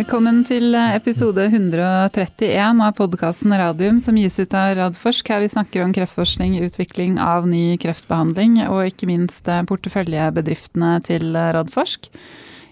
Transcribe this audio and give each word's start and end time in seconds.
Velkommen 0.00 0.38
til 0.48 0.72
episode 0.72 1.42
131 1.50 2.78
av 2.80 2.94
podkasten 2.96 3.52
Radium 3.52 3.98
som 4.00 4.16
gis 4.16 4.38
ut 4.40 4.54
av 4.56 4.70
Radforsk. 4.78 5.28
Her 5.28 5.42
vi 5.42 5.50
snakker 5.52 5.82
om 5.84 5.92
kreftforskning, 5.92 6.54
utvikling 6.64 7.18
av 7.20 7.44
ny 7.44 7.74
kreftbehandling 7.82 8.62
og 8.70 8.86
ikke 8.88 9.10
minst 9.10 9.50
porteføljebedriftene 9.68 10.94
til 11.04 11.36
Radforsk. 11.36 12.08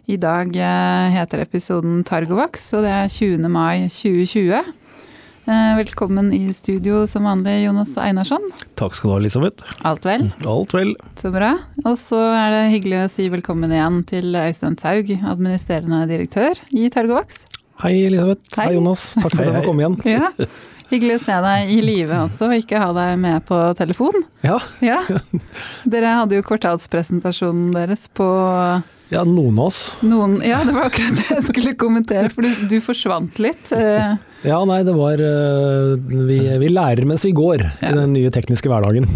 I 0.09 0.17
dag 0.17 0.57
eh, 0.57 1.11
heter 1.19 1.45
episoden 1.45 2.01
Targovax, 2.09 2.65
og 2.79 2.89
det 2.89 2.97
er 2.97 3.13
20. 3.13 3.45
mai 3.53 3.91
2020. 3.93 4.78
Eh, 5.49 5.77
velkommen 5.77 6.33
i 6.33 6.53
studio 6.53 7.07
som 7.07 7.25
vanlig, 7.25 7.65
Jonas 7.65 7.95
Einarsson. 7.97 8.51
Takk 8.77 8.93
skal 8.99 9.09
du 9.09 9.13
ha, 9.15 9.21
Elisabeth. 9.23 9.71
Alt 9.89 10.05
vel? 10.05 10.27
Alt 10.45 10.75
vel. 10.77 10.91
Så 11.17 11.31
bra. 11.33 11.55
Og 11.87 11.95
så 11.97 12.19
er 12.37 12.51
det 12.53 12.59
hyggelig 12.75 12.99
å 13.01 13.07
si 13.09 13.31
velkommen 13.33 13.73
igjen 13.73 14.03
til 14.11 14.37
Øystein 14.37 14.77
Saug, 14.77 15.09
administrerende 15.17 16.03
direktør 16.11 16.61
i 16.69 16.91
Targovax. 16.93 17.47
Hei, 17.81 17.95
Elisabeth. 18.11 18.45
Hei, 18.59 18.67
hei 18.67 18.77
Jonas. 18.77 19.07
Takk 19.23 19.39
for 19.39 19.49
at 19.49 19.57
du 19.57 19.71
kom 19.71 19.81
igjen. 19.81 19.97
Ja. 20.19 20.29
Hyggelig 20.91 21.17
å 21.17 21.25
se 21.31 21.41
deg 21.45 21.73
i 21.73 21.81
live 21.85 22.21
også, 22.27 22.51
og 22.51 22.61
ikke 22.61 22.85
ha 22.85 22.93
deg 22.97 23.17
med 23.25 23.49
på 23.49 23.57
telefon. 23.81 24.21
Ja. 24.45 24.61
ja. 24.85 25.01
Dere 25.89 26.13
hadde 26.21 26.37
jo 26.37 26.45
kvartalspresentasjonen 26.45 27.73
deres 27.73 28.05
på 28.13 28.29
ja, 29.09 29.25
noen 29.25 29.57
av 29.59 29.71
oss. 29.71 29.81
Noen, 30.05 30.39
ja, 30.45 30.61
det 30.67 30.75
var 30.77 30.89
akkurat 30.91 31.17
det 31.17 31.27
jeg 31.33 31.47
skulle 31.49 31.75
kommentere, 31.81 32.29
for 32.35 32.45
du, 32.45 32.67
du 32.69 32.77
forsvant 32.85 33.41
litt. 33.43 33.73
Eh. 33.73 34.15
Ja, 34.45 34.61
nei, 34.69 34.83
det 34.87 34.95
var 34.97 35.23
eh, 35.23 35.97
vi, 36.29 36.39
vi 36.61 36.71
lærer 36.71 37.09
mens 37.09 37.25
vi 37.27 37.33
går 37.37 37.65
ja. 37.65 37.91
i 37.91 37.97
den 37.97 38.15
nye 38.17 38.33
tekniske 38.35 38.71
hverdagen. 38.71 39.09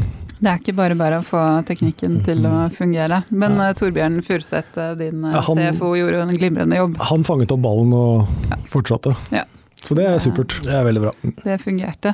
Det 0.42 0.50
er 0.50 0.58
ikke 0.58 0.74
bare 0.74 0.96
bare 0.98 1.20
å 1.20 1.26
få 1.26 1.40
teknikken 1.68 2.16
til 2.26 2.42
å 2.48 2.66
fungere. 2.74 3.20
Men 3.30 3.60
ja. 3.60 3.68
Eh, 3.70 3.76
Torbjørn 3.78 4.18
Furuseth, 4.26 4.80
din 4.98 5.22
ja, 5.28 5.42
han, 5.46 5.60
CFO, 5.60 5.92
gjorde 6.00 6.24
en 6.24 6.34
glimrende 6.34 6.80
jobb. 6.80 6.96
Han 7.12 7.26
fanget 7.28 7.54
opp 7.54 7.62
ballen 7.62 7.94
og 7.94 8.64
fortsatte. 8.72 9.14
Ja. 9.34 9.44
Så 9.82 9.96
det 9.98 10.04
er 10.06 10.20
supert. 10.22 10.54
Det 10.62 10.72
er 10.76 10.84
veldig 10.86 11.02
bra. 11.02 11.12
Det 11.42 11.56
fungerte. 11.62 12.12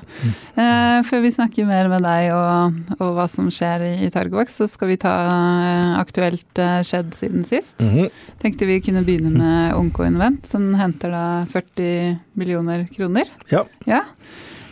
Eh, 0.57 0.99
før 1.05 1.23
vi 1.25 1.33
snakker 1.35 1.69
mer 1.69 1.91
med 1.93 2.05
deg 2.07 2.31
og, 2.33 2.79
og 2.97 3.11
hva 3.19 3.27
som 3.31 3.51
skjer 3.53 3.85
i, 3.91 3.93
i 4.07 4.11
Targovax, 4.13 4.57
så 4.63 4.69
skal 4.71 4.93
vi 4.93 4.99
ta 5.01 5.13
eh, 5.29 5.95
aktuelt 6.01 6.63
eh, 6.65 6.81
skjedd 6.87 7.13
siden 7.17 7.45
sist. 7.49 7.77
Mm 7.81 7.91
-hmm. 7.95 8.11
Tenkte 8.41 8.67
vi 8.67 8.81
kunne 8.81 9.05
begynne 9.05 9.31
med 9.37 9.75
Onko-invent, 9.81 10.47
som 10.47 10.75
henter 10.75 11.11
da 11.13 11.45
40 11.53 12.17
millioner 12.33 12.87
kroner. 12.97 13.29
Ja. 13.51 13.65
ja. 13.85 14.03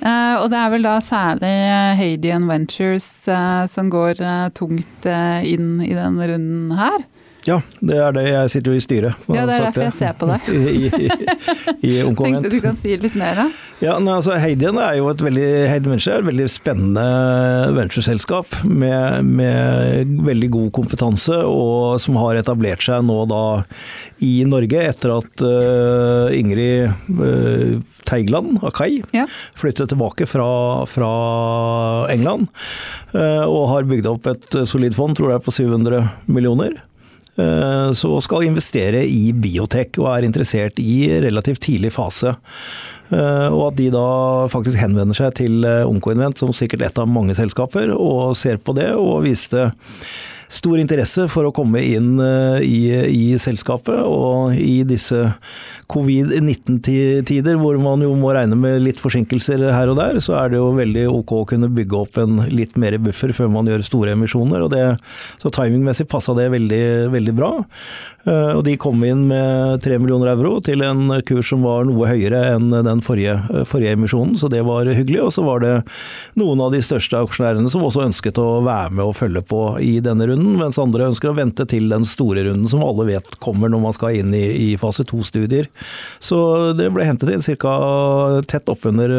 Eh, 0.01 0.35
og 0.41 0.51
det 0.51 0.59
er 0.59 0.71
vel 0.71 0.83
da 0.83 1.01
særlig 1.01 1.57
Hadian 2.01 2.49
Ventures 2.49 3.29
eh, 3.29 3.67
som 3.67 3.91
går 3.91 4.25
tungt 4.55 5.07
inn 5.45 5.83
i 5.85 5.93
denne 5.93 6.33
runden 6.33 6.73
her. 6.73 7.05
Ja, 7.47 7.61
det 7.79 7.97
er 8.03 8.15
det. 8.17 8.25
Jeg 8.27 8.51
sitter 8.57 8.75
jo 8.75 8.81
i 8.81 8.83
styret. 8.83 9.27
Ja, 9.31 9.45
det 9.47 9.55
er 9.55 9.65
derfor 9.69 9.85
jeg 9.85 9.95
ser 9.95 10.15
på 10.19 10.27
deg. 10.31 10.49
I, 10.57 10.89
i, 10.89 11.11
i 11.87 11.93
Tenkte 12.27 12.51
du 12.51 12.59
kan 12.65 12.79
si 12.79 12.97
litt 12.99 13.15
mer, 13.19 13.39
da? 13.39 13.47
Ja, 13.77 13.99
nei, 14.01 14.17
altså 14.17 14.39
Heidien 14.41 14.79
er 14.81 14.97
jo 14.99 15.11
et 15.13 15.21
veldig, 15.21 15.49
Heidi 15.69 15.91
Venture 15.93 16.17
er 16.17 16.25
et 16.25 16.29
veldig 16.31 16.47
spennende 16.49 17.05
ventureselskap 17.77 18.57
med, 18.65 19.29
med, 19.37 20.15
veldig 20.27 20.49
god 20.55 20.71
kompetanse, 20.79 21.37
og 21.45 22.01
som 22.03 22.17
har 22.23 22.41
etablert 22.41 22.83
seg 22.87 23.05
nå 23.07 23.19
da 23.31 23.43
i 24.25 24.41
Norge 24.49 24.81
etter 24.81 25.13
at 25.19 25.45
uh, 25.45 26.33
Ingrid 26.35 26.89
uh, 27.21 27.77
Teigland, 28.09 28.57
Akai, 28.67 29.03
ja. 29.15 29.27
flyttet 29.59 29.93
tilbake 29.93 30.27
fra, 30.31 30.49
fra 30.89 31.13
England. 32.15 32.49
Uh, 33.13 33.45
og 33.45 33.71
har 33.75 33.89
bygd 33.93 34.11
opp 34.11 34.31
et 34.33 34.61
solid 34.67 34.97
fond, 34.97 35.19
tror 35.19 35.37
jeg, 35.37 35.47
på 35.47 35.55
700 35.61 36.07
millioner. 36.33 36.81
Eh, 37.37 37.91
så 37.93 38.21
skal 38.25 38.47
investere 38.49 39.05
i 39.05 39.31
biotek 39.37 39.99
og 40.01 40.11
er 40.15 40.29
interessert 40.29 40.81
i 40.81 41.09
relativt 41.25 41.65
tidlig 41.69 41.93
fase. 41.97 42.35
Eh, 43.11 43.49
og 43.53 43.69
at 43.69 43.81
de 43.81 43.91
da 43.95 44.07
faktisk 44.53 44.81
henvender 44.81 45.17
seg 45.19 45.37
til 45.39 45.67
OncoInvent, 45.67 46.41
som 46.41 46.55
sikkert 46.57 46.89
ett 46.89 47.03
av 47.03 47.11
mange 47.11 47.37
selskaper, 47.39 47.93
og 47.95 48.37
ser 48.39 48.59
på 48.59 48.77
det 48.79 48.93
og 48.97 49.27
viste 49.27 49.69
stor 50.49 50.79
interesse 50.79 51.27
for 51.33 51.49
å 51.49 51.53
komme 51.55 51.83
inn 51.83 52.17
eh, 52.23 52.63
i, 52.65 52.81
i 53.11 53.39
selskapet. 53.41 53.99
Og 54.07 54.57
i 54.57 54.81
disse 54.89 55.23
covid-19-tider 55.93 57.59
hvor 57.61 57.79
man 57.83 58.03
jo 58.05 58.13
må 58.19 58.33
regne 58.35 58.59
med 58.59 58.83
litt 58.85 59.03
forsinkelser 59.03 59.67
her 59.73 59.93
og 59.93 60.01
der, 60.01 60.21
så 60.23 60.37
er 60.41 60.53
det 60.53 60.61
jo 60.61 60.73
veldig 60.77 61.07
ok 61.13 61.37
å 61.41 61.47
kunne 61.53 61.71
bygge 61.73 62.01
opp 62.01 62.21
en 62.23 62.43
litt 62.51 62.77
mer 62.81 62.99
buffer 63.03 63.35
før 63.37 63.53
man 63.53 63.71
gjør 63.71 63.87
store 63.87 64.17
emisjoner. 64.17 64.67
og 64.67 64.75
det, 64.75 64.85
Så 65.43 65.53
timingmessig 65.55 66.09
passa 66.11 66.35
det 66.37 66.51
veldig, 66.55 66.85
veldig 67.15 67.37
bra. 67.37 67.53
Eh, 68.27 68.53
og 68.57 68.65
de 68.67 68.75
kom 68.81 69.03
inn 69.07 69.27
med 69.31 69.83
3 69.85 70.01
millioner 70.03 70.33
euro 70.35 70.57
til 70.65 70.83
en 70.87 71.21
kurs 71.27 71.53
som 71.53 71.63
var 71.67 71.87
noe 71.87 72.11
høyere 72.11 72.43
enn 72.57 72.71
den 72.75 73.03
forrige, 73.05 73.39
forrige 73.71 73.95
emisjonen, 73.95 74.35
så 74.39 74.51
det 74.51 74.65
var 74.67 74.89
hyggelig. 74.91 75.23
Og 75.29 75.35
så 75.37 75.47
var 75.47 75.63
det 75.63 75.75
noen 76.39 76.63
av 76.65 76.75
de 76.75 76.83
største 76.85 77.21
aksjonærene 77.23 77.71
som 77.73 77.85
også 77.87 78.07
ønsket 78.09 78.41
å 78.43 78.61
være 78.67 78.95
med 78.99 79.05
og 79.07 79.17
følge 79.19 79.45
på 79.47 79.63
i 79.83 79.97
denne 80.05 80.27
runden, 80.27 80.36
mens 80.37 80.79
andre 80.81 81.09
ønsker 81.11 81.31
å 81.31 81.37
vente 81.37 81.67
til 81.69 81.89
den 81.93 82.07
store 82.09 82.47
runden 82.49 82.69
som 82.71 82.85
alle 82.85 83.09
vet 83.09 83.39
kommer 83.43 83.71
når 83.73 83.83
man 83.83 83.97
skal 83.97 84.19
inn 84.21 84.35
i, 84.37 84.45
i 84.67 84.69
fase 84.81 85.07
to-studier. 85.09 85.69
Så 86.23 86.39
det 86.79 86.91
ble 86.95 87.07
hentet 87.09 87.33
inn 87.33 87.45
ca. 87.63 87.77
tett 88.49 88.69
oppunder 88.73 89.13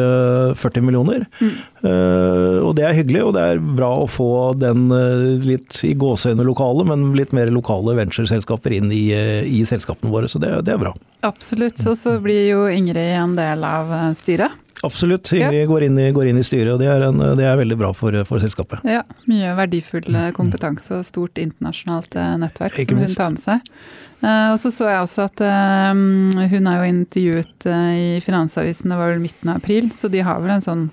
40 0.58 0.78
eh, 0.78 0.84
millioner. 0.84 1.26
Mm. 1.40 1.56
Uh, 1.78 2.58
og 2.66 2.72
det 2.78 2.88
er 2.88 2.96
hyggelig, 2.96 3.22
og 3.28 3.34
det 3.36 3.44
er 3.52 3.60
bra 3.62 3.90
å 4.02 4.08
få 4.10 4.30
den 4.58 4.88
uh, 4.90 5.38
litt 5.44 5.78
i 5.86 5.92
gåseøyne 5.98 6.46
lokale, 6.46 6.86
men 6.88 7.12
litt 7.18 7.34
mer 7.36 7.52
lokale 7.54 7.94
ventureselskaper 7.98 8.74
inn 8.80 8.90
i 8.94 9.04
uh, 9.14 9.44
i 9.46 9.62
selskapene 9.68 10.12
våre, 10.12 10.30
så 10.30 10.40
det, 10.42 10.50
det 10.66 10.74
er 10.74 10.82
bra. 10.82 10.94
Absolutt. 11.26 11.80
Og 11.86 11.98
så 11.98 12.18
blir 12.22 12.44
jo 12.50 12.64
Ingrid 12.70 13.14
en 13.18 13.36
del 13.38 13.64
av 13.66 13.94
styret. 14.18 14.67
Absolutt. 14.86 15.32
Ingrid 15.32 15.60
ja. 15.60 15.66
går, 15.66 15.84
inn 15.88 15.98
i, 15.98 16.10
går, 16.14 16.30
inn 16.30 16.38
i, 16.38 16.44
styret, 16.46 16.72
og 16.74 16.82
det 16.82 16.88
er, 16.90 17.04
en, 17.08 17.22
det 17.38 17.46
er 17.46 17.56
veldig 17.58 17.78
bra 17.80 17.92
for, 17.96 18.14
for, 18.28 18.42
selskapet. 18.42 18.84
Ja, 18.86 19.02
Mye 19.30 19.54
verdifull 19.58 20.06
eh, 20.14 20.28
kompetanse 20.36 21.00
og 21.00 21.06
stort 21.06 21.40
internasjonalt 21.42 22.14
eh, 22.18 22.36
nettverk 22.42 22.78
Ikke 22.82 22.94
som 22.94 23.02
hun 23.02 23.16
tar 23.16 23.32
med 23.34 23.42
seg. 23.42 23.72
Uh, 24.18 24.50
og 24.50 24.56
så 24.58 24.72
så 24.74 24.88
jeg 24.90 25.02
også 25.04 25.24
at 25.28 25.40
hun 26.50 26.66
er 26.66 26.80
jo 26.80 26.86
intervjuet 26.88 27.66
i 27.70 28.08
Finansavisen, 28.24 28.90
det 28.90 28.98
var 28.98 29.12
vel 29.12 29.22
midten 29.22 29.52
av 29.52 29.60
april, 29.60 29.92
så 29.94 30.10
de 30.10 30.24
har 30.26 30.40
vel 30.42 30.56
en 30.56 30.64
sånn 30.64 30.88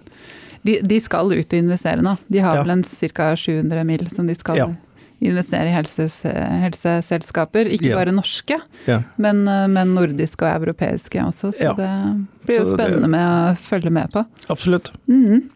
de, 0.66 0.79
de 0.81 1.00
skal 1.01 1.34
ut 1.34 1.45
og 1.45 1.57
investere 1.57 2.06
nå. 2.06 2.16
De 2.29 2.41
har 2.41 2.59
ja. 2.59 2.66
vel 2.66 2.75
en 2.78 2.84
ca. 2.85 3.31
700 3.38 3.85
mil 3.85 4.06
som 4.13 4.29
de 4.29 4.38
skal 4.38 4.62
ja 4.62 4.69
investere 5.23 5.69
i 5.69 5.73
helses, 5.73 6.21
helseselskaper. 6.25 7.69
Ikke 7.71 7.91
ja. 7.91 7.99
bare 7.99 8.13
norske, 8.15 8.59
ja. 8.89 9.01
men, 9.21 9.43
eh, 9.47 9.65
men, 9.71 9.95
nordiske 9.97 10.45
og 10.45 10.63
europeiske 10.63 11.21
også. 11.23 11.51
Så 11.55 11.71
ja. 11.71 11.75
det 11.77 11.91
blir 12.47 12.61
jo 12.61 12.69
spennende 12.69 13.09
med 13.11 13.25
å 13.25 13.59
følge 13.59 13.93
med 13.93 14.11
på. 14.15 14.25
Absolutt. 14.51 14.91
Mm. 15.09 15.51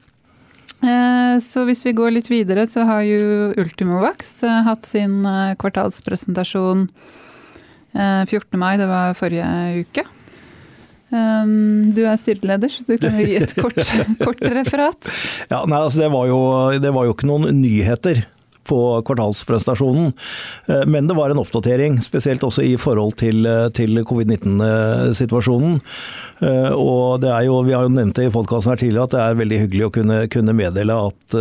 Så 1.43 1.65
hvis 1.67 1.81
vi 1.83 1.91
går 1.91 2.13
litt 2.15 2.29
videre, 2.31 2.63
så 2.63 2.85
har 2.87 3.01
jo 3.03 3.49
Ultimovax 3.59 4.37
eh, 4.47 4.61
hatt 4.63 4.87
sin 4.87 5.25
kvartalspresentasjon 5.59 6.87
14. 7.91 8.55
mai, 8.61 8.77
det 8.79 8.85
var 8.87 9.15
forrige 9.17 9.49
uke. 9.81 10.03
Du 11.09 12.01
er 12.05 12.19
styreleder, 12.21 12.69
så 12.69 12.83
du 12.85 12.99
kan 13.01 13.17
jo 13.17 13.25
gi 13.25 13.39
et 13.41 13.55
kort, 13.57 13.79
kort 14.21 14.43
referat. 14.45 15.09
Ja, 15.49 15.63
nei, 15.65 15.79
altså 15.81 16.03
det, 16.03 16.11
var 16.13 16.29
jo, 16.29 16.37
det 16.79 16.91
var 16.93 17.09
jo 17.09 17.15
ikke 17.17 17.27
noen 17.31 17.49
nyheter 17.57 18.21
på 18.69 18.79
kvartalspresentasjonen. 19.07 20.13
Eh, 20.67 20.85
men 20.85 21.07
det 21.07 21.17
var 21.17 21.33
en 21.33 21.41
oppdatering, 21.41 21.99
spesielt 22.05 22.43
også 22.45 22.65
i 22.65 22.75
forhold 22.79 23.17
til, 23.21 23.45
eh, 23.49 23.67
til 23.75 24.03
covid-19-situasjonen. 24.05 25.79
Eh, 26.39 26.71
og 26.73 27.21
det 27.23 27.33
er 27.33 27.47
jo, 27.49 27.59
vi 27.67 27.75
har 27.75 27.87
jo 27.87 27.93
nevnt 27.93 28.15
det 28.19 28.29
i 28.29 28.33
podkasten 28.33 28.73
her 28.73 28.81
tidligere, 28.83 29.09
at 29.09 29.15
det 29.15 29.25
er 29.25 29.43
veldig 29.43 29.61
hyggelig 29.65 29.87
å 29.87 29.93
kunne, 29.99 30.23
kunne 30.31 30.57
meddele 30.57 31.03
at 31.09 31.39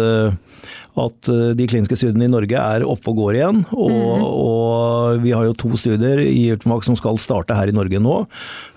at 0.98 1.28
de 1.54 1.66
kliniske 1.70 1.94
studiene 1.94 2.26
i 2.26 2.30
Norge 2.32 2.58
er 2.58 2.82
oppe 2.82 3.12
og 3.12 3.20
går 3.20 3.36
igjen. 3.36 3.60
Og, 3.70 3.92
mm. 3.92 4.22
og 4.26 5.20
vi 5.22 5.30
har 5.30 5.44
jo 5.46 5.54
to 5.54 5.68
studier 5.78 6.18
i 6.18 6.48
Ultimax 6.50 6.88
som 6.88 6.96
skal 6.98 7.20
starte 7.22 7.54
her 7.54 7.70
i 7.70 7.74
Norge 7.76 8.00
nå. 8.02 8.16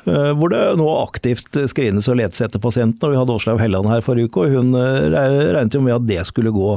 Hvor 0.05 0.53
det 0.53 0.59
nå 0.77 0.85
aktivt 0.99 1.57
screenes 1.71 2.11
og 2.11 2.19
letes 2.19 2.43
etter 2.45 2.61
pasientene. 2.61 3.15
Vi 3.15 3.17
hadde 3.17 3.33
Åslaug 3.33 3.63
Helland 3.63 3.89
her 3.89 4.05
forrige 4.05 4.29
uke, 4.29 4.45
og 4.45 4.53
hun 4.53 4.77
regnet 4.77 5.73
jo 5.73 5.81
med 5.81 5.97
at 5.97 6.05
det 6.11 6.21
skulle 6.29 6.53
gå 6.53 6.75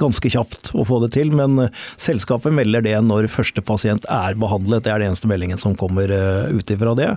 ganske 0.00 0.30
kjapt 0.32 0.72
å 0.78 0.84
få 0.88 1.00
det 1.04 1.12
til, 1.16 1.32
men 1.34 1.58
eh, 1.64 1.82
selskapet 2.00 2.54
melder 2.54 2.84
det 2.86 2.96
når 3.06 3.30
første 3.32 3.64
pasient 3.64 4.06
er 4.12 4.38
behandlet. 4.38 4.84
Det 4.84 4.94
er 4.94 5.02
den 5.02 5.12
eneste 5.12 5.30
meldingen 5.30 5.60
som 5.60 5.76
kommer 5.78 6.12
eh, 6.14 6.54
ut 6.54 6.72
ifra 6.74 6.94
det. 6.98 7.10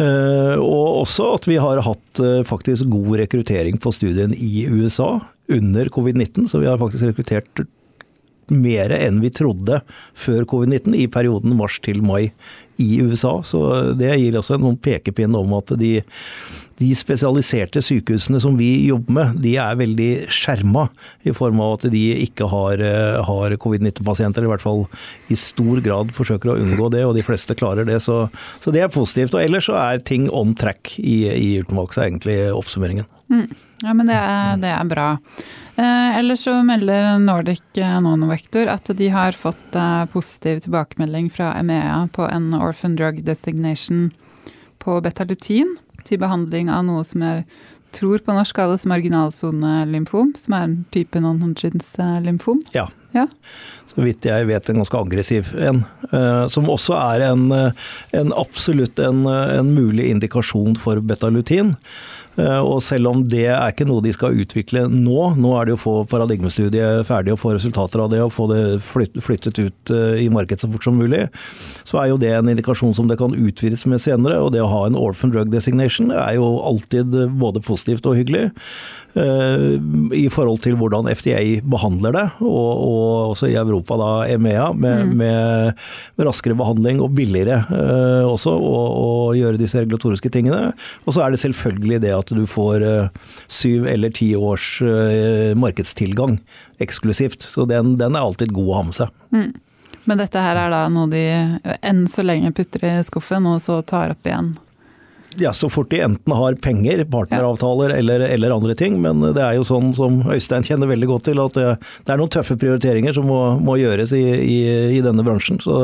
Eh, 0.00 0.56
og 0.56 1.02
også 1.02 1.34
at 1.36 1.50
vi 1.50 1.58
har 1.60 1.82
hatt 1.84 2.24
faktisk 2.48 2.88
god 2.92 3.14
rekruttering 3.24 3.78
på 3.82 3.92
studien 3.94 4.34
i 4.36 4.66
USA 4.70 5.14
under 5.52 5.92
covid-19. 5.92 6.48
Så 6.48 6.62
vi 6.62 6.70
har 6.70 6.80
faktisk 6.80 7.10
rekruttert 7.10 7.66
mer 8.52 8.92
enn 8.96 9.20
vi 9.22 9.30
trodde 9.32 9.80
før 10.18 10.44
covid-19 10.48 10.96
i 10.98 11.06
perioden 11.10 11.54
mars 11.56 11.78
til 11.84 12.02
mai 12.04 12.32
i 12.80 13.00
USA. 13.02 13.38
Så 13.46 13.62
det 13.98 14.14
gir 14.18 14.38
også 14.38 14.58
noen 14.60 14.78
pekepinn 14.82 15.36
om 15.38 15.54
at 15.58 15.74
de, 15.80 15.94
de 16.82 16.90
spesialiserte 16.98 17.82
sykehusene 17.84 18.40
som 18.42 18.58
vi 18.58 18.70
jobber 18.88 19.14
med, 19.16 19.40
de 19.44 19.54
er 19.62 19.78
veldig 19.78 20.10
skjerma 20.32 20.88
i 21.22 21.34
form 21.36 21.62
av 21.62 21.78
at 21.78 21.88
de 21.94 22.02
ikke 22.24 22.48
har, 22.50 22.82
har 23.28 23.56
covid-19-pasienter, 23.62 24.44
i 24.44 24.50
hvert 24.50 24.64
fall 24.64 24.84
i 25.32 25.38
stor 25.38 25.80
grad 25.84 26.12
forsøker 26.16 26.52
å 26.52 26.58
unngå 26.60 26.90
det, 26.94 27.04
og 27.06 27.16
de 27.16 27.24
fleste 27.26 27.56
klarer 27.58 27.86
det. 27.88 28.00
Så, 28.04 28.26
så 28.62 28.74
det 28.74 28.84
er 28.84 28.92
positivt. 28.92 29.36
Og 29.36 29.44
ellers 29.44 29.68
så 29.70 29.78
er 29.78 30.02
ting 30.04 30.28
on 30.34 30.56
track 30.58 30.96
i, 30.98 31.24
i 31.30 31.50
Ultimax, 31.62 31.98
er 31.98 32.10
egentlig 32.10 32.38
oppsummeringen. 32.52 33.08
Mm. 33.32 33.46
Ja, 33.82 33.94
men 33.94 34.06
det 34.06 34.16
er, 34.18 34.56
det 34.62 34.70
er 34.70 34.88
bra. 34.90 35.08
Eh, 35.76 36.18
ellers 36.18 36.44
så 36.44 36.58
melder 36.66 37.16
Nordic 37.22 37.62
Nonovector 38.04 38.68
at 38.70 38.90
de 38.98 39.08
har 39.10 39.36
fått 39.36 39.78
eh, 39.78 40.04
positiv 40.12 40.60
tilbakemelding 40.66 41.30
fra 41.32 41.54
EMEA 41.58 42.04
på 42.12 42.26
en 42.28 42.52
orphan 42.58 42.98
drug 42.98 43.22
designation 43.26 44.10
på 44.82 44.98
betalutin 45.00 45.76
til 46.08 46.20
behandling 46.22 46.70
av 46.72 46.84
noe 46.88 47.04
som 47.06 47.24
jeg 47.24 47.46
tror 47.92 48.22
på 48.24 48.34
norsk 48.34 48.56
kalles 48.56 48.86
marginalsonelymfom, 48.88 50.32
som 50.40 50.56
er 50.56 50.64
en 50.64 50.76
type 50.94 51.20
non-Hodgins-lymfom. 51.20 52.62
Ja. 52.72 52.86
ja. 53.12 53.26
Så 53.92 54.06
vidt 54.06 54.24
jeg 54.24 54.48
vet 54.48 54.70
en 54.72 54.80
ganske 54.80 55.02
aggressiv 55.02 55.52
en. 55.60 55.82
Eh, 56.08 56.46
som 56.52 56.70
også 56.72 56.96
er 56.96 57.26
en, 57.28 57.44
en 58.16 58.32
absolutt 58.40 59.02
en, 59.04 59.26
en 59.28 59.74
mulig 59.76 60.08
indikasjon 60.14 60.78
for 60.80 61.04
betalutin. 61.04 61.74
Eh, 62.40 62.60
og 62.64 62.80
selv 62.84 63.10
om 63.10 63.20
det 63.28 63.44
er 63.50 63.72
ikke 63.72 63.86
noe 63.88 64.04
de 64.04 64.12
skal 64.14 64.38
utvikle 64.40 64.86
nå, 64.88 65.32
nå 65.36 65.52
er 65.58 65.68
det 65.68 65.76
å 65.76 65.80
få 65.80 65.94
paradigmestudiet 66.08 67.04
ferdig 67.08 67.34
og 67.34 67.42
få 67.42 67.52
resultater 67.58 68.00
av 68.00 68.08
det 68.12 68.22
og 68.24 68.32
få 68.32 68.48
det 68.48 68.62
flyttet 68.84 69.60
ut 69.60 69.92
eh, 69.92 70.22
i 70.24 70.30
markedet 70.32 70.64
så 70.64 70.70
fort 70.72 70.86
som 70.86 70.96
mulig, 70.96 71.26
så 71.88 72.00
er 72.00 72.12
jo 72.12 72.20
det 72.22 72.32
en 72.36 72.48
indikasjon 72.52 72.96
som 72.96 73.10
det 73.10 73.18
kan 73.20 73.36
utvides 73.36 73.84
med 73.90 74.00
senere. 74.02 74.40
Og 74.40 74.52
det 74.54 74.62
å 74.64 74.70
ha 74.70 74.86
en 74.88 74.98
orphan 74.98 75.32
drug 75.34 75.52
designation 75.52 76.12
er 76.14 76.38
jo 76.38 76.54
alltid 76.64 77.12
både 77.40 77.62
positivt 77.64 78.08
og 78.08 78.16
hyggelig. 78.20 78.48
Eh, 79.12 79.76
i 80.16 80.24
forhold 80.32 80.62
til 80.64 80.78
hvordan 80.80 81.10
FDA 81.12 81.60
behandler 81.68 82.16
det, 82.16 82.24
og, 82.40 82.70
og 82.72 83.34
også 83.34 83.50
i 83.52 83.58
Europa 83.60 83.98
da 84.00 84.10
EMEA, 84.32 84.70
med, 84.72 85.02
mm. 85.10 85.12
med, 85.20 85.82
med 86.16 86.28
raskere 86.28 86.56
behandling 86.56 87.02
og 87.04 87.12
billigere 87.16 87.60
også, 88.24 88.52
å 88.56 89.10
gjøre 89.36 89.60
disse 89.60 89.82
regulatoriske 89.82 90.32
tingene. 90.32 90.72
Og 91.04 91.16
så 91.16 91.26
er 91.26 91.34
det 91.34 91.42
selvfølgelig 91.42 92.00
det 92.06 92.14
at 92.16 92.21
du 92.30 92.44
får 92.46 92.84
uh, 92.86 93.28
syv 93.48 93.88
eller 93.90 94.14
ti 94.14 94.30
års 94.36 94.76
uh, 94.84 95.52
markedstilgang 95.58 96.38
eksklusivt. 96.82 97.42
Så 97.42 97.66
den, 97.66 97.96
den, 97.98 98.14
er 98.14 98.22
alltid 98.22 98.54
god 98.54 98.68
å 98.68 98.78
ha 98.78 98.82
med 98.88 98.98
seg. 99.00 99.14
Mm. 99.34 99.50
Men 100.04 100.18
dette 100.18 100.42
her 100.42 100.58
er 100.58 100.70
da 100.72 100.84
noe 100.90 101.10
de 101.10 101.24
enn 101.82 102.06
så 102.10 102.24
lenge 102.26 102.50
putter 102.54 102.86
i 102.88 102.94
skuffen, 103.06 103.46
og 103.46 103.60
så 103.62 103.80
tar 103.86 104.14
opp 104.16 104.26
igjen? 104.26 104.54
ja, 105.36 105.52
så 105.52 105.68
fort 105.70 105.90
de 105.90 106.00
enten 106.00 106.32
har 106.32 106.54
penger, 106.54 107.04
partneravtaler 107.04 107.90
eller, 107.90 108.20
eller, 108.20 108.50
andre 108.50 108.74
ting. 108.74 109.00
Men 109.02 109.20
det 109.34 109.42
er 109.42 109.56
jo 109.56 109.66
sånn 109.66 109.92
som 109.96 110.20
Øystein 110.32 110.66
kjenner 110.66 110.90
veldig 110.90 111.08
godt 111.08 111.26
til, 111.30 111.40
at 111.42 111.56
det, 111.56 111.66
det 112.06 112.14
er 112.14 112.20
noen 112.20 112.32
tøffe 112.32 112.56
prioriteringer 112.60 113.16
som 113.16 113.28
må, 113.28 113.40
må 113.62 113.78
gjøres 113.80 114.14
i, 114.16 114.22
i, 114.22 114.58
i, 114.98 115.02
denne 115.04 115.24
bransjen. 115.26 115.60
Så, 115.62 115.78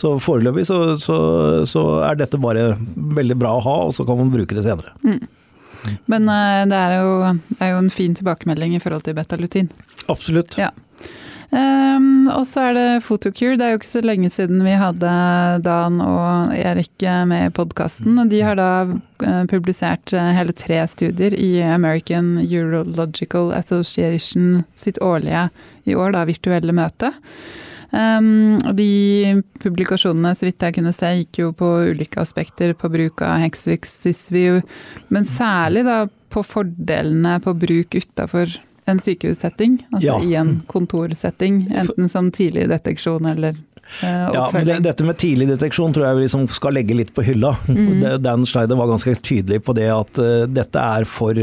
så 0.00 0.16
foreløpig 0.22 0.66
så, 0.68 0.80
så, 1.00 1.16
så, 1.70 1.86
er 2.06 2.20
dette 2.20 2.40
bare 2.40 2.74
veldig 2.94 3.38
bra 3.40 3.56
å 3.58 3.64
ha, 3.64 3.78
og 3.88 3.96
så 3.96 4.06
kan 4.06 4.20
man 4.20 4.32
bruke 4.34 4.56
det 4.56 4.66
senere. 4.66 4.94
Mm. 5.04 5.22
Men 6.10 6.28
uh, 6.30 6.62
det, 6.70 6.78
er 6.78 6.96
jo, 7.00 7.12
er 7.58 7.74
jo, 7.74 7.82
en 7.82 7.92
fin 7.92 8.16
tilbakemelding 8.16 8.76
i 8.76 8.82
forhold 8.82 9.06
til 9.06 9.16
betalutin. 9.16 9.70
Absolutt. 10.12 10.58
Ja. 10.60 10.70
Um, 11.54 12.26
og 12.32 12.42
så 12.50 12.64
er 12.68 12.74
det 12.74 12.86
Photocure. 13.06 13.54
Det 13.58 13.66
er 13.66 13.74
jo 13.74 13.78
ikke 13.78 13.90
så 13.92 14.02
lenge 14.02 14.30
siden 14.32 14.64
vi 14.66 14.74
hadde 14.80 15.10
Dan 15.62 16.00
og 16.02 16.54
Erik 16.56 17.04
med 17.30 17.46
i 17.46 17.52
podkasten. 17.54 18.18
De 18.30 18.40
har 18.42 18.58
da 18.58 18.70
uh, 18.90 19.44
publisert 19.50 20.10
hele 20.10 20.56
tre 20.56 20.80
studier 20.90 21.36
i 21.38 21.52
American 21.62 22.38
Urological 22.42 23.52
Association 23.54 24.64
sitt 24.74 24.98
årlige 24.98 25.48
i 25.84 25.94
år, 25.94 26.16
da 26.16 26.24
virtuelle 26.26 26.74
møte. 26.74 27.12
Um, 27.94 28.58
de 28.74 29.42
publikasjonene, 29.62 30.32
så 30.34 30.48
vidt 30.48 30.64
jeg 30.66 30.74
kunne 30.80 30.92
se, 30.96 31.12
gikk 31.20 31.38
jo 31.44 31.52
på 31.54 31.70
ulike 31.92 32.18
aspekter 32.22 32.72
på 32.74 32.90
bruk 32.90 33.22
av 33.22 33.38
Hexvix 33.44 33.92
Sysview, 34.02 34.62
men 35.14 35.28
særlig 35.28 35.84
da 35.86 36.00
på 36.34 36.42
fordelene 36.42 37.36
på 37.44 37.54
bruk 37.54 37.94
utafor 37.94 38.50
en 38.90 38.98
sykehussetting, 39.00 39.78
altså 39.94 40.08
ja. 40.08 40.16
i 40.20 40.34
en 40.40 40.56
kontorsetting. 40.68 41.62
Enten 41.72 42.10
som 42.10 42.32
tidlig 42.34 42.66
deteksjon 42.72 43.30
eller 43.30 43.56
ja, 44.02 44.48
men 44.52 44.66
det, 44.66 44.78
dette 44.84 45.06
med 45.06 45.18
tidlig 45.20 45.46
deteksjon 45.52 45.94
tror 45.94 46.08
jeg 46.08 46.18
vi 46.18 46.24
liksom 46.24 46.46
skal 46.52 46.74
legge 46.76 46.96
litt 46.96 47.12
på 47.14 47.24
hylla. 47.26 47.54
Mm. 47.68 48.04
Dan 48.22 48.46
Schneider 48.48 48.78
var 48.78 48.90
ganske 48.90 49.14
tydelig 49.24 49.60
på 49.66 49.74
det 49.76 49.86
at 49.92 50.18
uh, 50.20 50.44
dette 50.50 50.80
er 50.80 51.06
for 51.08 51.38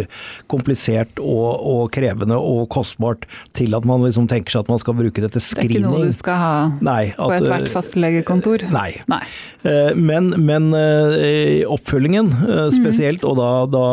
komplisert 0.51 1.21
og, 1.21 1.47
og, 1.59 1.83
krevende 1.93 2.37
og 2.37 2.65
kostbart 2.71 3.25
til 3.57 3.75
at 3.77 3.87
man 3.87 4.03
liksom 4.05 4.27
tenker 4.31 4.53
seg 4.53 4.65
at 4.65 4.71
man 4.71 4.81
skal 4.81 4.97
bruke 4.97 5.23
det 5.23 5.31
til 5.35 5.43
screening. 5.43 5.71
Det 5.71 5.79
er 5.79 5.87
ikke 5.87 6.03
noe 6.03 6.11
du 6.11 6.17
skal 6.17 6.39
ha 6.41 6.55
nei, 6.83 7.01
at, 7.11 7.21
på 7.21 7.37
ethvert 7.37 7.67
eh, 7.67 7.73
fastlegekontor? 7.73 8.65
Nei. 8.73 8.89
nei. 9.11 9.21
Uh, 9.63 9.91
men, 9.97 10.31
men 10.41 10.71
uh, 10.75 11.63
oppfølgingen 11.71 12.31
spesielt, 12.75 13.23
mm. 13.23 13.29
og 13.31 13.39
da, 13.39 13.51
da 13.71 13.85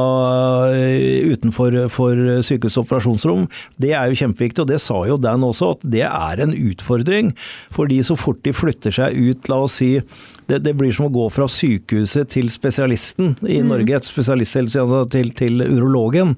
utenfor 1.35 1.79
for 1.93 2.43
sykehus 2.47 2.79
operasjonsrom, 2.81 3.47
det 3.81 3.95
er 3.95 4.11
jo 4.11 4.19
kjempeviktig. 4.23 4.65
Og 4.65 4.71
det 4.71 4.81
sa 4.83 5.03
jo 5.09 5.19
Dan 5.21 5.45
også, 5.47 5.75
at 5.77 5.87
det 5.95 6.05
er 6.07 6.43
en 6.45 6.55
utfordring. 6.55 7.35
fordi 7.75 8.01
så 8.05 8.17
fort 8.19 8.38
de 8.47 8.55
flytter 8.55 8.95
seg 8.95 9.17
ut, 9.17 9.49
la 9.51 9.61
oss 9.65 9.79
si 9.81 9.95
det, 10.49 10.63
det 10.65 10.73
blir 10.79 10.93
som 10.95 11.09
å 11.09 11.13
gå 11.13 11.27
fra 11.33 11.45
sykehuset 11.51 12.31
til 12.33 12.49
spesialisten 12.53 13.35
i 13.45 13.59
mm. 13.61 13.69
Norge, 13.69 13.99
et 13.99 14.09
spesialisthelsetjeneste 14.09 15.13
til, 15.13 15.33
til 15.37 15.65
urologen. 15.67 16.37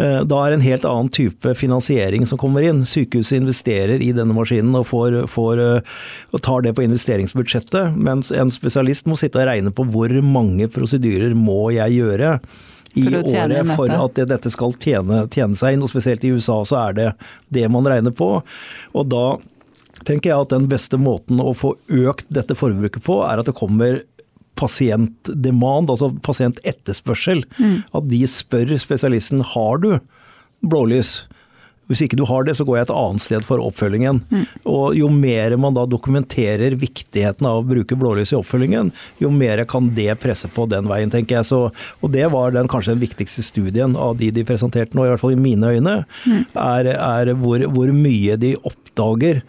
Eh, 0.00 0.22
da 0.24 0.40
er 0.40 0.52
det 0.52 0.58
en 0.58 0.66
helt 0.66 0.86
annen 0.88 1.12
type 1.12 1.54
finansiering 1.60 2.24
som 2.28 2.40
kommer 2.40 2.64
inn. 2.64 2.84
Sykehuset 2.88 3.42
investerer 3.42 4.00
i 4.00 4.12
denne 4.16 4.36
maskinen 4.36 4.72
og, 4.80 4.88
får, 4.88 5.20
får, 5.32 5.60
eh, 5.60 5.96
og 6.32 6.44
tar 6.46 6.64
det 6.64 6.72
på 6.78 6.86
investeringsbudsjettet, 6.86 7.98
mens 8.00 8.32
en 8.32 8.52
spesialist 8.54 9.10
må 9.10 9.18
sitte 9.20 9.42
og 9.42 9.50
regne 9.50 9.74
på 9.76 9.86
hvor 9.92 10.14
mange 10.24 10.70
prosedyrer 10.72 11.36
må 11.36 11.68
jeg 11.76 12.00
gjøre 12.00 12.38
i 12.94 13.08
året 13.10 13.74
for 13.74 13.90
at 13.90 14.20
dette 14.30 14.50
skal 14.52 14.74
tjene, 14.78 15.24
tjene, 15.32 15.58
seg 15.58 15.74
inn. 15.74 15.82
og 15.84 15.90
Spesielt 15.90 16.24
i 16.24 16.32
USA 16.34 16.60
så 16.68 16.80
er 16.88 16.98
det 16.98 17.08
det 17.54 17.66
man 17.72 17.86
regner 17.90 18.14
på. 18.14 18.36
Og 18.94 19.08
da 19.10 19.24
tenker 20.02 20.30
jeg 20.32 20.46
at 20.46 20.54
den 20.54 20.66
beste 20.70 20.98
måten 21.00 21.42
å 21.42 21.52
få 21.56 21.74
økt 21.88 22.26
dette 22.34 22.56
forbruket 22.58 23.04
på, 23.06 23.20
er 23.26 23.40
at 23.40 23.48
det 23.48 23.56
kommer 23.58 24.02
pasientdemand, 24.58 25.90
altså 25.90 26.12
pasientetterspørsel. 26.24 27.44
Mm. 27.58 27.78
At 27.94 28.10
de 28.10 28.24
spør 28.30 28.74
spesialisten 28.82 29.42
har 29.54 29.80
du 29.82 29.90
blålys. 30.64 31.24
Hvis 31.90 32.00
ikke 32.06 32.16
du 32.16 32.24
har 32.24 32.46
det, 32.46 32.54
så 32.56 32.64
går 32.64 32.78
jeg 32.78 32.86
et 32.86 32.94
annet 32.96 33.22
sted 33.22 33.44
for 33.44 33.60
oppfølgingen. 33.60 34.22
Mm. 34.30 34.44
Og 34.72 34.96
Jo 34.96 35.10
mer 35.12 35.56
man 35.60 35.76
da 35.76 35.84
dokumenterer 35.88 36.76
viktigheten 36.80 37.44
av 37.48 37.60
å 37.60 37.66
bruke 37.66 37.98
blålys 37.98 38.32
i 38.32 38.38
oppfølgingen, 38.38 38.92
jo 39.20 39.32
mer 39.34 39.64
kan 39.68 39.90
det 39.96 40.14
presse 40.22 40.48
på 40.48 40.64
den 40.70 40.88
veien, 40.88 41.12
tenker 41.12 41.38
jeg. 41.38 41.48
Så, 41.50 41.60
og 42.00 42.14
Det 42.14 42.24
var 42.32 42.54
den 42.56 42.70
kanskje 42.72 42.94
den 42.94 43.04
viktigste 43.04 43.44
studien 43.44 43.98
av 44.00 44.16
de 44.20 44.30
de 44.34 44.46
presenterte 44.48 44.96
nå, 44.96 45.04
i 45.04 45.12
hvert 45.12 45.20
fall 45.20 45.36
i 45.36 45.40
mine 45.40 45.74
øyne. 45.76 45.96
Mm. 46.24 46.46
Er, 46.56 46.90
er 46.94 47.34
hvor, 47.36 47.66
hvor, 47.74 47.92
mye 47.94 48.38
de 48.40 48.54
oppdager 48.64 49.42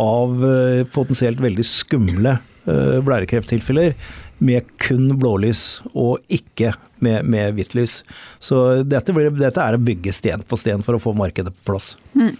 av 0.00 0.44
eh, 0.46 0.84
potensielt 0.92 1.40
veldig 1.42 1.64
skumle 1.66 2.36
eh, 2.38 2.98
blærekrefttilfeller 3.04 3.94
med 4.42 4.66
kun 4.82 5.12
blålys, 5.18 5.82
og 5.94 6.18
ikke 6.32 6.72
med, 7.04 7.26
med 7.30 7.54
hvitt 7.54 7.76
lys. 7.78 8.00
Så 8.42 8.82
dette, 8.82 9.14
blir, 9.14 9.30
dette, 9.38 9.62
er 9.62 9.78
å 9.78 9.82
bygge 9.82 10.14
sten 10.16 10.42
på 10.42 10.58
sten 10.58 10.82
for 10.82 10.98
å 10.98 11.02
få 11.02 11.14
markedet 11.14 11.54
på 11.54 11.72
plass. 11.72 11.92
Mm. 12.18 12.34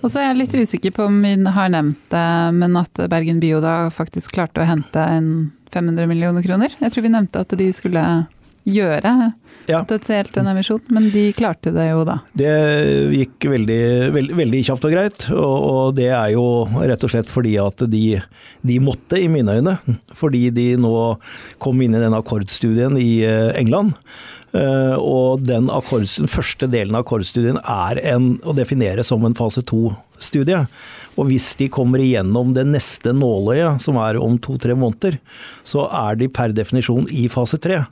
Og 0.00 0.10
så 0.10 0.18
er 0.18 0.30
jeg 0.30 0.40
litt 0.40 0.56
usikker 0.58 0.94
på 0.96 1.06
om 1.06 1.20
vi 1.22 1.36
har 1.54 1.70
nevnt 1.70 2.00
det, 2.10 2.28
men 2.58 2.78
at 2.80 3.04
Bergen 3.12 3.38
Bio 3.42 3.60
da 3.62 3.86
faktisk 3.94 4.34
klarte 4.34 4.64
å 4.64 4.66
hente 4.66 4.98
en 4.98 5.28
500 5.72 6.08
millioner 6.10 6.42
kroner. 6.42 6.74
Jeg 6.80 6.94
tror 6.94 7.06
vi 7.06 7.12
nevnte 7.14 7.44
at 7.44 7.54
de 7.58 7.68
skulle 7.76 8.02
gjøre 8.68 9.12
ja. 9.66 9.80
potensielt 9.82 10.36
en 10.38 10.50
emisjon, 10.52 10.82
men 10.94 11.08
de 11.14 11.24
klarte 11.36 11.72
det 11.74 11.88
jo 11.88 12.04
da. 12.06 12.18
Det 12.38 12.52
gikk 13.16 13.48
veldig, 13.52 13.80
veldig, 14.14 14.36
veldig 14.38 14.62
kjapt 14.68 14.86
og 14.88 14.94
greit, 14.94 15.24
og, 15.34 15.56
og, 15.56 15.94
det 15.98 16.10
er 16.14 16.34
jo 16.34 16.46
rett 16.78 17.06
og 17.06 17.14
slett 17.14 17.32
fordi 17.32 17.56
at 17.62 17.86
de, 17.90 18.04
de, 18.62 18.78
måtte, 18.82 19.20
i 19.20 19.30
mine 19.32 19.58
øyne. 19.58 19.78
Fordi 20.18 20.48
de 20.54 20.68
nå 20.80 20.94
kom 21.62 21.82
inn 21.82 21.96
i 21.96 22.02
den 22.02 22.16
akkordstudien 22.16 22.98
i 23.00 23.10
eh, 23.26 23.50
England. 23.58 23.96
Eh, 24.52 24.96
og 25.00 25.46
den, 25.48 25.70
den 25.70 26.30
første 26.30 26.68
delen 26.70 26.96
av 26.96 27.06
akkordstudien 27.06 27.60
er 27.62 28.00
en, 28.14 28.34
å 28.44 28.54
definere 28.56 29.04
som 29.06 29.24
en 29.26 29.36
fase 29.38 29.64
to-studie. 29.68 30.66
Og 31.20 31.28
hvis 31.28 31.50
de 31.60 31.68
kommer 31.72 32.00
igjennom 32.00 32.54
det 32.56 32.64
neste 32.70 33.12
nåløyet, 33.12 33.82
som 33.84 33.98
er 34.00 34.16
om 34.20 34.38
to-tre 34.40 34.76
måneder, 34.78 35.18
så 35.68 35.84
er 35.92 36.16
de 36.20 36.30
per 36.32 36.54
definisjon 36.56 37.08
i 37.12 37.26
fase 37.32 37.58
tre. 37.60 37.82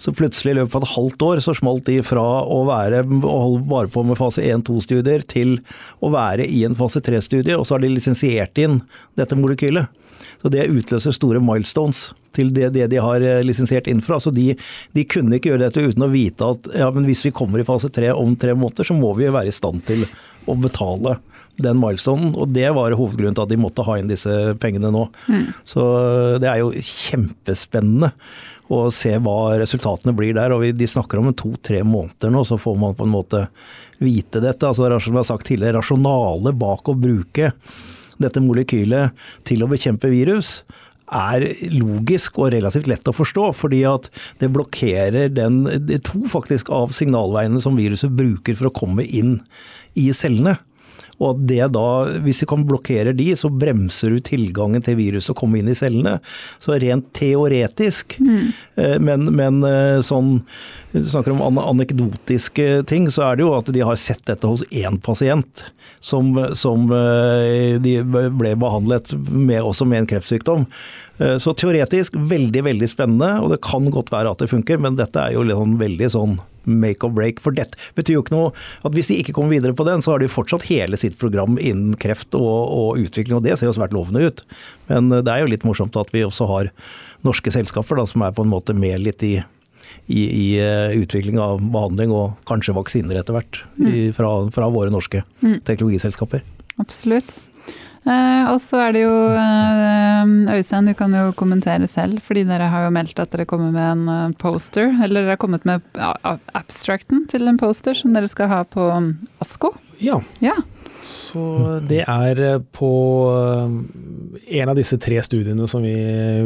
Så 0.00 0.14
plutselig 0.16 0.54
i 0.54 0.58
løpet 0.58 0.78
av 0.78 0.86
et 0.86 0.94
halvt 0.94 1.26
år 1.28 1.42
så 1.44 1.54
smalt 1.58 1.84
de 1.86 1.98
fra 2.06 2.24
å 2.42 2.62
være 2.68 3.04
å 3.04 3.36
holde 3.44 3.66
bare 3.68 3.92
på 3.92 4.04
med 4.08 4.18
fase 4.20 4.44
1-2-studier 4.46 5.26
til 5.28 5.58
å 6.00 6.12
være 6.14 6.48
i 6.48 6.64
en 6.66 6.78
fase 6.78 7.02
3-studie, 7.04 7.58
og 7.58 7.68
så 7.68 7.76
har 7.76 7.84
de 7.84 7.92
lisensiert 7.92 8.62
inn 8.62 8.80
dette 9.20 9.38
molekylet. 9.38 9.92
Så 10.42 10.50
Det 10.50 10.66
utløser 10.66 11.14
store 11.14 11.40
milestones 11.42 12.08
til 12.34 12.50
det, 12.54 12.72
det 12.74 12.88
de 12.90 12.98
har 13.02 13.22
eh, 13.22 13.44
lisensiert 13.46 13.86
inn 13.86 14.00
fra. 14.02 14.18
Så 14.18 14.32
de, 14.34 14.52
de, 14.96 15.04
kunne 15.06 15.36
ikke 15.36 15.52
gjøre 15.52 15.68
dette 15.68 15.84
uten 15.84 16.06
å 16.06 16.10
vite 16.10 16.48
at 16.54 16.66
ja, 16.78 16.88
hvis 16.90 17.26
vi 17.28 17.34
kommer 17.34 17.62
i 17.62 17.66
fase 17.68 17.92
tre 17.94 18.10
om 18.10 18.34
tre 18.34 18.56
måneder, 18.56 18.88
så 18.88 18.96
må 18.98 19.12
vi 19.18 19.30
være 19.30 19.52
i 19.52 19.54
stand 19.54 19.84
til 19.86 20.02
å 20.50 20.56
betale 20.58 21.20
den 21.60 21.80
milestonen. 21.80 22.32
Og 22.36 22.52
det 22.54 22.68
var 22.76 22.96
hovedgrunnen 22.96 23.36
til 23.36 23.44
at 23.44 23.52
de 23.52 23.60
måtte 23.60 23.84
ha 23.86 23.98
inn 23.98 24.10
disse 24.10 24.54
pengene 24.62 24.92
nå. 24.94 25.06
Mm. 25.28 25.46
Så 25.68 25.84
det 26.42 26.50
er 26.50 26.62
jo 26.62 26.72
kjempespennende 26.72 28.12
å 28.72 28.86
se 28.94 29.12
hva 29.20 29.56
resultatene 29.60 30.14
blir 30.16 30.36
der. 30.38 30.54
og 30.54 30.64
De 30.76 30.88
snakker 30.88 31.20
om 31.20 31.32
to-tre 31.36 31.82
måneder 31.84 32.32
nå, 32.32 32.44
så 32.48 32.58
får 32.60 32.78
man 32.80 32.96
på 32.98 33.08
en 33.08 33.16
måte 33.16 33.46
vite 34.02 34.42
dette. 34.42 34.66
altså 34.66 34.88
Som 34.98 35.12
jeg 35.12 35.20
har 35.20 35.28
sagt 35.28 35.48
tidligere, 35.50 35.80
rasjonale 35.80 36.54
bak 36.56 36.88
å 36.88 36.98
bruke 36.98 37.52
dette 38.22 38.42
molekylet 38.44 39.12
til 39.48 39.64
å 39.64 39.70
bekjempe 39.70 40.10
virus, 40.12 40.60
er 41.12 41.44
logisk 41.74 42.38
og 42.40 42.52
relativt 42.54 42.88
lett 42.88 43.08
å 43.10 43.14
forstå. 43.16 43.50
Fordi 43.58 43.82
at 43.88 44.08
det 44.40 44.50
blokkerer 44.54 45.32
den, 45.32 45.64
de 45.88 46.00
to 46.00 46.24
faktisk 46.32 46.72
av 46.72 46.94
signalveiene 46.96 47.60
som 47.62 47.76
viruset 47.76 48.14
bruker 48.16 48.56
for 48.58 48.70
å 48.70 48.76
komme 48.82 49.04
inn 49.04 49.40
i 49.98 50.08
cellene. 50.16 50.56
Og 51.20 51.34
at 51.34 51.42
det 51.50 51.66
da, 51.76 51.86
hvis 52.24 52.42
vi 52.44 52.48
kan 52.50 52.66
blokkere 52.66 53.14
de, 53.16 53.28
så 53.38 53.50
bremser 53.52 54.14
du 54.14 54.22
tilgangen 54.24 54.82
til 54.84 54.98
viruset 54.98 55.34
å 55.34 55.38
komme 55.38 55.60
inn 55.60 55.70
i 55.70 55.76
cellene. 55.78 56.16
Så 56.62 56.78
rent 56.82 57.10
teoretisk, 57.16 58.16
mm. 58.22 58.46
men, 59.04 59.28
men, 59.36 59.60
eh, 59.68 60.00
sånn 60.06 60.38
du 60.92 61.06
snakker 61.08 61.32
om 61.32 61.60
anekdotiske 61.60 62.82
ting, 62.90 63.06
så 63.12 63.30
er 63.30 63.38
det 63.38 63.46
jo 63.46 63.54
at 63.56 63.70
de 63.72 63.84
har 63.84 63.96
sett 64.00 64.24
dette 64.28 64.48
hos 64.48 64.64
én 64.68 64.98
pasient. 65.00 65.64
Som, 66.02 66.34
som 66.58 66.88
eh, 66.90 67.76
de 67.78 68.00
ble 68.02 68.56
behandlet 68.58 69.12
med, 69.30 69.60
også 69.62 69.86
med 69.86 70.02
en 70.02 70.08
kreftsykdom. 70.10 70.64
Eh, 71.22 71.36
så 71.38 71.54
teoretisk 71.54 72.16
veldig 72.16 72.64
veldig 72.66 72.88
spennende, 72.90 73.36
og 73.42 73.52
det 73.52 73.60
kan 73.64 73.86
godt 73.92 74.10
være 74.12 74.32
at 74.32 74.42
det 74.42 74.50
funker, 74.50 74.80
men 74.82 74.96
dette 74.98 75.20
er 75.20 75.36
jo 75.36 75.44
liksom 75.46 75.76
veldig 75.80 76.08
sånn 76.14 76.40
make 76.64 77.06
or 77.06 77.12
break. 77.14 77.40
For 77.42 77.54
dette 77.54 77.78
betyr 77.98 78.16
jo 78.16 78.24
ikke 78.24 78.36
noe 78.36 78.50
at 78.86 78.94
hvis 78.96 79.10
de 79.10 79.18
ikke 79.22 79.34
kommer 79.36 79.54
videre 79.54 79.76
på 79.76 79.86
den, 79.88 80.02
så 80.02 80.14
har 80.14 80.22
de 80.22 80.30
fortsatt 80.30 80.66
hele 80.70 80.98
sitt 81.00 81.18
program 81.20 81.58
innen 81.58 81.96
kreft 82.00 82.34
og, 82.38 82.58
og 82.66 83.02
utvikling, 83.02 83.38
og 83.38 83.46
det 83.46 83.58
ser 83.58 83.70
jo 83.70 83.76
svært 83.78 83.94
lovende 83.96 84.24
ut. 84.26 84.44
Men 84.90 85.10
eh, 85.12 85.24
det 85.24 85.34
er 85.34 85.44
jo 85.44 85.52
litt 85.54 85.66
morsomt 85.68 85.98
at 86.00 86.12
vi 86.14 86.26
også 86.26 86.48
har 86.50 86.72
norske 87.26 87.54
selskaper 87.54 88.00
da, 88.00 88.08
som 88.08 88.24
er 88.26 88.34
på 88.34 88.46
en 88.46 88.52
måte 88.52 88.74
med 88.74 89.04
litt 89.04 89.22
i 89.26 89.36
i, 90.06 90.24
i 90.24 90.46
uh, 90.60 90.94
utvikling 90.98 91.40
av 91.42 91.62
behandling 91.62 92.12
og 92.14 92.36
kanskje 92.48 92.76
vaksiner 92.76 93.20
etter 93.20 93.36
hvert 93.36 93.62
mm. 93.78 94.12
fra, 94.16 94.34
fra, 94.54 94.68
våre 94.72 94.92
norske 94.92 95.24
mm. 95.40 95.62
teknologiselskaper. 95.68 96.44
Absolutt. 96.82 97.36
Eh, 98.02 98.48
og 98.50 98.56
så 98.58 98.80
er 98.82 98.94
det 98.96 99.04
jo 99.04 99.12
eh, 99.38 100.30
Øystein, 100.56 100.88
du 100.90 100.94
kan 100.98 101.12
jo 101.14 101.28
kommentere 101.38 101.86
selv, 101.86 102.18
fordi 102.26 102.42
dere 102.48 102.66
har 102.72 102.88
jo 102.88 102.94
meldt 102.94 103.20
at 103.22 103.30
dere 103.30 103.46
kommer 103.46 103.70
med 103.70 103.86
en 103.92 104.02
uh, 104.10 104.34
poster. 104.38 104.90
Eller 105.04 105.22
dere 105.22 105.36
har 105.36 105.42
kommet 105.42 105.66
med 105.68 105.84
ja, 105.94 106.10
abstracten 106.58 107.28
til 107.30 107.46
en 107.46 107.60
poster 107.60 107.94
som 107.94 108.14
dere 108.16 108.30
skal 108.30 108.50
ha 108.50 108.62
på 108.66 108.88
um, 108.90 109.12
ASKO. 109.44 109.70
Ja. 110.02 110.18
ja. 110.42 110.56
Så 111.06 111.44
det 111.86 112.02
er 112.10 112.42
eh, 112.42 112.58
på 112.74 112.90
en 114.42 114.72
av 114.72 114.78
disse 114.78 114.98
tre 115.02 115.22
studiene 115.22 115.70
som 115.70 115.86
vi, 115.86 115.94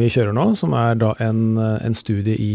vi 0.01 0.13
kjører 0.13 0.37
nå, 0.37 0.51
som 0.61 0.77
er 0.77 1.01
da 1.01 1.15
en, 1.25 1.57
en 1.57 1.97
studie 1.97 2.37
i 2.37 2.53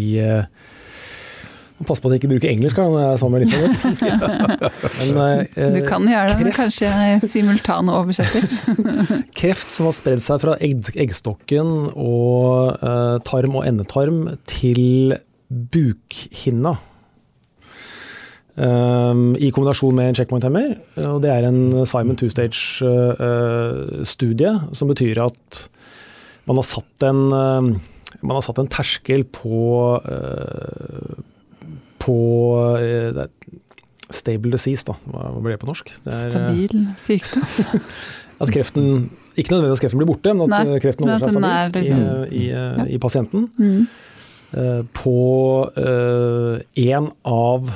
uh, 1.82 1.86
Pass 1.88 2.00
på 2.02 2.08
at 2.10 2.14
jeg 2.16 2.22
ikke 2.22 2.34
bruker 2.36 2.54
engelsk 2.54 2.76
når 2.82 2.90
jeg 3.02 3.10
er 3.10 3.18
sammen 3.22 3.36
med 3.36 3.42
Elisabeth. 3.42 3.80
eh, 5.58 5.74
du 5.76 5.82
kan 5.88 6.02
gjøre 6.08 6.28
det, 6.30 6.36
kreft. 6.46 6.60
kanskje 6.60 6.86
jeg 6.92 7.08
simultanoversetter. 7.34 8.44
kreft 9.42 9.70
som 9.74 9.84
har 9.90 9.96
spredd 9.98 10.22
seg 10.24 10.38
fra 10.44 10.54
egg, 10.62 10.78
eggstokken 10.96 11.70
og 11.96 12.48
eh, 12.78 13.18
tarm 13.28 13.54
og 13.60 13.64
endetarm 13.68 14.20
til 14.50 15.14
bukhinna. 15.52 16.74
Um, 18.62 19.32
I 19.40 19.48
kombinasjon 19.56 19.96
med 19.96 20.10
en 20.10 20.16
checkpoint-hemmer. 20.18 20.70
og 21.08 21.22
Det 21.24 21.30
er 21.32 21.44
en 21.48 21.62
Simon 21.88 22.18
two-stage-studie, 22.20 24.52
uh, 24.52 24.68
som 24.76 24.92
betyr 24.92 25.16
at 25.24 25.70
man 26.50 26.58
har 26.60 26.68
satt 26.68 26.98
en, 27.08 27.22
uh, 27.32 27.64
man 28.22 28.36
har 28.36 28.44
satt 28.46 28.60
en 28.60 28.72
terskel 28.72 29.24
på 29.32 30.02
uh, 30.04 31.16
på 32.02 32.18
eh, 32.82 33.22
stable 34.12 34.54
disease, 34.56 34.86
da. 34.88 34.96
Hva 35.08 35.40
blir 35.40 35.56
det 35.56 35.62
på 35.62 35.70
norsk? 35.70 35.92
Det 36.06 36.14
er, 36.14 36.32
Stabil 36.34 36.78
eh, 36.82 36.94
sykdom. 37.00 37.46
at 38.42 38.54
kreften 38.54 38.88
Ikke 39.38 39.54
nødvendigvis 39.54 39.80
at 39.80 39.86
kreften 39.86 40.02
blir 40.02 40.10
borte, 40.10 40.34
men 40.34 40.48
at 40.48 40.54
Nei, 40.56 40.80
kreften 40.84 41.08
holder 41.08 41.30
seg 41.30 41.38
stabil 41.38 41.76
liksom, 41.78 42.02
i, 42.02 42.42
i, 42.42 42.48
ja. 42.50 42.88
i, 42.90 43.00
pasienten. 43.02 43.48
Mm. 43.62 43.86
På 44.92 45.14
én 45.72 47.06
uh, 47.08 47.14
av 47.24 47.70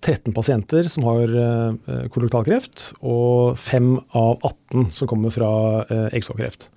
13 0.00 0.32
pasienter 0.32 0.88
som 0.88 1.04
har 1.04 1.34
uh, 1.36 2.06
koloktalkreft, 2.14 2.86
og 3.04 3.58
5 3.60 3.90
av 4.16 4.38
18 4.40 4.88
som 4.96 5.10
kommer 5.10 5.34
fra 5.34 5.50
uh, 5.84 6.06
eggstokkreft. 6.08 6.70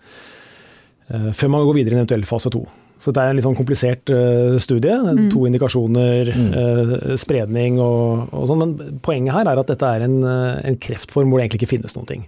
før 1.07 1.49
man 1.53 1.63
går 1.63 1.77
videre 1.77 1.93
i 1.93 1.95
en 1.95 2.03
eventuell 2.03 2.27
fase 2.27 2.51
2. 2.51 2.65
Så 3.05 3.11
det 3.13 3.21
er 3.21 3.29
en 3.31 3.37
litt 3.37 3.45
sånn 3.45 3.57
komplisert 3.57 4.09
uh, 4.09 4.55
studie. 4.61 4.95
Mm. 4.97 5.27
To 5.29 5.43
indikasjoner, 5.45 6.31
mm. 6.33 6.47
uh, 6.55 6.93
spredning 7.21 7.77
og, 7.77 8.31
og, 8.31 8.47
sånn. 8.49 8.63
Men 8.63 9.01
poenget 9.05 9.35
her 9.35 9.51
er 9.51 9.61
at 9.61 9.69
dette 9.69 9.91
er 9.91 10.05
en, 10.07 10.15
uh, 10.25 10.55
en, 10.65 10.79
kreftform 10.81 11.29
hvor 11.29 11.37
det 11.37 11.45
egentlig 11.45 11.61
ikke 11.61 11.75
finnes 11.75 11.93
noen 11.93 12.09
ting. 12.09 12.23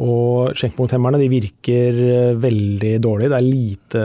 Og 0.00 0.54
skjenkpunkthemmerne 0.56 1.18
de 1.20 1.26
virker 1.28 1.98
veldig 2.40 2.92
dårlig. 3.02 3.28
Det 3.28 3.36
er 3.36 3.44
lite 3.44 4.04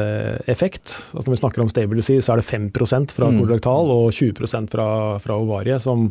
effekt. 0.51 0.91
Altså 1.13 1.29
når 1.29 1.35
vi 1.35 1.39
snakker 1.43 1.63
om 1.63 1.69
stable 1.71 1.99
disease, 2.01 2.25
så 2.25 2.33
er 2.33 2.41
det 2.41 2.47
5 2.49 2.65
fra 3.13 3.29
mm. 3.29 3.37
kolorektal 3.37 3.93
og 3.93 4.09
20 4.17 4.67
fra, 4.73 4.87
fra 5.21 5.37
ovarie 5.37 5.77
som, 5.79 6.09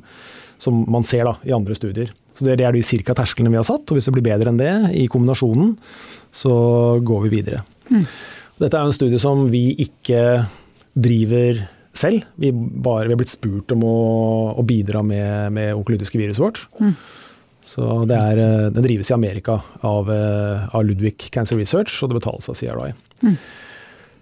som, 0.63 0.79
man 0.89 1.05
ser 1.05 1.27
da, 1.29 1.35
i 1.45 1.53
andre 1.53 1.77
studier. 1.77 2.15
Så 2.39 2.47
Det 2.47 2.65
er 2.65 2.73
de 2.73 2.87
cirka 2.87 3.19
tersklene 3.19 3.53
vi 3.53 3.61
har 3.61 3.67
satt, 3.67 3.85
og 3.85 3.99
hvis 3.99 4.09
det 4.09 4.15
blir 4.15 4.31
bedre 4.31 4.55
enn 4.55 4.63
det 4.63 4.73
i 4.97 5.05
kombinasjonen, 5.11 5.75
så 6.33 6.55
går 7.05 7.27
vi 7.27 7.35
videre. 7.35 7.61
Mm. 7.91 8.07
Dette 8.61 8.79
er 8.79 8.87
en 8.87 8.95
studie 8.95 9.19
som 9.19 9.49
vi 9.51 9.67
ikke 9.83 10.45
driver 10.95 11.65
selv. 11.95 12.27
Vi, 12.41 12.53
bare, 12.55 13.09
vi 13.09 13.15
har 13.15 13.21
blitt 13.21 13.35
spurt 13.35 13.75
om 13.75 13.85
å, 13.87 13.99
å 14.55 14.65
bidra 14.67 15.03
med, 15.07 15.53
med 15.55 15.75
onkolytiske 15.75 16.19
viruset 16.21 16.43
vårt. 16.43 16.63
Mm. 16.79 16.95
Så 17.65 17.85
er, 18.05 18.39
eh, 18.39 18.71
Den 18.71 18.85
drives 18.85 19.11
i 19.11 19.15
Amerika 19.15 19.61
av, 19.81 20.11
eh, 20.13 20.69
av, 20.75 20.85
Ludwig 20.85 21.31
Cancer 21.31 21.57
Research, 21.57 22.03
og 22.03 22.11
det 22.11 22.21
betales 22.21 22.49
av 22.49 22.59
CRI. 22.59 22.93
Mm. 23.25 23.37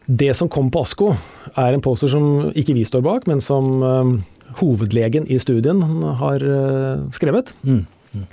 Det 0.06 0.36
som 0.36 0.48
kom 0.48 0.70
på 0.70 0.82
ASKO, 0.82 1.12
er 1.56 1.74
en 1.74 1.82
poster 1.82 2.08
som 2.08 2.52
ikke 2.52 2.74
vi 2.74 2.84
står 2.84 3.02
bak, 3.02 3.26
men 3.26 3.40
som 3.40 3.82
um, 3.82 4.24
hovedlegen 4.58 5.28
i 5.30 5.38
studien 5.38 5.80
har 6.18 6.42
uh, 6.42 7.04
skrevet. 7.14 7.52
Mm. 7.62 7.86
mm. 8.14 8.26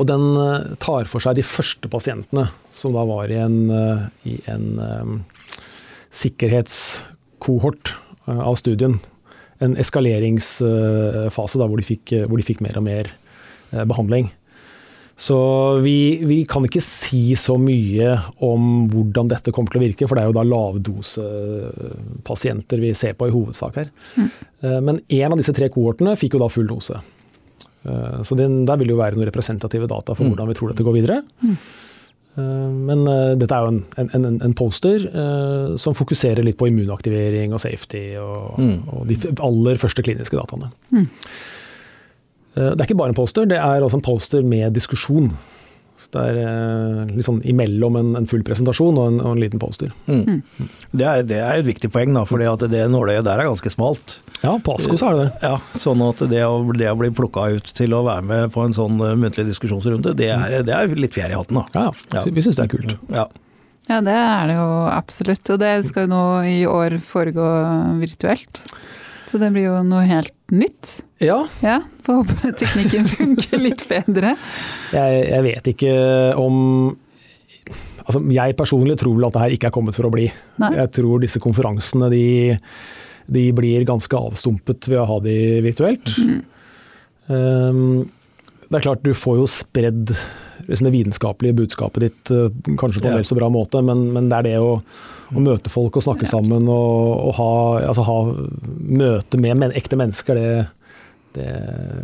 Og 0.00 0.08
den 0.08 0.24
uh, 0.40 0.72
tar 0.80 1.04
for 1.04 1.20
seg 1.20 1.36
de 1.36 1.44
første 1.44 1.88
pasientene 1.92 2.46
som 2.72 2.92
da 2.96 3.04
var 3.06 3.30
i 3.30 3.36
en, 3.40 3.70
uh, 3.70 4.06
i 4.28 4.40
en 4.50 4.78
um, 4.80 5.24
sikkerhetskohort 6.12 7.96
eh, 8.26 8.40
av 8.40 8.54
studien. 8.60 8.98
En 9.62 9.76
eskaleringsfase 9.80 11.58
da, 11.60 11.66
hvor, 11.68 11.78
de 11.80 11.84
fikk, 11.86 12.12
hvor 12.28 12.36
de 12.36 12.44
fikk 12.46 12.60
mer 12.64 12.76
og 12.80 12.84
mer 12.84 13.06
eh, 13.72 13.84
behandling. 13.88 14.26
Så 15.22 15.38
vi, 15.84 16.24
vi, 16.26 16.44
kan 16.48 16.64
ikke 16.66 16.80
si 16.82 17.36
så 17.38 17.56
mye 17.60 18.18
om 18.42 18.88
hvordan 18.90 19.28
dette 19.30 19.52
kommer 19.54 19.70
til 19.70 19.80
å 19.80 19.84
virke, 19.84 20.06
for 20.08 20.14
det 20.16 20.22
er 20.24 20.28
jo 20.30 20.38
da 20.38 20.44
lavdosepasienter 20.48 22.78
vi 22.82 22.94
ser 22.98 23.14
på 23.16 23.26
i 23.28 23.34
hovedsak 23.34 23.74
her. 23.78 23.88
Mm. 24.16 24.28
Men 24.88 24.96
én 25.12 25.30
av 25.30 25.38
disse 25.38 25.54
tre 25.54 25.66
kohortene 25.70 26.18
fikk 26.18 26.32
jo 26.34 26.42
da 26.42 26.48
full 26.50 26.66
dose. 26.66 26.96
Så 28.26 28.32
den, 28.40 28.52
der 28.66 28.76
vil 28.80 28.92
jo 28.94 28.98
være 28.98 29.14
noen 29.18 29.28
representative 29.28 29.86
data 29.92 30.10
for 30.16 30.24
mm. 30.24 30.30
hvordan 30.32 30.48
vi 30.50 30.56
tror 30.58 30.68
dette 30.72 30.86
går 30.88 30.96
videre. 30.96 31.16
Mm. 31.44 31.56
Eh, 32.32 32.68
men 32.88 33.02
uh, 33.04 33.34
dette 33.36 33.52
er 33.52 33.66
jo 33.66 33.72
en, 34.00 34.10
en, 34.16 34.28
en 34.40 34.54
poster 34.56 35.04
uh, 35.12 35.74
som 35.80 35.96
fokuserer 35.96 36.44
litt 36.46 36.56
på 36.60 36.70
immunaktivering 36.70 37.52
og 37.52 37.60
safety 37.60 38.04
og, 38.20 38.56
mm. 38.56 38.76
og 38.88 39.10
de 39.10 39.18
aller 39.44 39.80
første 39.80 40.04
kliniske 40.04 40.38
dataene. 40.38 40.70
Mm. 40.94 41.08
Uh, 42.56 42.70
det 42.72 42.78
er 42.78 42.86
ikke 42.86 43.00
bare 43.02 43.12
en 43.12 43.18
poster, 43.18 43.48
det 43.48 43.60
er 43.60 43.84
også 43.84 44.00
en 44.00 44.06
poster 44.06 44.46
med 44.48 44.72
diskusjon. 44.76 45.28
Det 46.12 46.22
er 46.28 46.38
eh, 46.42 47.20
sånn 47.24 47.40
imellom 47.48 47.96
en, 47.96 48.10
en, 48.18 48.26
full 48.28 48.42
presentasjon 48.44 48.98
og 49.00 49.06
en, 49.08 49.20
og 49.22 49.36
en 49.36 49.40
liten 49.40 49.62
poster. 49.62 49.92
Mm. 50.04 50.42
Mm. 50.42 50.66
Det, 50.90 51.06
er, 51.06 51.22
det, 51.28 51.38
er, 51.40 51.62
et 51.62 51.68
viktig 51.68 51.88
poeng, 51.94 52.12
da, 52.16 52.26
for 52.28 52.42
det 52.42 52.82
nåløyet 52.92 53.24
der 53.24 53.40
er 53.40 53.48
ganske 53.48 53.72
smalt. 53.72 54.18
Ja, 54.42 54.56
på 54.60 54.76
Asko 54.76 54.98
så 55.00 55.08
er 55.08 55.16
det 55.16 55.24
det. 55.28 55.46
Ja, 55.46 55.54
sånn 55.80 56.02
at 56.04 56.20
det 56.28 56.42
å, 56.44 56.58
det 56.76 56.90
å 56.90 56.98
bli 57.00 57.12
plukka 57.16 57.46
ut 57.56 57.72
til 57.78 57.96
å 57.96 58.02
være 58.04 58.26
med 58.28 58.52
på 58.52 58.66
en 58.66 58.76
sånn 58.76 59.00
uh, 59.00 59.14
muntlig 59.16 59.46
diskusjonsrunde, 59.48 60.12
det 60.18 60.28
er, 60.34 60.58
det 60.66 60.76
er 60.76 60.92
litt 60.98 61.16
fjær 61.16 61.32
i 61.32 61.38
hatten. 61.38 61.62
da. 61.62 61.88
Ja, 61.88 62.18
ja. 62.18 62.26
vi 62.28 62.44
syns 62.44 62.60
det 62.60 62.66
er 62.66 62.74
kult. 62.74 62.96
Ja. 63.12 63.28
Ja, 63.88 63.98
det 64.04 64.14
er 64.14 64.50
det 64.50 64.56
jo 64.60 64.66
absolutt. 64.92 65.48
Og 65.50 65.58
det 65.62 65.72
skal 65.88 66.06
jo 66.06 66.12
nå 66.12 66.24
i 66.46 66.58
år 66.68 67.00
foregå 67.06 67.46
virtuelt. 67.98 68.62
Så 69.32 69.38
det 69.40 69.48
blir 69.54 69.70
jo 69.70 69.78
noe 69.88 70.02
helt 70.04 70.34
nytt. 70.52 70.98
Ja. 71.24 71.38
ja 71.64 71.78
Får 72.04 72.18
håpe 72.20 72.50
teknikken 72.60 73.06
funker 73.08 73.62
litt 73.62 73.86
bedre. 73.88 74.34
Jeg, 74.92 75.22
jeg, 75.30 75.44
vet 75.46 75.72
ikke 75.72 75.94
om 76.36 76.58
Altså, 78.02 78.18
jeg 78.34 78.56
personlig 78.58 78.96
tror 78.98 79.14
vel 79.14 79.24
at 79.28 79.36
det 79.36 79.42
her 79.44 79.52
ikke 79.54 79.68
er 79.70 79.74
kommet 79.76 79.94
for 79.96 80.08
å 80.08 80.10
bli. 80.12 80.24
Nei. 80.58 80.72
Jeg 80.74 80.90
tror 80.98 81.20
disse 81.22 81.40
konferansene 81.40 82.08
de, 82.10 82.24
de, 83.30 83.44
blir 83.54 83.86
ganske 83.86 84.18
avstumpet 84.18 84.88
ved 84.90 84.98
å 84.98 85.06
ha 85.06 85.18
de 85.22 85.36
virtuelt. 85.62 86.10
Mm. 86.18 86.40
Um, 87.30 88.02
det 88.66 88.80
er 88.80 88.84
klart, 88.88 89.06
du 89.06 89.14
får 89.14 89.38
jo 89.38 89.46
spredd 89.48 90.10
liksom 90.66 90.88
det 90.88 90.94
vitenskapelige 90.96 91.60
budskapet 91.62 92.08
ditt 92.08 92.34
uh, 92.34 92.50
kanskje 92.74 93.04
på 93.04 93.12
en 93.12 93.20
vel 93.20 93.30
så 93.30 93.38
bra 93.38 93.48
måte, 93.54 93.80
men, 93.86 94.08
men 94.16 94.26
det 94.32 94.42
er 94.42 94.48
det 94.50 94.58
å 94.66 94.74
å 95.32 95.42
møte 95.42 95.72
folk 95.72 95.96
og 95.98 96.04
snakke 96.04 96.28
sammen 96.28 96.68
og, 96.70 97.26
og 97.28 97.34
ha, 97.38 97.50
altså 97.88 98.04
ha, 98.06 98.16
møte 99.02 99.40
med 99.40 99.58
men, 99.60 99.74
ekte 99.78 99.98
mennesker, 100.00 100.38
det, 100.38 100.54
det, 101.36 101.50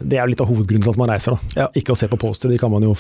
det, 0.03 0.19
er 0.19 0.31
litt 0.31 0.43
av 0.45 0.51
hovedgrunnen 0.51 0.87
til 0.87 0.95
at 0.95 1.01
man 1.01 1.13
reiser. 1.13 1.37
Da. 1.37 1.65
Ja. 1.65 1.71
Ikke 1.79 1.95
å 1.95 1.99
se 1.99 2.11
på 2.11 2.21
poster, 2.21 2.53
de 2.53 2.61
kan 2.61 2.73
man 2.73 2.87
jo 2.87 2.95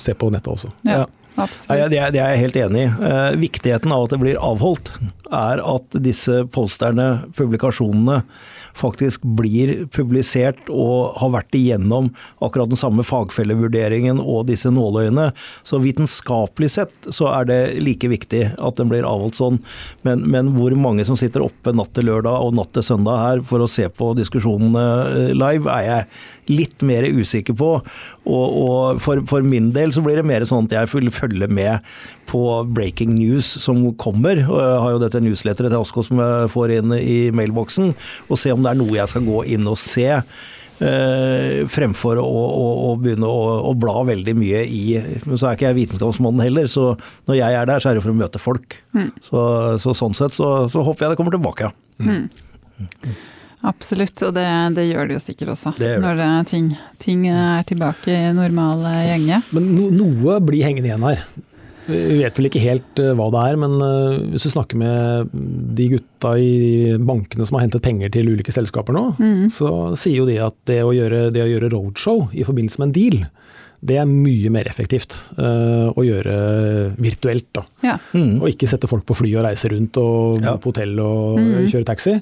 se 0.00 0.14
på 0.16 0.30
nettet 0.32 0.54
også. 0.54 0.72
Ja. 0.88 1.04
Ja, 1.32 1.86
det, 1.88 1.96
er, 1.96 2.10
det 2.12 2.20
er 2.20 2.34
jeg 2.34 2.40
helt 2.42 2.56
enig 2.60 2.80
i. 2.84 2.88
Eh, 3.08 3.34
viktigheten 3.40 3.92
av 3.94 4.04
at 4.04 4.12
det 4.12 4.18
blir 4.20 4.40
avholdt, 4.40 4.90
er 5.32 5.62
at 5.64 5.96
disse 6.04 6.42
posterne, 6.52 7.22
publikasjonene, 7.38 8.18
faktisk 8.78 9.24
blir 9.38 9.86
publisert 9.92 10.60
og 10.72 11.18
har 11.20 11.32
vært 11.36 11.56
igjennom 11.58 12.10
akkurat 12.44 12.70
den 12.72 12.80
samme 12.80 13.04
fagfellevurderingen 13.06 14.20
og 14.20 14.46
disse 14.50 14.70
nåløyene. 14.72 15.30
Så 15.68 15.80
vitenskapelig 15.82 16.72
sett 16.76 17.10
så 17.10 17.28
er 17.32 17.48
det 17.48 17.60
like 17.84 18.10
viktig 18.12 18.44
at 18.56 18.80
den 18.80 18.90
blir 18.92 19.06
avholdt 19.08 19.38
sånn. 19.38 19.60
Men, 20.06 20.26
men 20.32 20.52
hvor 20.56 20.74
mange 20.78 21.06
som 21.08 21.18
sitter 21.20 21.44
oppe 21.44 21.74
natt 21.76 21.92
til 21.96 22.08
lørdag 22.10 22.46
og 22.46 22.56
natt 22.58 22.72
til 22.76 22.86
søndag 22.86 23.22
her 23.22 23.44
for 23.48 23.62
å 23.62 23.70
se 23.70 23.88
på 23.92 24.12
diskusjonene 24.18 24.86
eh, 25.12 25.34
live, 25.36 25.68
er 25.72 25.88
jeg 25.88 26.52
litt 26.52 26.82
mer 26.86 27.06
usikker 27.06 27.56
på. 27.58 27.74
Og, 28.22 28.56
og 28.62 29.02
for, 29.02 29.22
for, 29.28 29.44
min 29.46 29.70
del 29.74 29.94
så 29.94 30.02
blir 30.04 30.18
det 30.18 30.26
mer 30.26 30.46
sånn 30.48 30.68
at 30.68 30.76
jeg 30.80 31.12
følger 31.12 31.50
med 31.52 31.82
på 32.32 32.46
breaking 32.72 33.12
news 33.18 33.48
som 33.62 33.84
kommer. 34.00 34.40
Jeg 34.40 34.80
har 34.84 34.94
jo 34.94 35.02
dette 35.02 35.20
newsletteret 35.22 35.72
til 35.72 35.82
Asko 35.82 36.06
som 36.06 36.22
jeg 36.22 36.48
får 36.54 36.78
inn 36.78 36.96
i 36.96 37.18
mailboksen, 37.34 37.92
og 38.28 38.40
se 38.40 38.54
om 38.54 38.64
det 38.64 38.72
er 38.72 38.80
noe 38.80 38.96
jeg 38.96 39.12
skal 39.12 39.28
gå 39.28 39.44
inn 39.52 39.68
og 39.70 39.78
se. 39.80 40.08
Uh, 40.82 41.62
fremfor 41.70 42.18
å, 42.18 42.24
å, 42.26 42.62
å 42.88 42.94
begynne 42.98 43.28
å, 43.28 43.42
å, 43.68 43.74
bla 43.78 44.00
veldig 44.08 44.32
mye 44.34 44.64
i 44.66 44.96
Men 45.28 45.38
så 45.38 45.46
er 45.46 45.54
ikke 45.54 45.68
jeg 45.68 45.76
vitenskapsmannen 45.76 46.42
heller, 46.42 46.66
så 46.66 46.96
når 47.28 47.38
jeg 47.38 47.58
er 47.58 47.68
der, 47.70 47.82
så 47.84 47.90
er 47.90 47.94
det 47.94 48.02
for 48.02 48.10
å 48.10 48.18
møte 48.18 48.40
folk. 48.42 48.78
Mm. 48.96 49.12
Så, 49.22 49.44
så, 49.84 49.94
sånn 49.94 50.16
sett 50.18 50.34
så, 50.34 50.48
så, 50.72 50.82
håper 50.82 51.06
jeg 51.06 51.12
det 51.12 51.20
kommer 51.20 51.36
tilbake. 51.36 51.70
Mm. 52.02 52.24
Mm. 52.82 53.14
Absolutt, 53.70 54.24
og 54.26 54.34
det, 54.34 54.48
det, 54.74 54.88
gjør 54.88 55.06
det 55.06 55.20
jo 55.20 55.22
sikkert 55.22 55.54
også. 55.54 55.76
Det 55.78 55.92
når 56.02 56.18
det, 56.18 56.30
ting, 56.50 56.72
ting, 57.04 57.28
er 57.30 57.62
tilbake 57.68 58.10
i 58.10 58.34
normal 58.34 58.82
gjenge. 59.06 59.38
Men 59.54 59.70
no, 59.76 59.86
noe 60.02 60.40
blir 60.42 60.66
hengende 60.66 60.90
igjen 60.90 61.06
her. 61.12 61.22
Vi 61.86 62.20
vet 62.20 62.38
vel 62.38 62.48
ikke 62.48 62.62
helt 62.62 63.00
uh, 63.02 63.12
hva 63.18 63.28
det 63.34 63.42
er, 63.50 63.58
men 63.60 63.76
uh, 63.82 64.20
hvis 64.32 64.46
du 64.46 64.52
snakker 64.54 64.78
med 64.80 65.32
de 65.76 65.88
gutta 65.96 66.34
i 66.38 66.94
bankene 67.02 67.46
som 67.48 67.58
har 67.58 67.66
hentet 67.66 67.84
penger 67.84 68.12
til 68.14 68.30
ulike 68.32 68.54
selskaper 68.54 68.96
nå, 68.96 69.04
mm. 69.18 69.44
så 69.52 69.72
sier 69.98 70.22
jo 70.22 70.28
de 70.28 70.38
at 70.44 70.56
det 70.70 70.82
å, 70.84 70.94
gjøre, 70.96 71.26
det 71.34 71.44
å 71.44 71.50
gjøre 71.50 71.72
roadshow 71.74 72.28
i 72.32 72.46
forbindelse 72.46 72.82
med 72.82 72.90
en 72.90 72.96
deal, 72.98 73.20
det 73.82 73.98
er 73.98 74.06
mye 74.06 74.50
mer 74.54 74.68
effektivt 74.70 75.16
uh, 75.40 75.90
å 75.90 76.06
gjøre 76.06 76.34
virtuelt. 77.02 77.48
da. 77.56 77.66
Ja. 77.82 77.98
Mm. 78.14 78.38
Og 78.38 78.52
ikke 78.52 78.70
sette 78.70 78.90
folk 78.90 79.06
på 79.08 79.18
fly 79.18 79.34
og 79.34 79.46
reise 79.48 79.72
rundt 79.72 79.98
og 79.98 80.42
ja. 80.44 80.54
på 80.54 80.70
hotell 80.70 80.94
og 81.02 81.40
mm. 81.40 81.56
kjøre 81.72 81.88
taxi. 81.90 82.20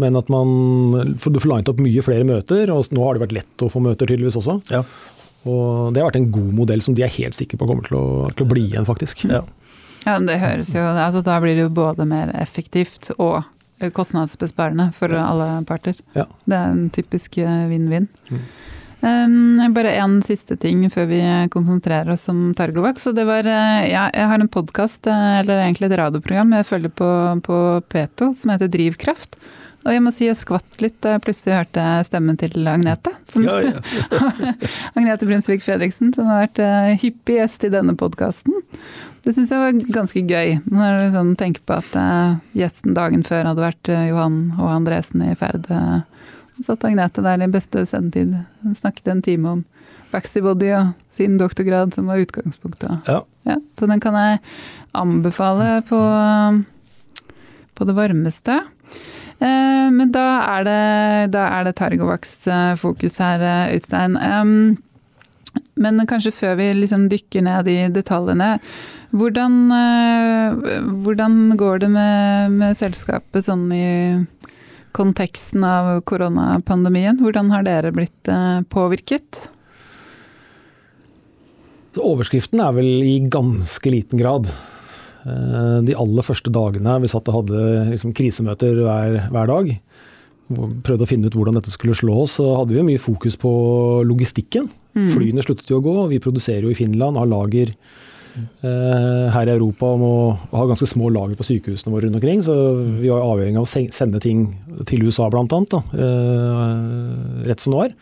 Men 0.00 0.18
at 0.18 0.30
man 0.32 1.14
for 1.22 1.30
Du 1.30 1.38
får 1.38 1.50
linet 1.52 1.70
opp 1.70 1.82
mye 1.82 2.02
flere 2.02 2.26
møter, 2.26 2.70
og 2.74 2.86
nå 2.94 3.02
har 3.06 3.14
det 3.14 3.24
vært 3.26 3.36
lett 3.36 3.62
å 3.62 3.70
få 3.70 3.82
møter 3.82 4.10
tydeligvis 4.10 4.38
også. 4.40 4.58
Ja. 4.74 4.82
Og 5.44 5.92
det 5.92 6.02
har 6.02 6.08
vært 6.08 6.20
en 6.22 6.32
god 6.34 6.52
modell 6.56 6.84
som 6.84 6.96
de 6.96 7.04
er 7.04 7.12
helt 7.18 7.36
sikre 7.36 7.60
på 7.60 7.68
kommer 7.68 7.86
til 7.88 7.98
å, 7.98 8.06
til 8.32 8.46
å 8.46 8.50
bli 8.50 8.68
igjen, 8.70 8.88
faktisk. 8.88 9.26
Ja. 9.28 9.42
ja, 10.06 10.18
det 10.24 10.40
høres 10.42 10.72
jo 10.74 10.84
altså 10.84 11.24
Da 11.24 11.40
blir 11.42 11.56
det 11.56 11.66
jo 11.66 11.74
både 11.74 12.06
mer 12.08 12.32
effektivt 12.40 13.12
og 13.18 13.42
kostnadsbesparende 13.94 14.92
for 14.96 15.12
alle 15.18 15.48
parter. 15.68 15.98
Ja. 16.16 16.28
Det 16.46 16.56
er 16.56 16.70
en 16.72 16.86
typisk 16.94 17.36
vinn-vinn. 17.42 18.06
Mm. 18.30 18.44
Um, 19.04 19.74
bare 19.74 19.92
én 20.00 20.14
siste 20.24 20.56
ting 20.56 20.86
før 20.88 21.10
vi 21.10 21.20
konsentrerer 21.52 22.14
oss 22.14 22.24
om 22.32 22.54
Targovac. 22.56 23.02
Så 23.02 23.12
det 23.12 23.26
var, 23.28 23.44
eh, 23.44 23.90
ja, 23.90 24.06
jeg 24.14 24.30
har 24.30 24.40
en 24.40 24.48
podkast, 24.48 25.06
eh, 25.06 25.40
eller 25.40 25.60
egentlig 25.60 25.90
et 25.90 25.98
radioprogram, 26.00 26.54
jeg 26.56 26.68
følger 26.70 26.94
på, 26.96 27.10
på 27.44 27.58
P2 27.92 28.32
som 28.32 28.54
heter 28.54 28.72
Drivkraft. 28.72 29.36
Og 29.84 29.92
jeg 29.92 30.00
må 30.00 30.10
si 30.14 30.24
jeg 30.24 30.38
skvatt 30.40 30.80
litt 30.80 30.96
da 31.04 31.14
jeg 31.14 31.24
plutselig 31.26 31.58
hørte 31.58 31.82
stemmen 32.08 32.38
til 32.40 32.68
Agnete. 32.68 33.12
Som, 33.28 33.44
ja, 33.44 33.58
ja. 33.60 34.52
Agnete 34.96 35.28
Brunsvik 35.28 35.64
Fredriksen, 35.64 36.14
som 36.16 36.30
har 36.30 36.46
vært 36.46 36.60
uh, 36.64 36.94
hyppig 37.02 37.36
gjest 37.36 37.66
i 37.68 37.72
denne 37.74 37.92
podkasten. 38.00 38.62
Det 39.24 39.34
syns 39.36 39.52
jeg 39.52 39.60
var 39.60 39.76
ganske 39.92 40.22
gøy, 40.24 40.56
når 40.72 41.02
du 41.02 41.12
sånn 41.12 41.34
tenker 41.40 41.64
på 41.68 41.76
at 41.76 41.92
uh, 42.00 42.40
gjesten 42.56 42.96
dagen 42.96 43.26
før 43.28 43.50
hadde 43.50 43.64
vært 43.66 43.92
uh, 43.92 44.06
Johan 44.08 44.40
og 44.56 44.72
Andresen 44.72 45.26
i 45.28 45.36
ferd. 45.36 45.68
Så 46.56 46.70
satt 46.70 46.88
Agnete 46.88 47.24
der 47.24 47.44
i 47.44 47.52
beste 47.52 47.84
sendetid. 47.88 48.32
Hun 48.64 48.78
snakket 48.78 49.12
en 49.12 49.24
time 49.26 49.56
om 49.58 49.62
Baxibody 50.14 50.70
og 50.78 50.92
sin 51.12 51.36
doktorgrad, 51.40 51.92
som 51.96 52.08
var 52.08 52.22
utgangspunktet. 52.22 53.04
Ja. 53.10 53.20
Ja, 53.44 53.58
så 53.78 53.86
den 53.90 54.00
kan 54.00 54.16
jeg 54.16 54.38
anbefale 54.96 55.82
på, 55.88 56.00
på 57.74 57.84
det 57.84 57.96
varmeste. 57.98 58.62
Eh, 59.42 59.86
men 59.92 60.12
da 60.14 60.26
er 60.56 60.66
det, 60.66 60.80
da 61.34 61.46
er 61.58 61.68
det 61.68 61.76
Targovax 61.80 62.34
eh, 62.48 62.84
her, 63.18 63.44
eh, 63.44 63.74
Øystein. 63.76 64.18
Men 65.74 66.06
kanskje 66.06 66.34
før 66.34 66.58
vi 66.58 66.68
liksom 66.74 67.08
dykker 67.10 67.42
ned 67.46 67.68
i 67.70 67.78
detaljene. 67.94 68.58
Hvordan, 69.14 69.70
hvordan 71.04 71.34
går 71.58 71.84
det 71.84 71.90
med, 71.94 72.54
med, 72.58 72.74
selskapet 72.74 73.46
sånn 73.46 73.68
i 73.70 73.86
konteksten 74.94 75.62
av 75.66 76.00
koronapandemien? 76.06 77.20
Hvordan 77.22 77.52
har 77.54 77.66
dere 77.66 77.94
blitt 77.94 78.30
påvirket? 78.74 79.44
Overskriften 82.02 82.62
er 82.62 82.74
vel 82.74 82.90
i 83.06 83.18
ganske 83.30 83.94
liten 83.94 84.18
grad 84.18 84.50
de 85.24 85.94
aller 85.96 86.26
første 86.26 86.52
dagene 86.52 86.98
vi 87.00 87.08
satt 87.08 87.30
og 87.30 87.38
hadde 87.38 87.60
liksom 87.94 88.12
krisemøter 88.16 88.82
hver, 88.84 89.22
hver, 89.32 89.48
dag, 89.48 89.70
prøvde 90.84 91.06
å 91.06 91.08
finne 91.08 91.30
ut 91.30 91.36
hvordan 91.36 91.56
dette 91.56 91.72
skulle 91.72 91.96
slå 91.96 92.18
oss, 92.24 92.38
så 92.40 92.50
hadde 92.58 92.76
vi 92.76 92.84
mye 92.84 93.00
fokus 93.00 93.38
på 93.40 93.52
logistikken. 94.04 94.68
Mm. 94.94 95.12
Flyene 95.14 95.44
sluttet 95.44 95.70
jo 95.70 95.80
å 95.80 95.84
gå, 95.84 95.94
vi 96.12 96.22
produserer 96.22 96.66
jo 96.66 96.74
i 96.74 96.78
Finland, 96.78 97.18
har 97.18 97.30
lager 97.30 97.72
eh, 97.72 99.24
her 99.34 99.48
i 99.48 99.54
Europa 99.54 99.94
og 99.94 100.44
har 100.52 100.70
ganske 100.70 100.88
små 100.90 101.10
lager 101.14 101.38
på 101.38 101.48
sykehusene 101.48 101.94
våre 101.94 102.08
rundt 102.08 102.20
omkring, 102.20 102.44
så 102.44 102.54
vi 103.00 103.10
var 103.10 103.24
avhengig 103.24 103.60
av 103.60 103.66
å 103.66 103.88
sende 103.96 104.22
ting 104.22 104.46
til 104.90 105.08
USA 105.08 105.30
bl.a. 105.32 105.48
Eh, 105.48 107.48
rett 107.48 107.64
som 107.64 107.74
det 107.74 107.84
var. 107.86 107.98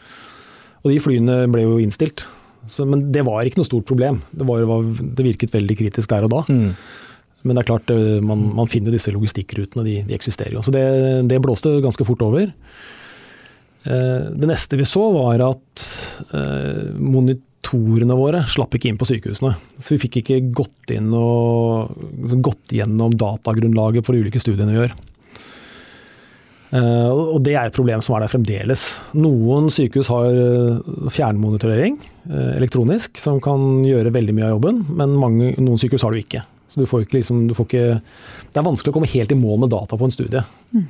Og 0.83 0.91
de 0.91 1.03
flyene 1.03 1.45
ble 1.53 1.69
jo 1.69 1.79
innstilt. 1.79 2.27
Så, 2.71 2.85
men 2.87 3.09
det 3.15 3.25
var 3.27 3.47
ikke 3.47 3.59
noe 3.59 3.69
stort 3.69 3.87
problem. 3.87 4.21
Det, 4.31 4.47
var, 4.47 4.67
det 4.87 5.27
virket 5.27 5.55
veldig 5.55 5.77
kritisk 5.79 6.11
der 6.11 6.27
og 6.27 6.35
da. 6.35 6.43
Mm. 6.51 6.75
Men 7.43 7.57
det 7.57 7.65
er 7.65 7.71
klart, 7.73 7.91
eh, 7.91 8.19
man, 8.25 8.47
man 8.57 8.71
finner 8.71 8.95
disse 8.95 9.13
logistikkrutene, 9.15 9.85
de, 9.87 10.01
de, 10.07 10.17
eksisterer 10.17 10.55
jo. 10.57 10.65
Så 10.65 10.75
det, 10.75 10.85
det, 11.31 11.41
blåste 11.43 11.75
ganske 11.83 12.07
fort 12.07 12.23
over. 12.27 12.51
Eh, 13.83 14.27
det 14.39 14.51
neste 14.51 14.79
vi 14.79 14.87
så 14.89 15.09
var 15.15 15.43
at 15.49 15.87
eh, 16.39 16.93
monitorene 17.03 18.19
våre 18.19 18.45
slapp 18.51 18.79
ikke 18.79 18.93
inn 18.93 19.01
på 19.01 19.09
sykehusene. 19.11 19.55
Så 19.79 19.97
vi 19.97 20.03
fikk 20.05 20.23
ikke 20.23 20.43
gått 20.55 20.95
inn 20.95 21.11
og 21.19 21.97
liksom 21.99 22.45
gått 22.47 22.77
gjennom 22.79 23.17
datagrunnlaget 23.19 24.07
for 24.07 24.15
de 24.15 24.23
ulike 24.27 24.43
studiene 24.43 24.75
vi 24.75 24.85
gjør. 24.85 25.01
Og 26.73 27.37
det 27.45 27.53
er 27.53 27.69
et 27.69 27.75
problem 27.77 28.01
som 28.01 28.15
er 28.17 28.23
der 28.25 28.31
fremdeles. 28.33 28.83
Noen 29.13 29.67
sykehus 29.69 30.09
har 30.09 30.31
fjernmonitorering 31.13 31.99
elektronisk, 32.33 33.21
som 33.21 33.43
kan 33.45 33.83
gjøre 33.85 34.15
veldig 34.15 34.33
mye 34.39 34.47
av 34.47 34.55
jobben, 34.55 34.79
men 34.97 35.13
mange, 35.21 35.51
noen 35.59 35.77
sykehus 35.83 36.07
har 36.07 36.17
det 36.17 36.23
ikke. 36.25 36.41
Så 36.73 36.81
du 36.81 36.89
får 36.89 37.05
ikke 37.05 37.19
liksom, 37.19 37.45
du 37.51 37.57
får 37.57 37.69
ikke 37.69 37.89
Det 38.53 38.61
er 38.61 38.65
vanskelig 38.65 38.93
å 38.93 38.97
komme 38.97 39.11
helt 39.13 39.35
i 39.35 39.39
mål 39.39 39.61
med 39.65 39.73
data 39.75 39.99
på 39.99 40.09
en 40.09 40.15
studie. 40.15 40.41
Mm. 40.73 40.87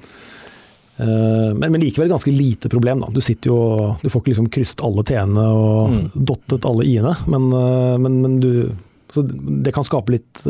Men, 1.03 1.65
men, 1.73 1.81
likevel 1.83 2.11
ganske 2.13 2.31
lite 2.31 2.69
problem. 2.71 3.01
Da. 3.03 3.09
Du 3.11 3.19
jo 3.49 3.57
Du 4.03 4.09
får 4.13 4.21
ikke 4.21 4.31
liksom 4.35 4.51
krysset 4.53 4.85
alle 4.87 5.03
t-ene 5.09 5.47
og 5.51 5.95
mm. 5.95 6.03
dottet 6.15 6.67
alle 6.69 6.85
i-ene, 6.87 7.15
men, 7.33 7.49
men, 8.05 8.19
men 8.23 8.37
du, 8.45 8.53
det 9.65 9.73
kan 9.75 9.87
skape 9.89 10.15
litt, 10.15 10.45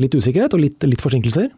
litt 0.00 0.16
usikkerhet 0.16 0.56
og 0.56 0.64
litt, 0.64 0.88
litt 0.88 1.04
forsinkelser. 1.04 1.52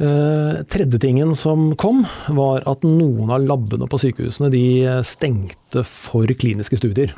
Uh, 0.00 0.62
tredje 0.64 0.96
tingen 0.98 1.34
som 1.36 1.74
kom, 1.76 2.06
var 2.32 2.64
at 2.70 2.86
noen 2.88 3.28
av 3.34 3.42
labene 3.44 3.84
på 3.90 3.98
sykehusene 4.00 4.48
de 4.52 4.62
stengte 5.04 5.82
for 5.84 6.30
kliniske 6.40 6.78
studier. 6.80 7.12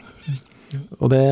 Det, 1.13 1.23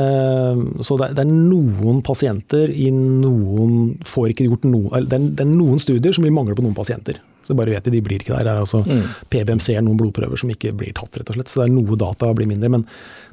så 0.84 0.96
det, 1.00 1.10
det, 1.16 1.24
er 1.24 1.32
noen 1.32 2.00
pasienter 2.04 2.72
i 2.72 2.90
noen 2.94 3.96
får 4.06 4.32
ikke 4.32 4.48
gjort 4.50 4.66
noe 4.68 5.02
det 5.06 5.16
er, 5.16 5.28
det 5.38 5.44
er 5.46 5.50
noen 5.50 5.80
studier 5.82 6.14
som 6.16 6.26
vil 6.26 6.34
mangle 6.34 6.56
på 6.58 6.64
noen 6.64 6.76
pasienter. 6.76 7.20
Så 7.50 7.54
bare 7.58 7.72
vet 7.74 7.86
de, 7.88 7.90
de 7.96 8.00
blir 8.04 8.22
ikke 8.22 8.36
der. 8.36 8.46
Det 8.46 8.52
er 8.52 8.60
altså 8.62 8.78
mm. 8.86 9.06
PBMC 9.32 9.72
er 9.74 9.82
noen 9.82 9.98
blodprøver 9.98 10.38
som 10.38 10.52
ikke 10.52 10.70
blir 10.76 10.92
tatt, 10.94 11.16
rett 11.18 11.32
og 11.32 11.38
slett. 11.38 11.50
Så 11.50 11.58
det 11.58 11.64
er 11.66 11.72
noe 11.74 11.96
data 11.98 12.28
blir 12.36 12.46
mindre. 12.46 12.70
Men 12.70 12.84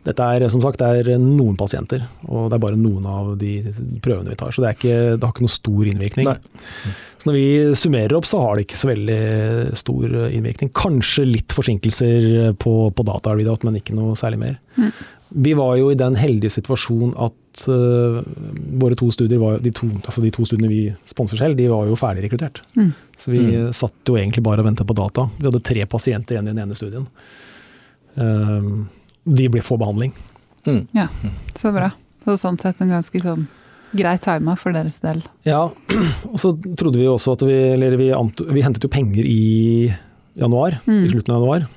dette 0.07 0.29
er 0.33 0.47
som 0.49 0.63
sagt 0.63 0.81
det 0.81 1.03
er 1.03 1.19
noen 1.21 1.57
pasienter, 1.59 2.01
og 2.25 2.47
det 2.49 2.57
er 2.57 2.63
bare 2.63 2.79
noen 2.79 3.05
av 3.05 3.35
de 3.37 3.59
prøvene 4.01 4.33
vi 4.33 4.39
tar. 4.39 4.55
Så 4.55 4.63
det, 4.63 4.73
ikke, 4.79 4.95
det 5.19 5.21
har 5.21 5.35
ikke 5.35 5.45
noe 5.45 5.53
stor 5.53 5.91
innvirkning. 5.91 6.31
Nei. 6.31 6.95
Så 7.17 7.29
når 7.29 7.37
vi 7.37 7.45
summerer 7.77 8.17
opp, 8.17 8.25
så 8.29 8.41
har 8.41 8.57
det 8.57 8.65
ikke 8.65 8.79
så 8.81 8.89
veldig 8.89 9.21
stor 9.83 10.17
innvirkning. 10.31 10.73
Kanskje 10.81 11.27
litt 11.27 11.53
forsinkelser 11.53 12.57
på, 12.57 12.75
på 12.97 13.05
data, 13.05 13.37
men 13.67 13.77
ikke 13.83 13.97
noe 13.97 14.17
særlig 14.17 14.41
mer. 14.47 14.57
Mm. 14.81 14.89
Vi 15.29 15.53
var 15.57 15.75
jo 15.75 15.89
i 15.91 15.97
den 15.99 16.15
heldige 16.15 16.53
situasjonen 16.55 17.11
at 17.19 17.65
uh, 17.67 18.21
våre 18.79 18.95
to 18.99 19.09
studier, 19.11 19.41
var, 19.41 19.57
de, 19.63 19.73
to, 19.75 19.89
altså 20.03 20.23
de 20.23 20.31
to 20.33 20.45
studiene 20.47 20.71
vi 20.71 20.81
sponser 21.09 21.41
selv, 21.41 21.57
de 21.59 21.67
var 21.71 21.89
jo 21.89 21.97
ferdig 21.99 22.23
rekruttert. 22.27 22.61
Mm. 22.77 22.93
Så 23.17 23.33
vi 23.33 23.41
mm. 23.43 23.73
satt 23.75 24.07
jo 24.07 24.15
egentlig 24.19 24.45
bare 24.45 24.63
og 24.63 24.69
ventet 24.69 24.87
på 24.87 24.95
data. 24.97 25.27
Vi 25.37 25.49
hadde 25.49 25.63
tre 25.67 25.85
pasienter 25.89 26.37
igjen 26.37 26.47
i 26.47 26.53
den 26.53 26.63
ene 26.63 26.79
studien. 26.79 27.07
Uh, 28.15 28.87
de 29.27 29.47
ble 29.51 29.63
få 29.65 29.79
behandling. 29.81 30.15
Mm. 30.67 30.83
Ja, 30.95 31.07
så 31.55 31.71
bra. 31.75 31.91
Så 32.27 32.37
sånn 32.39 32.59
sett 32.59 32.79
en 32.83 32.91
ganske 32.91 33.19
sånn 33.23 33.47
grei 33.97 34.17
tima 34.23 34.55
for 34.59 34.75
deres 34.75 34.99
del. 35.03 35.21
Ja, 35.47 35.65
og 36.31 36.39
så 36.41 36.53
trodde 36.79 36.99
vi 36.99 37.07
også 37.07 37.37
at 37.37 37.45
vi 37.47 37.55
Eller 37.73 37.95
vi, 37.99 38.11
vi 38.11 38.63
hentet 38.63 38.83
jo 38.83 38.91
penger 38.91 39.27
i 39.27 39.91
januar, 40.37 40.79
i 40.85 41.01
mm. 41.01 41.05
slutten 41.11 41.35
av 41.35 41.41
januar. 41.41 41.67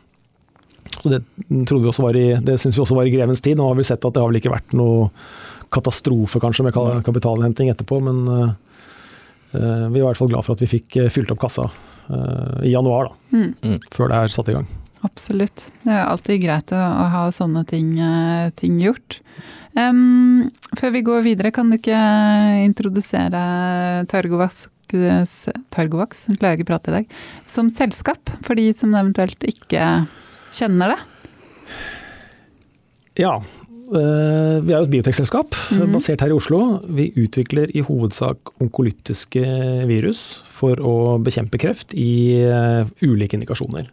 Og 1.04 1.12
det 1.12 1.20
trodde 1.68 1.82
vi 1.84 1.90
også 1.90 2.04
var 2.04 2.18
i, 2.18 2.26
det 2.44 2.58
syns 2.60 2.76
vi 2.76 2.82
også 2.84 2.96
var 2.98 3.08
i 3.08 3.12
grevens 3.14 3.42
tid. 3.44 3.58
Nå 3.58 3.68
har 3.70 3.78
vi 3.78 3.86
sett 3.88 4.04
at 4.04 4.16
det 4.16 4.22
har 4.22 4.30
vel 4.30 4.40
ikke 4.40 4.52
vært 4.52 4.74
noe 4.76 5.08
katastrofe 5.72 6.40
kanskje 6.42 6.66
med 6.66 6.76
kapitalhenting 7.06 7.70
etterpå, 7.70 8.00
men 8.02 8.24
uh, 8.26 8.50
vi 9.52 10.00
er 10.00 10.02
i 10.02 10.04
hvert 10.04 10.18
fall 10.18 10.32
glad 10.32 10.46
for 10.46 10.56
at 10.56 10.64
vi 10.64 10.70
fikk 10.70 10.98
eh, 10.98 11.10
fylt 11.12 11.30
opp 11.30 11.40
kassa 11.42 11.68
uh, 11.68 12.58
i 12.66 12.72
januar, 12.72 13.10
da, 13.10 13.38
mm. 13.38 13.52
mm. 13.62 13.78
før 13.94 14.10
det 14.10 14.18
er 14.18 14.34
satt 14.34 14.50
i 14.50 14.56
gang. 14.58 14.66
Absolutt. 15.06 15.68
Det 15.86 15.94
er 15.94 16.02
alltid 16.10 16.42
greit 16.42 16.74
å, 16.76 16.80
å 16.80 17.06
ha 17.14 17.22
sånne 17.32 17.62
ting, 17.70 17.94
ting 18.60 18.82
gjort. 18.82 19.20
Um, 19.78 20.50
før 20.76 20.92
vi 20.96 21.04
går 21.06 21.24
videre, 21.24 21.54
kan 21.54 21.70
du 21.70 21.78
ikke 21.78 22.02
introdusere 22.66 23.40
Targovax 24.10 24.66
Targovax, 25.70 26.26
klarer 26.38 26.58
ikke 26.58 26.70
prate 26.72 26.90
i 26.90 26.94
dag, 26.98 27.12
som 27.46 27.70
selskap, 27.70 28.32
for 28.46 28.58
de 28.58 28.70
som 28.76 28.94
eventuelt 28.98 29.44
ikke 29.46 29.84
kjenner 30.54 30.94
det? 30.94 31.00
Ja. 33.20 33.38
Eh, 33.90 34.56
vi 34.62 34.70
er 34.70 34.76
jo 34.76 34.86
et 34.86 34.92
biotekselskap 34.92 35.56
mm. 35.74 35.88
basert 35.96 36.22
her 36.22 36.30
i 36.30 36.36
Oslo. 36.36 36.60
Vi 36.94 37.08
utvikler 37.18 37.72
i 37.74 37.82
hovedsak 37.82 38.52
onkolytiske 38.62 39.42
virus 39.90 40.20
for 40.46 40.78
å 40.78 41.18
bekjempe 41.22 41.58
kreft 41.58 41.96
i 41.98 42.38
eh, 42.46 42.86
ulike 43.02 43.34
indikasjoner. 43.38 43.90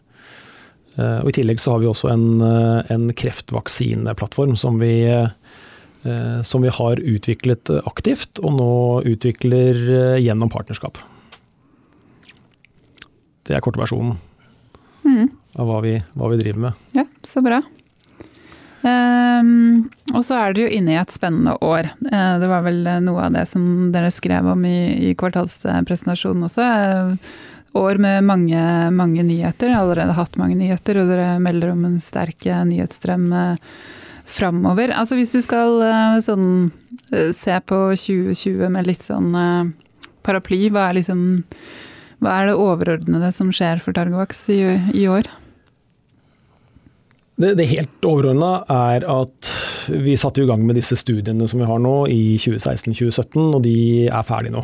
Eh, 0.98 1.20
og 1.24 1.32
I 1.32 1.36
tillegg 1.39 1.63
så 1.63 1.74
har 1.74 1.82
vi 1.82 1.89
også 1.89 2.12
en, 2.13 2.28
en 2.93 3.10
kreftvaksineplattform 3.17 4.54
som 4.60 4.78
vi, 4.82 4.93
som 6.46 6.63
vi 6.63 6.72
har 6.72 7.02
utviklet 7.02 7.72
aktivt, 7.89 8.38
og 8.46 8.54
nå 8.56 8.72
utvikler 9.15 9.82
gjennom 10.22 10.54
partnerskap. 10.54 11.02
Det 13.50 13.58
er 13.58 13.63
kortversjonen. 13.65 14.13
Mm 15.08 15.28
av 15.58 15.67
hva 15.67 15.82
vi, 15.82 15.98
hva 16.13 16.30
vi, 16.32 16.39
driver 16.41 16.67
med. 16.67 16.86
Ja, 16.98 17.06
så 17.26 17.41
bra. 17.46 17.62
Um, 18.88 19.88
og 20.13 20.22
så 20.24 20.38
er 20.38 20.54
dere 20.54 20.67
jo 20.67 20.78
inne 20.78 20.93
i 20.93 21.00
et 21.02 21.13
spennende 21.13 21.58
år. 21.65 21.89
Uh, 22.06 22.38
det 22.41 22.50
var 22.52 22.63
vel 22.67 22.84
noe 23.04 23.26
av 23.26 23.36
det 23.36 23.48
som 23.50 23.89
dere 23.93 24.13
skrev 24.13 24.48
om 24.54 24.65
i, 24.70 25.10
i 25.10 25.13
kvartalspresentasjonen 25.17 26.46
også. 26.48 26.67
Uh, 26.67 27.78
år 27.78 28.00
med 28.02 28.26
mange, 28.26 28.62
mange 28.93 29.26
nyheter. 29.26 29.74
Allerede 29.76 30.15
hatt 30.17 30.38
mange 30.39 30.58
nyheter, 30.60 31.02
og 31.02 31.12
dere 31.12 31.36
melder 31.43 31.74
om 31.74 31.84
en 31.89 31.98
sterk 32.02 32.48
nyhetsstrøm 32.70 33.28
framover. 34.28 34.93
Altså 34.98 35.17
hvis 35.17 35.36
du 35.36 35.43
skal 35.46 35.84
sånn, 36.26 36.72
se 37.38 37.60
på 37.70 37.82
2020 37.93 38.72
med 38.74 38.89
litt 38.89 39.06
sånn 39.06 39.30
paraply, 40.26 40.63
hva 40.74 40.88
er 40.89 40.98
liksom 40.98 41.22
hva 42.23 42.39
er 42.39 42.49
det 42.49 42.58
overordnede 42.58 43.30
som 43.36 43.51
skjer 43.53 43.82
for 43.84 43.93
Targovax 43.93 44.47
i, 44.53 44.62
i 44.97 45.06
år? 45.12 45.30
Det, 47.38 47.53
det 47.60 47.69
helt 47.69 48.08
overordna 48.10 48.63
er 48.73 49.06
at 49.06 49.51
vi 49.93 50.17
satte 50.17 50.41
i 50.41 50.47
gang 50.49 50.63
med 50.65 50.80
disse 50.80 50.97
studiene 50.97 51.47
som 51.47 51.62
vi 51.62 51.67
har 51.69 51.80
nå 51.80 51.95
i 52.10 52.36
2016-2017, 52.41 53.38
og 53.43 53.62
de 53.65 53.77
er 54.10 54.25
ferdige 54.27 54.56
nå. 54.56 54.63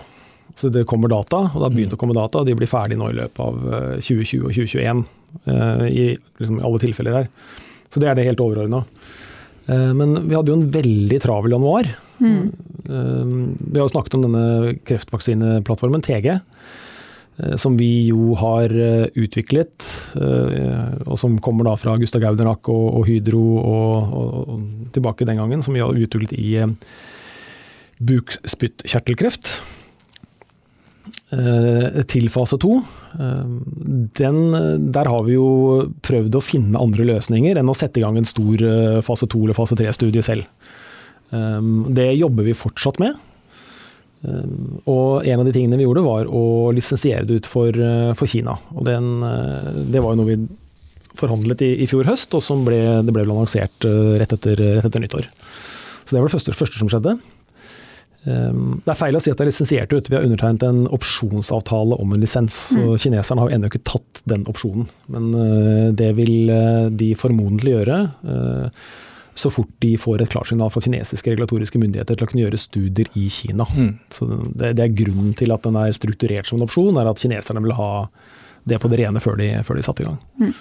Så 0.58 0.70
det 0.74 0.86
kommer 0.90 1.10
data, 1.10 1.44
og 1.48 1.56
det 1.58 1.68
har 1.68 1.76
begynt 1.76 1.94
å 1.96 2.00
komme 2.02 2.16
data, 2.18 2.42
og 2.42 2.50
de 2.50 2.56
blir 2.58 2.70
ferdige 2.70 3.00
nå 3.00 3.10
i 3.10 3.18
løpet 3.18 3.42
av 3.42 3.60
2020 4.02 4.34
eh, 4.38 4.48
og 4.48 4.58
2021. 4.58 5.04
Eh, 5.44 5.86
I 5.90 6.06
liksom 6.42 6.60
alle 6.62 6.82
tilfeller 6.82 7.18
der. 7.20 7.30
Så 7.94 8.02
det 8.02 8.10
er 8.10 8.18
det 8.18 8.28
helt 8.28 8.42
overordna. 8.44 8.84
Eh, 9.66 9.92
men 9.98 10.18
vi 10.28 10.38
hadde 10.38 10.54
jo 10.54 10.60
en 10.60 10.70
veldig 10.74 11.22
travel 11.24 11.56
januar. 11.56 11.90
Mm. 12.24 12.44
Vi 12.84 13.78
har 13.80 13.86
jo 13.86 13.94
snakket 13.94 14.18
om 14.18 14.26
denne 14.26 14.74
kreftvaksineplattformen, 14.86 16.04
TG. 16.04 16.34
Eh, 17.38 17.56
som 17.56 17.78
vi 17.78 18.08
jo 18.08 18.34
har 18.38 18.70
eh, 18.70 19.08
utviklet, 19.18 19.86
eh, 20.22 20.98
og 21.08 21.18
som 21.20 21.40
kommer 21.42 21.66
da 21.66 21.76
fra 21.80 21.96
Gustav 22.02 22.22
Gauderak 22.22 22.70
og, 22.70 22.86
og 23.00 23.08
Hydro 23.10 23.44
og, 23.58 24.18
og, 24.22 24.34
og, 24.54 24.66
tilbake 24.94 25.26
den 25.26 25.42
gangen, 25.42 25.64
som 25.66 25.74
vi 25.74 25.82
har 25.82 25.90
utviklet 25.94 26.36
i 26.38 26.60
bukspyttkjertelkreft. 28.04 29.58
Til 32.08 32.28
fase 32.30 32.58
to. 32.62 32.76
Der 33.18 35.08
har 35.10 35.24
vi 35.26 35.34
jo 35.34 35.48
prøvd 36.06 36.38
å 36.38 36.42
finne 36.46 36.80
andre 36.80 37.08
løsninger 37.10 37.58
enn 37.58 37.72
å 37.72 37.76
sette 37.76 38.00
i 38.00 38.04
gang 38.06 38.20
en 38.20 38.30
stor 38.30 38.62
fase 39.04 39.28
to 39.32 39.42
eller 39.42 39.58
fase 39.58 39.76
tre-studie 39.80 40.24
selv. 40.26 40.46
Det 41.34 42.08
jobber 42.14 42.48
vi 42.48 42.56
fortsatt 42.58 43.02
med. 43.02 43.18
Ehm, 44.24 44.80
og 44.88 45.28
en 45.28 45.42
av 45.42 45.48
de 45.48 45.54
tingene 45.56 45.80
vi 45.80 45.86
gjorde, 45.88 46.06
var 46.06 46.32
å 46.32 46.72
lisensiere 46.76 47.28
det 47.28 47.42
ut 47.42 47.50
for, 47.50 47.70
eh, 47.70 48.14
for 48.14 48.30
Kina. 48.30 48.58
Og 48.76 48.86
den, 48.86 49.24
eh, 49.24 49.72
det 49.92 50.02
var 50.02 50.16
jo 50.16 50.22
noe 50.22 50.32
vi 50.32 50.48
forhandlet 51.20 51.62
i, 51.62 51.84
i 51.84 51.88
fjor 51.88 52.06
høst, 52.06 52.34
og 52.34 52.42
som 52.42 52.64
ble, 52.66 53.04
det 53.04 53.14
ble 53.14 53.26
lansert 53.28 53.86
eh, 53.86 54.18
rett 54.18 54.34
etter, 54.34 54.56
rett 54.58 54.86
etter, 54.86 55.04
nyttår. 55.04 55.28
Så 56.06 56.16
det 56.16 56.22
var 56.22 56.30
det 56.30 56.36
første, 56.36 56.56
første 56.56 56.80
som 56.80 56.90
skjedde. 56.90 57.18
Ehm, 58.26 58.82
det 58.86 58.94
er 58.94 58.98
feil 58.98 59.16
å 59.16 59.22
si 59.22 59.30
at 59.30 59.38
det 59.38 59.46
er 59.46 59.52
lisensiert 59.52 59.94
ut. 59.94 60.10
Vi 60.10 60.16
har 60.16 60.24
undertegnet 60.24 60.64
en 60.64 60.86
opsjonsavtale 60.88 62.00
om 62.00 62.14
en 62.14 62.24
lisens. 62.24 62.72
Mm. 62.72 62.84
Så 62.96 63.00
kineserne 63.04 63.44
har 63.44 63.52
ennå 63.52 63.68
ikke 63.68 63.84
tatt 63.84 64.24
den 64.26 64.48
opsjonen. 64.48 64.88
Men 65.12 65.32
det 65.96 66.14
vil 66.16 66.48
de 66.96 67.14
formodentlig 67.20 67.76
gjøre 67.76 67.98
så 69.34 69.50
fort 69.54 69.70
de 69.82 69.94
får 69.98 70.22
et 70.24 70.32
klarsignal 70.34 70.72
fra 70.74 70.82
kinesiske 70.84 71.34
regulatoriske 71.34 71.80
myndigheter 71.82 72.18
til 72.18 72.26
å 72.26 72.30
kunne 72.30 72.46
gjøre 72.46 72.62
studier 72.62 73.10
i 73.18 73.28
Kina. 73.34 73.66
Mm. 73.74 73.92
Så 74.14 74.28
det, 74.30 74.74
det, 74.78 74.86
er 74.86 74.98
Grunnen 75.04 75.34
til 75.38 75.54
at 75.56 75.66
den 75.66 75.78
er 75.80 75.94
strukturert 75.98 76.50
som 76.50 76.60
en 76.60 76.68
opsjon, 76.68 76.98
er 77.02 77.10
at 77.10 77.22
kineserne 77.22 77.64
vil 77.66 77.76
ha 77.78 77.92
det 78.70 78.80
på 78.80 78.92
det 78.92 79.02
rene 79.02 79.22
før 79.24 79.40
de, 79.42 79.50
før 79.66 79.80
de 79.80 79.86
satte 79.86 80.06
i 80.06 80.08
gang. 80.08 80.20
Mm. 80.40 80.54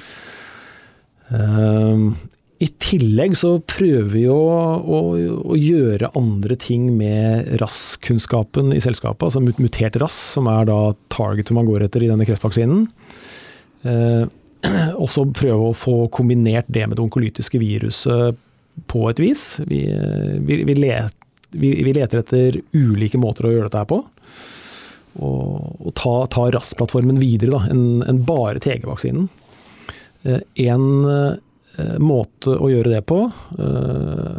Um, 1.33 2.07
I 2.63 2.69
tillegg 2.83 3.37
så 3.39 3.55
prøver 3.69 4.11
vi 4.15 4.25
å, 4.33 4.41
å, 4.81 5.01
å 5.53 5.59
gjøre 5.59 6.13
andre 6.19 6.57
ting 6.61 6.89
med 6.97 7.53
RAS-kunnskapen 7.61 8.73
i 8.75 8.83
selskapet, 8.83 9.29
altså 9.29 9.43
mutert 9.45 10.01
RAS, 10.01 10.17
som 10.37 10.49
er 10.51 10.69
da 10.71 10.81
targetet 11.13 11.55
man 11.57 11.69
går 11.69 11.87
etter 11.87 12.07
i 12.07 12.13
denne 12.13 12.29
kreftvaksinen. 12.29 12.87
Uh, 13.83 14.29
også 15.03 15.25
prøve 15.35 15.73
å 15.73 15.75
få 15.75 16.05
kombinert 16.15 16.69
det 16.71 16.85
med 16.87 16.95
det 16.95 17.03
onkolytiske 17.03 17.59
viruset 17.59 18.37
på 18.87 19.05
et 19.11 19.21
vis. 19.23 19.45
Vi, 19.67 19.85
vi, 20.41 20.63
vi, 20.69 20.77
let, 20.79 21.15
vi, 21.51 21.93
leter 21.93 22.23
etter 22.23 22.61
ulike 22.73 23.21
måter 23.21 23.49
å 23.49 23.55
gjøre 23.55 23.69
dette 23.69 23.85
her 23.85 23.91
på. 23.93 24.03
Og, 25.21 25.87
og 25.87 25.95
ta, 25.99 26.15
ta 26.33 26.49
RAS-plattformen 26.49 27.21
videre 27.21 27.59
da, 27.59 27.65
enn 27.73 28.05
en 28.09 28.23
bare 28.27 28.63
TG-vaksinen. 28.65 29.29
Eh, 30.23 30.41
en 30.69 30.85
eh, 31.09 31.97
måte 32.03 32.55
å 32.55 32.69
gjøre 32.71 32.93
det 32.95 33.01
på 33.11 33.25
eh, 33.27 34.37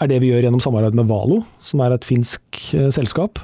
er 0.00 0.10
det 0.10 0.20
vi 0.22 0.30
gjør 0.30 0.46
gjennom 0.46 0.62
samarbeid 0.62 0.96
med 0.96 1.10
Valo, 1.10 1.42
som 1.64 1.82
er 1.84 1.96
et 1.96 2.06
finsk 2.06 2.62
selskap. 2.94 3.42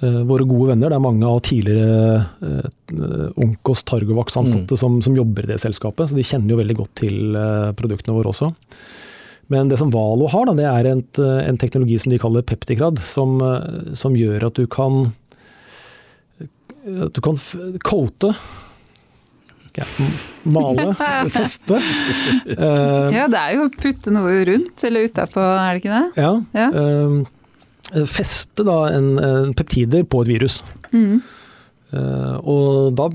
våre 0.00 0.44
gode 0.44 0.74
venner. 0.74 0.90
Det 0.90 0.96
er 0.96 1.00
mange 1.00 1.24
av 1.24 1.38
tidligere 1.40 2.26
Onkos 3.40 3.80
Targovax-ansatte 3.88 4.76
mm. 4.76 4.80
som, 4.80 4.98
som, 5.00 5.16
jobber 5.16 5.46
i 5.46 5.54
det 5.54 5.56
selskapet, 5.62 6.10
så 6.10 6.18
de 6.18 6.24
kjenner 6.26 6.52
jo 6.52 6.58
veldig 6.60 6.76
godt 6.76 6.92
til 7.00 7.38
produktene 7.78 8.16
våre 8.18 8.28
også. 8.34 8.50
Men 9.52 9.70
det 9.70 9.78
som 9.78 9.92
Valo 9.94 10.26
har, 10.32 10.48
da, 10.48 10.56
det 10.58 10.66
er 10.66 10.88
en, 10.90 11.04
en 11.22 11.58
teknologi 11.60 12.00
som 12.02 12.10
de 12.10 12.18
kaller 12.18 12.42
peptikrad, 12.46 12.98
som, 13.06 13.38
som 13.94 14.16
gjør 14.18 14.48
at 14.48 14.58
du 14.58 14.66
kan 14.70 15.06
at 16.86 17.14
du 17.14 17.20
kan 17.22 17.38
coate 17.82 18.30
ja, 19.76 19.84
male, 20.42 20.94
feste. 21.36 21.76
Uh, 22.48 23.12
ja, 23.12 23.26
det 23.28 23.40
er 23.40 23.56
jo 23.58 23.66
å 23.66 23.72
putte 23.72 24.12
noe 24.14 24.38
rundt 24.48 24.84
eller 24.88 25.08
utapå, 25.10 25.42
er 25.42 25.76
det 25.76 25.82
ikke 25.82 25.98
det? 25.98 26.22
Ja. 26.24 26.30
ja. 26.56 26.68
Uh, 26.72 28.06
feste 28.08 28.64
da 28.66 28.78
en, 28.94 29.10
en, 29.20 29.52
peptider 29.56 30.06
på 30.08 30.22
et 30.24 30.32
virus. 30.32 30.62
Mm. 30.94 31.20
Uh, 31.94 32.36
og 32.42 32.96
da 32.98 33.06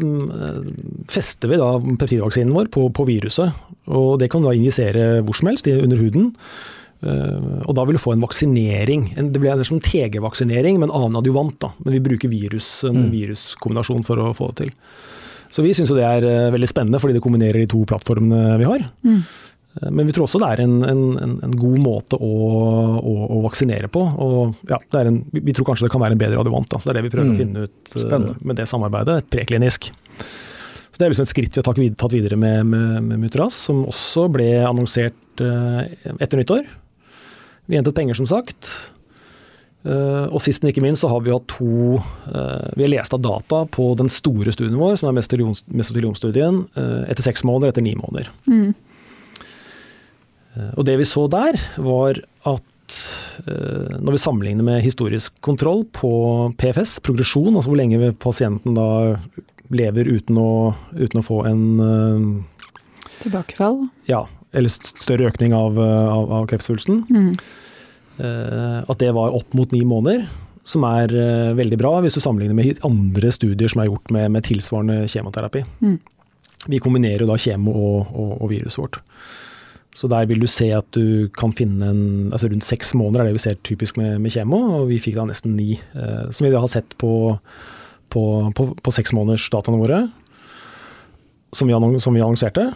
fester 1.11 1.51
vi 1.51 1.59
da 1.59 1.73
peptidvaksinen 1.99 2.53
vår 2.55 2.69
på, 2.71 2.87
på, 2.95 3.05
viruset. 3.09 3.51
Og 3.91 4.15
det 4.21 4.31
kan 4.31 4.43
du 4.43 4.47
da 4.47 4.55
injisere 4.55 5.19
hvor 5.25 5.37
som 5.37 5.51
helst 5.51 5.67
under 5.71 5.99
huden. 5.99 6.31
Uh, 7.01 7.61
og 7.65 7.75
da 7.77 7.85
vil 7.87 7.97
du 7.97 8.03
få 8.03 8.15
en 8.15 8.23
vaksinering. 8.23 9.09
Det 9.17 9.41
blir 9.41 9.53
en 9.53 9.67
som 9.67 9.81
TG-vaksinering, 9.83 10.79
men 10.81 10.93
annen 10.93 11.19
adjuvant. 11.19 11.57
da. 11.63 11.73
Men 11.83 11.97
vi 11.97 12.05
bruker 12.09 12.31
virus, 12.31 12.73
en 12.87 13.07
mm. 13.07 13.11
viruskombinasjon 13.15 14.07
for 14.07 14.21
å 14.21 14.33
få 14.37 14.51
det 14.51 14.65
til. 14.65 14.75
Så 15.51 15.65
vi 15.65 15.73
syns 15.75 15.91
jo 15.91 15.97
det 15.97 16.07
er 16.07 16.53
veldig 16.53 16.69
spennende, 16.69 16.99
fordi 17.03 17.17
det 17.17 17.23
kombinerer 17.25 17.59
de 17.59 17.67
to 17.67 17.81
plattformene 17.83 18.55
vi 18.61 18.69
har. 18.69 18.85
Mm. 19.03 19.23
Uh, 19.79 19.89
men 19.89 20.09
vi 20.09 20.15
tror 20.15 20.27
også 20.27 20.41
det 20.43 20.51
er 20.53 20.63
en, 20.65 20.77
en, 20.87 21.33
en 21.47 21.55
god 21.57 21.79
måte 21.83 22.19
å, 22.19 22.31
å, 22.99 23.15
å, 23.27 23.41
vaksinere 23.45 23.91
på. 23.91 24.03
Og 24.25 24.69
ja, 24.71 24.81
en, 25.01 25.21
vi 25.31 25.55
tror 25.55 25.71
kanskje 25.71 25.87
det 25.87 25.93
kan 25.95 26.03
være 26.03 26.17
en 26.17 26.23
bedre 26.23 26.43
adjuvant. 26.43 26.69
Da. 26.71 26.81
Så 26.81 26.89
det 26.89 26.95
er 26.95 27.01
det 27.01 27.07
vi 27.09 27.13
prøver 27.15 27.31
mm. 27.31 27.35
å 27.35 27.41
finne 27.41 27.65
ut 27.67 27.95
spennende. 27.95 28.37
med 28.41 28.61
det 28.61 28.69
samarbeidet. 28.71 29.17
Et 29.23 29.33
preklinisk. 29.37 29.91
Så 30.91 30.99
Det 30.99 31.07
er 31.07 31.13
liksom 31.13 31.27
et 31.27 31.33
skritt 31.33 31.55
vi 31.55 31.63
har 31.63 31.95
tatt 31.95 32.13
videre 32.13 32.39
med, 32.39 32.65
med, 32.67 33.03
med 33.07 33.21
Muteras, 33.21 33.57
som 33.69 33.85
også 33.87 34.27
ble 34.33 34.49
annonsert 34.67 35.17
etter 35.41 36.37
nyttår. 36.37 36.65
Vi 37.71 37.79
hentet 37.79 37.95
penger, 37.95 38.17
som 38.19 38.27
sagt. 38.27 38.67
Uh, 39.81 40.29
og 40.29 40.37
sist, 40.45 40.61
men 40.61 40.69
ikke 40.69 40.83
minst, 40.83 41.01
så 41.01 41.09
har 41.09 41.23
vi 41.25 41.31
hatt 41.33 41.47
to 41.49 41.97
uh, 41.97 42.67
Vi 42.77 42.83
har 42.83 42.91
lest 42.91 43.15
av 43.17 43.21
data 43.23 43.63
på 43.65 43.87
den 43.97 44.11
store 44.13 44.53
studien 44.53 44.77
vår, 44.77 44.99
som 45.01 45.09
er 45.09 45.17
mesoteliomstudien, 45.17 46.59
uh, 46.77 47.01
etter 47.09 47.25
seks 47.25 47.41
måneder, 47.47 47.71
etter 47.71 47.85
ni 47.85 47.95
måneder. 47.97 48.29
Mm. 48.45 48.75
Og 50.75 50.83
det 50.87 50.97
vi 50.99 51.07
så 51.07 51.27
der, 51.31 51.55
var 51.79 52.19
at 52.49 52.67
når 53.41 54.17
vi 54.17 54.19
sammenligner 54.19 54.65
med 54.67 54.83
historisk 54.83 55.37
kontroll 55.39 55.85
på 55.95 56.11
PFS, 56.59 56.97
progresjon, 57.05 57.55
altså 57.55 57.71
hvor 57.71 57.79
lenge 57.79 58.09
pasienten 58.19 58.75
da 58.75 58.87
lever 59.71 60.09
uten 60.11 60.35
å, 60.41 60.51
uten 60.99 61.21
å 61.21 61.23
få 61.23 61.37
en 61.47 61.63
Tilbakefall? 63.21 63.83
Ja, 64.09 64.25
eller 64.51 64.73
større 64.73 65.29
økning 65.29 65.53
av, 65.55 65.77
av, 65.79 66.31
av 66.41 66.47
kreftsvulsten. 66.51 67.03
Mm. 67.07 67.33
Eh, 68.21 68.79
at 68.81 69.01
det 69.01 69.11
var 69.15 69.35
opp 69.37 69.53
mot 69.57 69.71
ni 69.71 69.83
måneder. 69.87 70.25
Som 70.67 70.83
er 70.85 71.09
veldig 71.57 71.77
bra 71.81 71.95
hvis 72.03 72.13
du 72.17 72.21
sammenligner 72.21 72.53
med 72.53 72.83
andre 72.85 73.31
studier 73.33 73.71
som 73.71 73.81
er 73.81 73.87
gjort 73.89 74.11
med, 74.13 74.27
med 74.35 74.45
tilsvarende 74.45 75.07
kjemoterapi. 75.09 75.63
Mm. 75.81 75.95
Vi 76.69 76.79
kombinerer 76.83 77.23
jo 77.23 77.31
da 77.31 77.37
kjemo 77.41 77.73
og, 77.73 78.11
og, 78.11 78.35
og, 78.35 78.51
viruset 78.51 78.81
vårt. 78.83 78.99
Så 79.95 80.07
der 80.07 80.27
vil 80.29 80.39
du 80.39 80.47
se 80.47 80.69
at 80.71 80.87
du 80.95 81.27
kan 81.35 81.51
finne 81.55 81.89
en, 81.91 82.03
altså 82.31 82.47
rundt 82.51 82.63
seks 82.63 82.93
måneder 82.95 83.25
er 83.25 83.29
det 83.29 83.35
vi 83.35 83.43
ser 83.43 83.59
typisk 83.67 83.97
med, 83.99 84.21
med 84.23 84.31
kjemo, 84.31 84.59
og 84.77 84.87
vi 84.91 85.01
fikk 85.03 85.17
da 85.19 85.27
nesten 85.27 85.57
ni. 85.57 85.73
Eh, 85.75 86.29
som 86.31 86.47
vi 86.47 86.51
da 86.53 86.61
har 86.63 86.71
sett 86.71 86.95
på, 87.01 87.13
på, 88.13 88.23
på, 88.55 88.67
på 88.79 88.93
seks 88.95 89.11
måneders 89.17 89.49
dataene 89.51 89.81
våre, 89.81 90.05
som 91.51 91.67
vi, 91.67 91.75
som 91.99 92.15
vi 92.15 92.23
annonserte. 92.23 92.69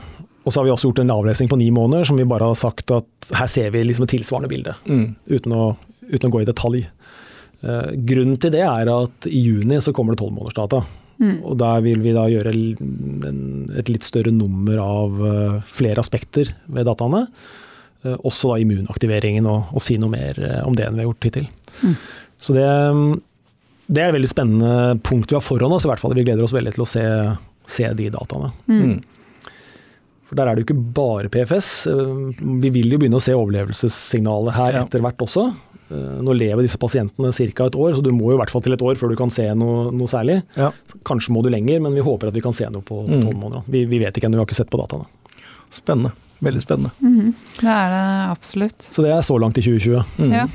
Og 0.45 0.51
så 0.51 0.59
har 0.59 0.67
vi 0.67 0.73
også 0.75 0.91
gjort 0.91 0.99
en 1.01 1.13
avlesning 1.15 1.49
på 1.49 1.57
ni 1.57 1.71
måneder 1.73 2.05
som 2.05 2.19
vi 2.19 2.27
bare 2.29 2.51
har 2.51 2.59
sagt 2.59 2.91
at 2.93 3.31
her 3.39 3.47
ser 3.49 3.71
vi 3.73 3.85
liksom 3.87 4.05
et 4.05 4.13
tilsvarende 4.13 4.51
bilde. 4.51 4.75
Mm. 4.85 5.07
Uten, 5.31 5.55
å, 5.55 5.71
uten, 6.11 6.27
å, 6.27 6.33
gå 6.35 6.43
i 6.43 6.49
detalj. 6.51 6.83
Eh, 7.63 7.95
grunnen 8.11 8.37
til 8.43 8.53
det 8.53 8.61
er 8.67 8.91
at 8.91 9.31
i 9.31 9.41
juni 9.47 9.79
så 9.81 9.95
kommer 9.95 10.13
det 10.13 10.21
tolvmånedersdata. 10.21 10.83
Mm. 11.21 11.37
Og 11.47 11.55
der 11.61 11.83
vil 11.85 12.01
vi 12.03 12.15
da 12.15 12.25
gjøre 12.31 12.51
en, 12.51 13.45
et 13.79 13.91
litt 13.91 14.03
større 14.03 14.33
nummer 14.35 14.81
av 14.83 15.21
uh, 15.21 15.61
flere 15.63 16.03
aspekter 16.03 16.51
ved 16.65 16.89
dataene. 16.89 17.23
Uh, 18.03 18.17
også 18.17 18.53
da 18.53 18.59
immunaktiveringen, 18.63 19.47
og, 19.49 19.71
og, 19.71 19.83
si 19.83 19.99
noe 20.01 20.11
mer 20.11 20.41
om 20.65 20.75
det 20.75 20.87
enn 20.87 20.97
vi 20.97 21.05
har 21.05 21.09
gjort 21.09 21.29
hittil. 21.29 21.49
Mm. 21.81 21.97
Så 22.45 22.55
det, 22.55 22.67
det, 23.87 24.01
er 24.01 24.09
et 24.09 24.17
veldig 24.17 24.31
spennende 24.31 25.01
punkt 25.07 25.31
vi 25.31 25.39
har 25.39 25.45
foran 25.45 25.73
oss, 25.75 25.87
i 25.87 25.91
hvert 25.91 26.03
fall. 26.03 26.15
Vi 26.17 26.27
gleder 26.27 26.45
oss 26.45 26.55
veldig 26.55 26.75
til 26.75 26.85
å 26.85 26.89
se, 26.89 27.05
se 27.77 27.91
de 27.97 28.11
dataene. 28.13 28.51
Mm. 28.67 28.81
mm. 28.81 29.03
For 30.25 30.39
Der 30.39 30.49
er 30.49 30.55
det 30.55 30.63
jo 30.63 30.67
ikke 30.69 30.93
bare 30.97 31.31
PFS. 31.31 31.69
Eh, 31.91 32.13
vi 32.63 32.71
vil 32.73 32.93
jo 32.93 32.99
begynne 33.01 33.19
å 33.19 33.23
se 33.23 33.35
overlevelsessignalet 33.37 34.57
her 34.57 34.79
etter 34.81 35.03
hvert 35.05 35.21
også. 35.21 35.47
Eh, 35.91 36.19
nå 36.25 36.33
lever 36.33 36.65
disse 36.65 36.79
pasientene 36.81 37.31
ca. 37.31 37.67
et 37.67 37.75
år, 37.77 37.93
så 37.93 38.01
du 38.01 38.11
må 38.15 38.31
jo 38.31 38.37
i 38.37 38.41
hvert 38.41 38.53
fall 38.53 38.63
til 38.65 38.73
et 38.73 38.81
år 38.81 38.97
før 38.97 39.13
du 39.13 39.17
kan 39.19 39.33
se 39.33 39.45
noe, 39.57 39.91
noe 39.93 40.09
særlig. 40.09 40.41
Ja. 40.57 40.71
Kanskje 41.05 41.35
må 41.35 41.43
du 41.45 41.51
lenger, 41.53 41.81
men 41.83 41.93
vi 41.93 42.05
håper 42.05 42.31
at 42.31 42.37
vi 42.37 42.43
kan 42.45 42.55
se 42.57 42.69
noe 42.73 42.85
på 42.85 43.03
tolv 43.05 43.33
mm. 43.35 43.41
måneder. 43.41 43.65
Vi, 43.69 43.85
vi, 43.89 44.01
vet 44.01 44.17
ikke 44.17 44.29
ennå, 44.29 44.39
vi 44.39 44.45
har 44.45 44.49
ikke 44.49 44.61
sett 44.63 44.71
på 44.73 44.81
dataene. 44.81 45.09
Spennende. 45.73 46.15
Veldig 46.45 46.61
spennende. 46.61 46.91
Mm 46.99 47.19
-hmm. 47.19 47.33
Det 47.61 47.69
er 47.69 47.89
det 47.89 48.31
absolutt. 48.31 48.87
Så 48.89 49.01
det 49.01 49.11
er 49.11 49.21
så 49.21 49.37
langt 49.37 49.57
i 49.57 49.61
2020. 49.61 50.03
Mm. 50.17 50.33
Ja. 50.33 50.47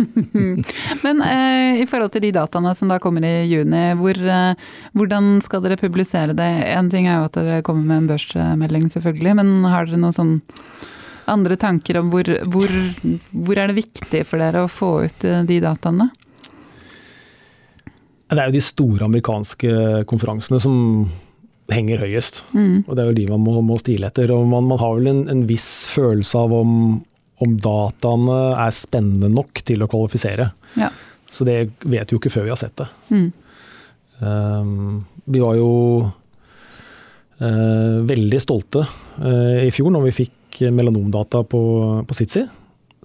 Men 1.04 1.22
eh, 1.22 1.82
i 1.82 1.86
forhold 1.86 2.12
til 2.12 2.22
de 2.22 2.32
dataene 2.32 2.74
som 2.74 2.88
da 2.88 2.98
kommer 2.98 3.24
i 3.24 3.44
juni, 3.50 3.94
hvor, 4.00 4.16
eh, 4.16 4.54
hvordan 4.92 5.40
skal 5.42 5.62
dere 5.62 5.76
publisere 5.76 6.32
det? 6.36 6.50
En 6.76 6.90
ting 6.90 7.06
er 7.06 7.18
jo 7.18 7.24
at 7.24 7.32
dere 7.32 7.62
kommer 7.62 7.82
med 7.82 7.96
en 7.96 8.08
børsmelding 8.08 8.90
selvfølgelig, 8.90 9.36
men 9.36 9.64
har 9.64 9.86
dere 9.86 10.00
noen 10.00 10.16
sånn 10.16 10.40
andre 11.30 11.56
tanker 11.60 12.00
om 12.00 12.10
hvor, 12.12 12.28
hvor, 12.52 12.72
hvor 13.30 13.60
er 13.60 13.70
det 13.70 13.80
viktig 13.82 14.22
for 14.28 14.42
dere 14.42 14.64
å 14.64 14.70
få 14.70 14.92
ut 15.06 15.26
eh, 15.28 15.42
de 15.48 15.58
dataene? 15.64 16.10
Det 18.30 18.38
er 18.38 18.46
jo 18.46 18.54
de 18.54 18.62
store 18.62 19.08
amerikanske 19.08 20.04
konferansene 20.10 20.60
som 20.62 20.74
henger 21.70 22.02
høyest. 22.02 22.44
Mm. 22.54 22.86
Og 22.86 22.94
det 22.94 23.02
er 23.02 23.10
jo 23.10 23.18
de 23.18 23.28
man 23.30 23.42
må, 23.42 23.56
må 23.66 23.78
stile 23.82 24.10
etter. 24.10 24.30
Og 24.34 24.46
man, 24.50 24.68
man 24.70 24.78
har 24.78 24.96
vel 24.98 25.10
en, 25.10 25.24
en, 25.32 25.46
viss 25.50 25.70
følelse 25.90 26.38
av 26.38 26.54
om 26.62 26.74
om 27.40 27.56
dataene 27.56 28.38
er 28.60 28.72
spennende 28.74 29.30
nok 29.32 29.62
til 29.66 29.80
å 29.80 29.88
kvalifisere. 29.90 30.50
Ja. 30.80 30.90
Så 31.30 31.46
det 31.48 31.56
vet 31.80 32.10
vi 32.10 32.16
jo 32.16 32.20
ikke 32.20 32.32
før 32.32 32.46
vi 32.46 32.52
har 32.52 32.60
sett 32.60 32.76
det. 32.80 32.88
Mm. 33.08 33.28
Um, 34.20 34.98
vi 35.24 35.40
var 35.40 35.56
jo 35.56 35.70
uh, 37.40 37.96
veldig 38.10 38.40
stolte 38.42 38.84
uh, 38.84 39.60
i 39.62 39.70
fjor 39.72 39.94
når 39.94 40.10
vi 40.10 40.16
fikk 40.18 40.34
melanomdata 40.74 41.44
på, 41.48 41.60
på 42.06 42.16
Sitsi. 42.16 42.44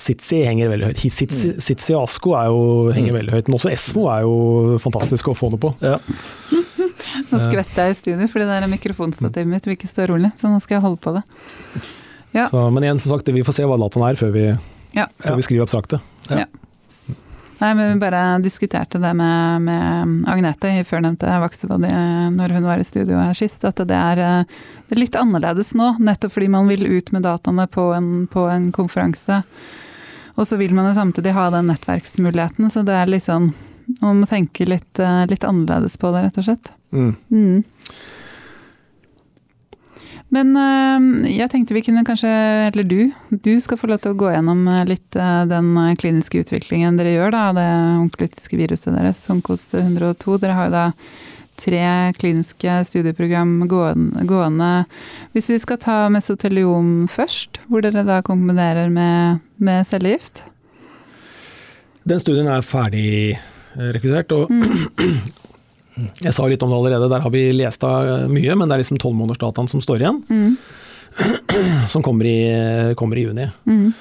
Sitsi 0.01 0.41
henger 0.43 0.73
veldig 0.73 0.89
høyt. 0.89 1.01
Sitsi, 1.05 1.53
mm. 1.53 1.62
Sitsi 1.63 1.93
og 1.95 2.10
Asko 2.10 2.34
er 2.36 2.49
jo, 2.51 2.63
henger 2.95 3.13
mm. 3.13 3.17
veldig 3.19 3.36
høyt, 3.38 3.49
men 3.49 3.58
også 3.60 3.71
Esmo 3.71 4.10
er 4.12 4.25
jo 4.25 4.79
fantastisk 4.84 5.29
å 5.31 5.36
få 5.38 5.53
det 5.53 5.62
på. 5.63 5.71
Ja. 5.86 5.95
nå 7.31 7.39
skvetter 7.39 7.88
jeg 7.88 7.95
i 7.95 7.99
studio 8.01 8.27
fordi 8.31 8.47
det 8.49 8.58
er 8.58 8.67
mikrofonstativet 8.71 9.47
mitt 9.47 9.69
vil 9.69 9.77
ikke 9.77 9.89
stå 9.89 10.10
rolig, 10.12 10.34
så 10.39 10.51
nå 10.51 10.60
skal 10.63 10.79
jeg 10.79 10.86
holde 10.88 10.99
på 11.03 11.15
det. 11.15 11.23
Ja. 12.36 12.49
Så, 12.49 12.65
men 12.75 12.84
igjen, 12.84 12.99
som 12.99 13.15
sagt, 13.15 13.31
vi 13.31 13.45
får 13.47 13.55
se 13.55 13.69
hva 13.69 13.79
dataen 13.79 14.03
er 14.10 14.19
før 14.19 14.36
vi, 14.36 14.45
ja. 14.97 15.08
før 15.23 15.39
vi 15.39 15.47
skriver 15.47 15.67
abstrakte. 15.69 16.01
Ja. 16.27 16.43
Nei, 17.59 17.71
men 17.75 17.93
Vi 17.93 17.99
bare 17.99 18.21
diskuterte 18.43 18.99
det 18.99 19.13
med, 19.15 19.61
med 19.61 20.25
Agnete 20.27 20.73
i 20.75 20.83
førnevnte 20.83 21.37
Vaksebody 21.39 21.91
når 22.35 22.55
hun 22.57 22.67
var 22.67 22.81
i 22.81 22.87
studio 22.87 23.19
her 23.21 23.37
sist, 23.37 23.63
at 23.67 23.79
det 23.79 23.95
er, 23.95 24.19
det 24.19 24.95
er, 24.95 24.99
litt 24.99 25.15
annerledes 25.19 25.71
nå. 25.77 25.93
Nettopp 26.03 26.35
fordi 26.35 26.49
man 26.51 26.67
vil 26.71 26.83
ut 26.85 27.13
med 27.15 27.23
dataene 27.23 27.67
på 27.71 27.89
en, 27.95 28.09
på 28.31 28.47
en 28.51 28.71
konferanse. 28.75 29.39
Og 30.35 30.47
så 30.47 30.59
vil 30.59 30.75
man 30.75 30.89
jo 30.89 30.97
samtidig 30.97 31.35
ha 31.37 31.47
den 31.53 31.71
nettverksmuligheten, 31.71 32.67
så 32.71 32.83
det 32.83 32.97
er 32.97 33.11
litt 33.11 33.27
sånn 33.27 33.53
Man 34.01 34.23
må 34.23 34.25
tenke 34.25 34.65
litt, 34.65 34.97
litt 35.29 35.43
annerledes 35.45 35.93
på 36.01 36.09
det, 36.09 36.23
rett 36.25 36.37
og 36.41 36.47
slett. 36.47 36.71
Mm. 36.89 37.11
Mm. 37.29 37.59
Men 40.33 40.55
eh, 40.57 41.29
jeg 41.35 41.51
tenkte 41.51 41.75
vi 41.77 41.83
kunne 41.85 42.05
kanskje, 42.07 42.31
eller 42.71 42.88
du, 42.88 43.11
du 43.29 43.53
skal 43.61 43.77
få 43.77 43.89
lov 43.91 44.01
til 44.01 44.15
å 44.15 44.17
gå 44.17 44.31
gjennom 44.33 44.65
eh, 44.71 44.81
litt 44.89 45.17
eh, 45.19 45.43
den 45.49 45.75
kliniske 46.01 46.41
utviklingen 46.41 46.97
dere 46.97 47.13
gjør, 47.13 47.35
da, 47.35 47.45
det 47.55 47.69
onkolytiske 48.01 48.59
viruset 48.59 48.95
deres, 48.95 49.21
Onkos 49.31 49.69
102. 49.77 50.39
Dere 50.41 50.57
har 50.57 50.69
jo 50.69 50.75
da 50.75 50.85
tre 51.55 51.85
kliniske 52.17 52.81
studieprogram 52.89 53.61
gående. 53.69 54.71
Hvis 55.31 55.47
vi 55.53 55.59
skal 55.61 55.79
ta 55.79 55.99
mesoteliom 56.11 57.05
først, 57.11 57.61
hvor 57.69 57.85
dere 57.85 58.03
da 58.07 58.19
kombinerer 58.25 58.91
med, 58.91 59.39
med 59.55 59.88
cellegift? 59.88 60.43
Den 62.05 62.19
studien 62.21 62.49
er 62.51 62.65
ferdig 62.65 63.38
rekruttert, 63.75 64.35
og 64.35 64.51
mm. 64.51 65.44
Jeg 65.95 66.34
sa 66.36 66.47
litt 66.49 66.63
om 66.65 66.71
det 66.71 66.79
allerede, 66.79 67.12
der 67.12 67.23
har 67.23 67.31
vi 67.31 67.45
lest 67.55 67.86
av 67.88 68.08
eh, 68.08 68.25
mye, 68.31 68.58
men 68.58 68.67
det 68.67 68.75
er 68.75 68.84
liksom 68.84 68.99
tolvmånedersdataen 69.01 69.71
som 69.71 69.84
står 69.84 70.03
igjen. 70.03 70.23
Mm. 70.29 70.58
Som 71.88 72.03
kommer 72.03 72.27
i, 72.27 72.39
kommer 72.99 73.15
i 73.15 73.21
juni. 73.23 73.45
Mm. 73.63 73.93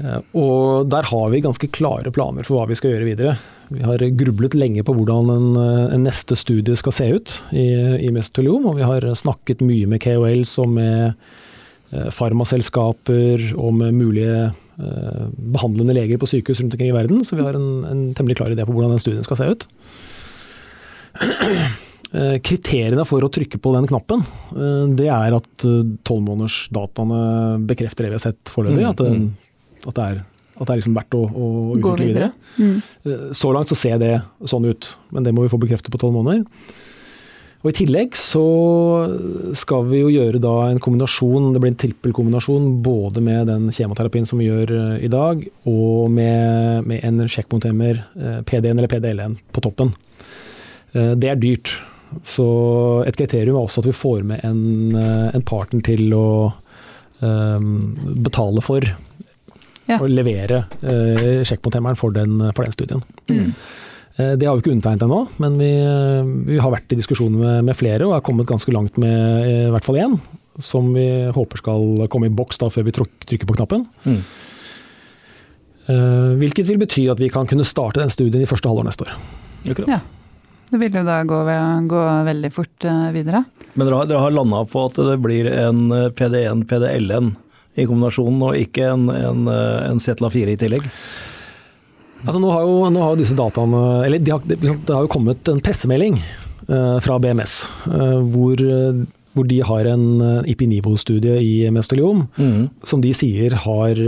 Eh, 0.00 0.20
og 0.40 0.88
der 0.90 1.06
har 1.06 1.30
vi 1.30 1.42
ganske 1.44 1.68
klare 1.74 2.12
planer 2.14 2.46
for 2.46 2.58
hva 2.58 2.68
vi 2.70 2.78
skal 2.78 2.94
gjøre 2.94 3.08
videre. 3.08 3.36
Vi 3.74 3.84
har 3.84 4.02
grublet 4.18 4.56
lenge 4.58 4.84
på 4.86 4.94
hvordan 4.96 5.30
en, 5.34 5.48
en 5.94 6.04
neste 6.06 6.36
studie 6.38 6.76
skal 6.78 6.94
se 6.96 7.08
ut 7.14 7.36
i, 7.52 7.68
i 8.06 8.10
mesoteliom, 8.14 8.66
og 8.70 8.78
vi 8.80 8.86
har 8.88 9.06
snakket 9.18 9.64
mye 9.64 9.88
med 9.90 10.02
KOLs 10.04 10.56
og 10.62 10.74
med 10.74 11.14
eh, 11.92 12.10
farmaselskaper 12.14 13.50
og 13.54 13.76
med 13.78 13.96
mulige 13.96 14.48
eh, 14.48 15.24
behandlende 15.54 15.96
leger 15.96 16.20
på 16.20 16.28
sykehus 16.32 16.62
rundt 16.62 16.76
omkring 16.76 16.92
i 16.92 16.96
verden, 16.96 17.24
så 17.24 17.38
vi 17.38 17.46
har 17.46 17.56
en, 17.58 17.84
en 17.88 18.04
temmelig 18.16 18.40
klar 18.40 18.52
idé 18.54 18.66
på 18.66 18.74
hvordan 18.74 18.96
den 18.96 19.04
studien 19.04 19.26
skal 19.26 19.40
se 19.40 19.52
ut. 19.54 19.68
Eh, 22.14 22.36
kriteriene 22.46 23.02
for 23.08 23.24
å 23.26 23.30
trykke 23.32 23.58
på 23.58 23.72
den 23.74 23.88
knappen, 23.90 24.20
eh, 24.54 24.84
det 24.94 25.08
er 25.10 25.34
at 25.34 25.64
eh, 25.66 25.80
tolvmånedersdataene 26.06 27.64
bekrefter 27.66 28.06
det 28.06 28.12
vi 28.12 28.18
har 28.20 28.22
sett 28.22 28.52
foreløpig. 28.54 28.84
Mm, 28.84 28.92
at, 28.92 29.02
mm. 29.02 29.82
at, 29.82 29.96
det 29.96 30.04
er, 30.04 30.20
at 30.54 30.62
det 30.62 30.76
er 30.76 30.78
liksom 30.78 30.94
verdt 31.00 31.18
å, 31.18 31.24
å 31.26 31.48
utvikle 31.74 32.06
videre. 32.12 32.30
Mm. 32.54 32.78
Så 33.34 33.50
langt 33.56 33.72
så 33.72 33.78
ser 33.78 33.98
det 34.02 34.12
sånn 34.46 34.70
ut, 34.70 34.92
men 35.10 35.26
det 35.26 35.34
må 35.34 35.42
vi 35.42 35.50
få 35.50 35.58
bekreftet 35.64 35.90
på 35.90 35.98
tolv 36.04 36.14
måneder. 36.20 36.46
Og 37.64 37.72
I 37.72 37.76
tillegg 37.80 38.14
så 38.20 38.44
skal 39.56 39.86
vi 39.88 40.04
jo 40.04 40.12
gjøre 40.12 40.38
da 40.44 40.54
en 40.68 40.78
kombinasjon, 40.84 41.50
det 41.54 41.62
blir 41.64 41.72
en 41.72 41.78
trippelkombinasjon 41.80 42.74
både 42.84 43.24
med 43.24 43.48
den 43.48 43.70
kjemoterapien 43.72 44.28
som 44.28 44.38
vi 44.38 44.50
gjør 44.52 45.00
i 45.00 45.10
dag, 45.10 45.42
og 45.66 46.12
med, 46.12 46.84
med 46.86 47.06
en 47.08 47.24
sjekkpunkthemmer, 47.24 48.04
PD1 48.44 48.74
eller 48.76 48.92
PDL1, 48.92 49.40
på 49.50 49.64
toppen. 49.64 49.96
Det 50.94 51.28
er 51.30 51.40
dyrt. 51.42 51.72
Så 52.22 52.44
et 53.08 53.16
kriterium 53.18 53.56
er 53.56 53.64
også 53.64 53.82
at 53.82 53.88
vi 53.88 53.96
får 53.96 54.22
med 54.28 54.44
en, 54.46 54.94
eh, 54.98 55.34
en 55.34 55.46
partner 55.46 55.82
til 55.86 56.12
å 56.14 56.28
um, 57.24 57.72
betale 58.24 58.62
for 58.64 58.84
ja. 58.84 59.98
og 59.98 60.06
levere 60.12 60.64
uh, 60.84 61.42
sjekkmontemmeren 61.44 61.98
for, 61.98 62.14
for, 62.54 62.62
den 62.64 62.76
studien. 62.76 63.02
Mm. 63.28 63.50
Det 64.14 64.46
har 64.46 64.54
vi 64.54 64.62
ikke 64.62 64.70
undertegnet 64.70 65.02
ennå, 65.08 65.24
men 65.42 65.56
vi, 65.58 65.68
vi, 66.52 66.58
har 66.62 66.70
vært 66.70 66.92
i 66.94 66.98
diskusjoner 67.00 67.34
med, 67.34 67.56
med, 67.66 67.74
flere 67.74 68.06
og 68.06 68.12
er 68.14 68.22
kommet 68.22 68.46
ganske 68.46 68.70
langt 68.70 69.00
med 69.02 69.48
i 69.48 69.72
hvert 69.74 69.88
fall 69.88 69.98
én, 69.98 70.14
som 70.62 70.92
vi 70.94 71.08
håper 71.34 71.58
skal 71.58 72.04
komme 72.12 72.30
i 72.30 72.34
boks 72.38 72.62
da 72.62 72.68
før 72.70 72.86
vi 72.86 72.94
trykker 72.94 73.48
på 73.50 73.56
knappen. 73.58 73.82
Mm. 74.06 74.20
Uh, 75.88 76.30
hvilket 76.38 76.70
vil 76.70 76.78
bety 76.84 77.08
at 77.10 77.18
vi 77.18 77.32
kan 77.32 77.50
kunne 77.50 77.66
starte 77.66 78.04
den 78.04 78.14
studien 78.14 78.46
i 78.46 78.48
første 78.48 78.70
halvår 78.70 78.86
neste 78.86 79.08
år. 79.08 79.18
Ja. 79.90 79.98
Det 80.74 80.80
vil 80.80 80.96
jo 80.98 81.04
da 81.06 81.20
gå, 81.22 81.36
gå 81.86 81.98
veldig 82.26 82.48
fort 82.50 82.84
eh, 82.90 83.10
videre. 83.14 83.44
Men 83.78 83.86
dere 83.86 84.00
har, 84.00 84.08
dere 84.10 84.22
har 84.24 84.32
landa 84.34 84.64
på 84.66 84.88
at 84.88 84.96
det 85.06 85.20
blir 85.22 85.46
en 85.52 85.84
eh, 85.94 86.08
PD1, 86.10 86.64
PDL-en 86.66 87.28
i 87.78 87.86
kombinasjonen, 87.86 88.42
og 88.42 88.58
ikke 88.58 88.88
en, 88.90 89.04
en, 89.14 89.44
eh, 89.52 89.84
en 89.86 90.02
Zetla 90.02 90.32
4 90.34 90.56
i 90.56 90.58
tillegg? 90.58 90.88
Altså 92.24 92.42
nå 92.42 92.50
har 92.50 92.66
jo, 92.66 92.74
nå 92.90 93.04
har 93.04 93.20
disse 93.20 93.36
dataene 93.38 93.84
Eller 94.06 94.18
de 94.18 94.32
har, 94.32 94.42
det 94.48 94.88
har 94.88 95.04
jo 95.04 95.12
kommet 95.12 95.46
en 95.52 95.60
pressemelding 95.62 96.16
fra 97.04 97.18
BMS 97.20 97.52
hvor, 97.84 98.62
hvor, 99.36 99.44
de 99.50 99.58
har 99.68 99.88
en 99.90 100.46
IPNIVO-studie 100.48 101.34
i 101.44 101.68
mesteliom 101.68 102.22
mm. 102.38 102.62
som 102.88 103.04
de 103.04 103.12
sier 103.12 103.52
har 103.66 104.00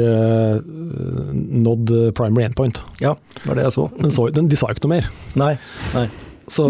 nådd 1.69 1.93
primary 2.17 2.49
endpoint. 2.49 2.81
Ja, 3.05 3.19
det 3.35 3.51
var 3.51 3.61
det 3.61 3.69
jeg 3.69 3.77
så. 3.77 3.91
Men 4.01 4.17
så, 4.17 4.31
den, 4.33 4.49
de 4.49 4.57
sa 4.57 4.73
jo 4.73 4.79
ikke 4.79 4.89
noe 4.89 4.97
mer. 4.97 5.11
Nei, 5.37 5.53
nei. 5.93 6.07
Så 6.47 6.67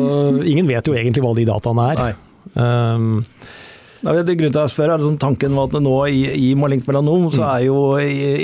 ingen 0.47 0.69
vet 0.69 0.89
jo 0.89 0.97
egentlig 0.97 1.25
hva 1.25 1.35
de 1.37 1.47
dataene 1.49 1.87
er. 1.93 2.19
Um, 2.55 3.25
Nei, 4.07 4.13
det 4.23 4.37
grunnen 4.37 4.55
til 4.55 4.61
at 4.61 4.69
jeg 4.69 4.75
spør 4.77 4.93
er 4.95 5.03
sånn 5.03 5.19
tanken 5.19 5.57
var 5.57 5.71
at 5.71 5.81
nå 5.83 5.95
i, 6.13 6.21
i 6.31 6.49
malignt 6.59 6.87
melanom 6.87 7.27
så 7.33 7.43
mm. 7.43 7.49
er 7.49 7.63
jo 7.65 7.79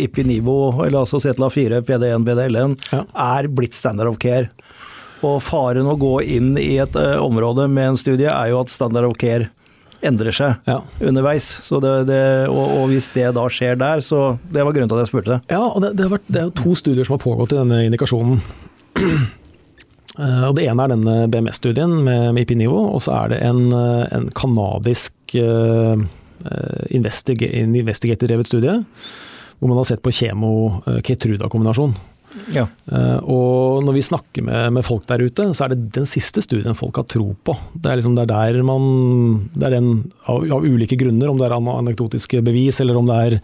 Ipinivo, 0.03 0.57
eller 0.83 1.03
altså 1.05 1.21
CTLA4, 1.23 1.83
PD1, 1.87 2.25
BDL1, 2.27 2.77
ja. 2.91 3.03
er 3.37 3.51
blitt 3.53 3.77
standard 3.79 4.11
of 4.11 4.19
care. 4.23 4.51
Og 5.23 5.39
faren 5.45 5.87
å 5.87 5.95
gå 6.01 6.17
inn 6.35 6.57
i 6.59 6.75
et 6.83 6.97
uh, 6.99 7.21
område 7.23 7.69
med 7.71 7.93
en 7.93 8.01
studie 8.01 8.31
er 8.33 8.51
jo 8.51 8.63
at 8.63 8.73
standard 8.73 9.07
of 9.07 9.15
care 9.21 9.53
endrer 10.03 10.35
seg 10.35 10.67
ja. 10.67 10.81
underveis. 10.99 11.53
Det, 11.71 11.93
det, 12.09 12.23
og, 12.51 12.65
og, 12.65 12.89
hvis 12.91 13.13
det 13.15 13.29
da 13.37 13.45
skjer 13.53 13.79
der, 13.79 14.03
så 14.03 14.33
Det 14.43 14.65
var 14.65 14.75
grunnen 14.75 14.91
til 14.91 14.99
at 14.99 15.05
jeg 15.05 15.13
spurte. 15.13 15.39
Ja, 15.53 15.63
og 15.69 15.79
det, 15.85 15.93
det, 16.01 16.11
vært, 16.11 16.27
det 16.27 16.43
er 16.43 16.49
jo 16.51 16.57
to 16.65 16.75
studier 16.79 17.07
som 17.07 17.21
har 17.21 17.23
pågått 17.23 17.55
i 17.55 17.61
denne 17.61 17.85
indikasjonen. 17.87 18.43
Eh, 20.19 20.45
og 20.49 20.57
Det 20.59 20.67
ene 20.69 20.85
er 20.85 20.93
denne 20.93 21.17
BMS-studien 21.33 21.93
med, 22.05 22.33
med 22.37 22.45
IP-nivå, 22.45 22.81
og 22.95 23.01
så 23.05 23.15
er 23.23 23.33
det 23.33 23.43
en, 23.47 23.63
eh, 23.73 24.07
en 24.13 24.29
kanadisk 24.37 25.15
uh, 25.39 25.97
investigator-drevet 26.91 28.49
studie 28.49 28.75
hvor 29.63 29.71
man 29.71 29.79
har 29.79 29.87
sett 29.87 30.03
på 30.03 30.11
kjemo-Ketruda-kombinasjon. 30.11 31.93
Ja. 32.51 32.65
Uh, 32.91 33.21
og 33.31 33.85
når 33.87 33.95
vi 33.95 34.03
snakker 34.03 34.43
med, 34.45 34.73
med, 34.75 34.85
folk 34.85 35.07
der 35.07 35.23
ute, 35.23 35.47
så 35.55 35.65
er 35.65 35.73
det 35.73 35.93
den 35.95 36.09
siste 36.09 36.43
studien 36.43 36.75
folk 36.75 36.99
har 36.99 37.07
tro 37.07 37.29
på. 37.47 37.55
Det 37.77 37.93
er, 37.93 38.01
liksom, 38.01 38.17
det 38.19 38.25
er 38.27 38.33
der 38.33 38.67
man 38.67 38.83
Det 39.55 39.69
er 39.69 39.77
den, 39.79 39.93
av, 40.27 40.43
av 40.59 40.67
ulike 40.67 40.99
grunner, 40.99 41.31
om 41.31 41.39
det 41.39 41.47
er 41.47 41.57
anekdotiske 41.57 42.43
bevis 42.45 42.83
eller 42.83 42.99
om 42.99 43.07
det 43.09 43.21
er 43.23 43.39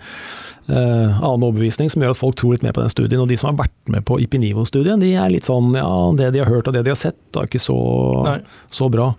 annen 0.68 1.46
overbevisning 1.46 1.88
som 1.92 2.02
gjør 2.04 2.12
at 2.12 2.20
folk 2.20 2.36
tror 2.40 2.56
litt 2.56 2.66
mer 2.66 2.74
på 2.76 2.84
den 2.84 2.92
studien. 2.92 3.22
Og 3.22 3.30
de 3.30 3.38
som 3.40 3.52
har 3.52 3.62
vært 3.64 3.92
med 3.92 4.04
på 4.08 4.18
Ipinivo-studien, 4.24 5.00
de 5.00 5.14
er 5.16 5.32
litt 5.32 5.48
sånn 5.48 5.72
ja, 5.78 5.88
det 6.18 6.32
de 6.34 6.42
har 6.44 6.52
hørt 6.52 6.68
og 6.68 6.76
det 6.76 6.84
de 6.86 6.92
har 6.92 7.00
sett, 7.00 7.18
det 7.32 7.40
er 7.40 7.48
ikke 7.48 7.62
så, 7.62 7.78
så 8.80 8.90
bra. 8.92 9.12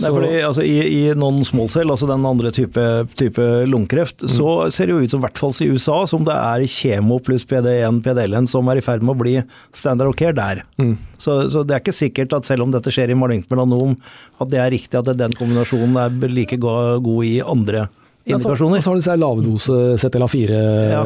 Nei, 0.00 0.08
fordi, 0.08 0.28
altså, 0.40 0.62
I 0.64 0.76
i 0.88 1.00
non-small 1.18 1.68
cell, 1.70 1.90
altså 1.92 2.06
den 2.08 2.24
andre 2.24 2.48
type, 2.54 2.84
type 3.18 3.44
lungekreft, 3.68 4.24
mm. 4.24 4.30
så 4.32 4.48
ser 4.72 4.88
det 4.88 4.94
jo 4.94 5.02
ut 5.02 5.12
som, 5.12 5.20
i 5.20 5.26
hvert 5.26 5.40
fall 5.42 5.52
i 5.60 5.68
USA, 5.68 5.98
som 6.08 6.24
det 6.24 6.36
er 6.36 6.64
kjemo 6.70 7.18
pluss 7.24 7.44
PD1, 7.48 8.00
PDL1 8.06 8.48
som 8.48 8.70
er 8.72 8.80
i 8.80 8.84
ferd 8.84 9.04
med 9.04 9.12
å 9.12 9.20
bli 9.20 9.34
standard 9.76 10.08
of 10.08 10.16
care 10.16 10.36
der. 10.38 10.62
Mm. 10.80 10.94
Så, 11.18 11.42
så, 11.52 11.64
det 11.66 11.76
er 11.76 11.84
ikke 11.84 11.96
sikkert 11.96 12.36
at 12.38 12.48
selv 12.48 12.64
om 12.64 12.72
dette 12.72 12.92
skjer 12.94 13.12
i 13.12 13.18
malignt 13.18 13.52
melanom, 13.52 13.98
at 14.40 14.52
det 14.52 14.62
er 14.62 14.72
riktig 14.72 14.96
at 14.96 15.12
den 15.18 15.36
kombinasjonen 15.36 16.00
er 16.00 16.32
like 16.40 16.56
god 16.62 17.28
i 17.28 17.36
andre 17.44 17.90
indikasjoner. 18.24 18.76
Ja, 18.76 18.82
så, 18.82 18.84
så 18.84 18.90
har 18.90 18.96
du 18.96 19.00
disse 19.02 19.16
lavdose 19.18 19.78
ZLA4 19.98 20.60
ja. 20.92 21.02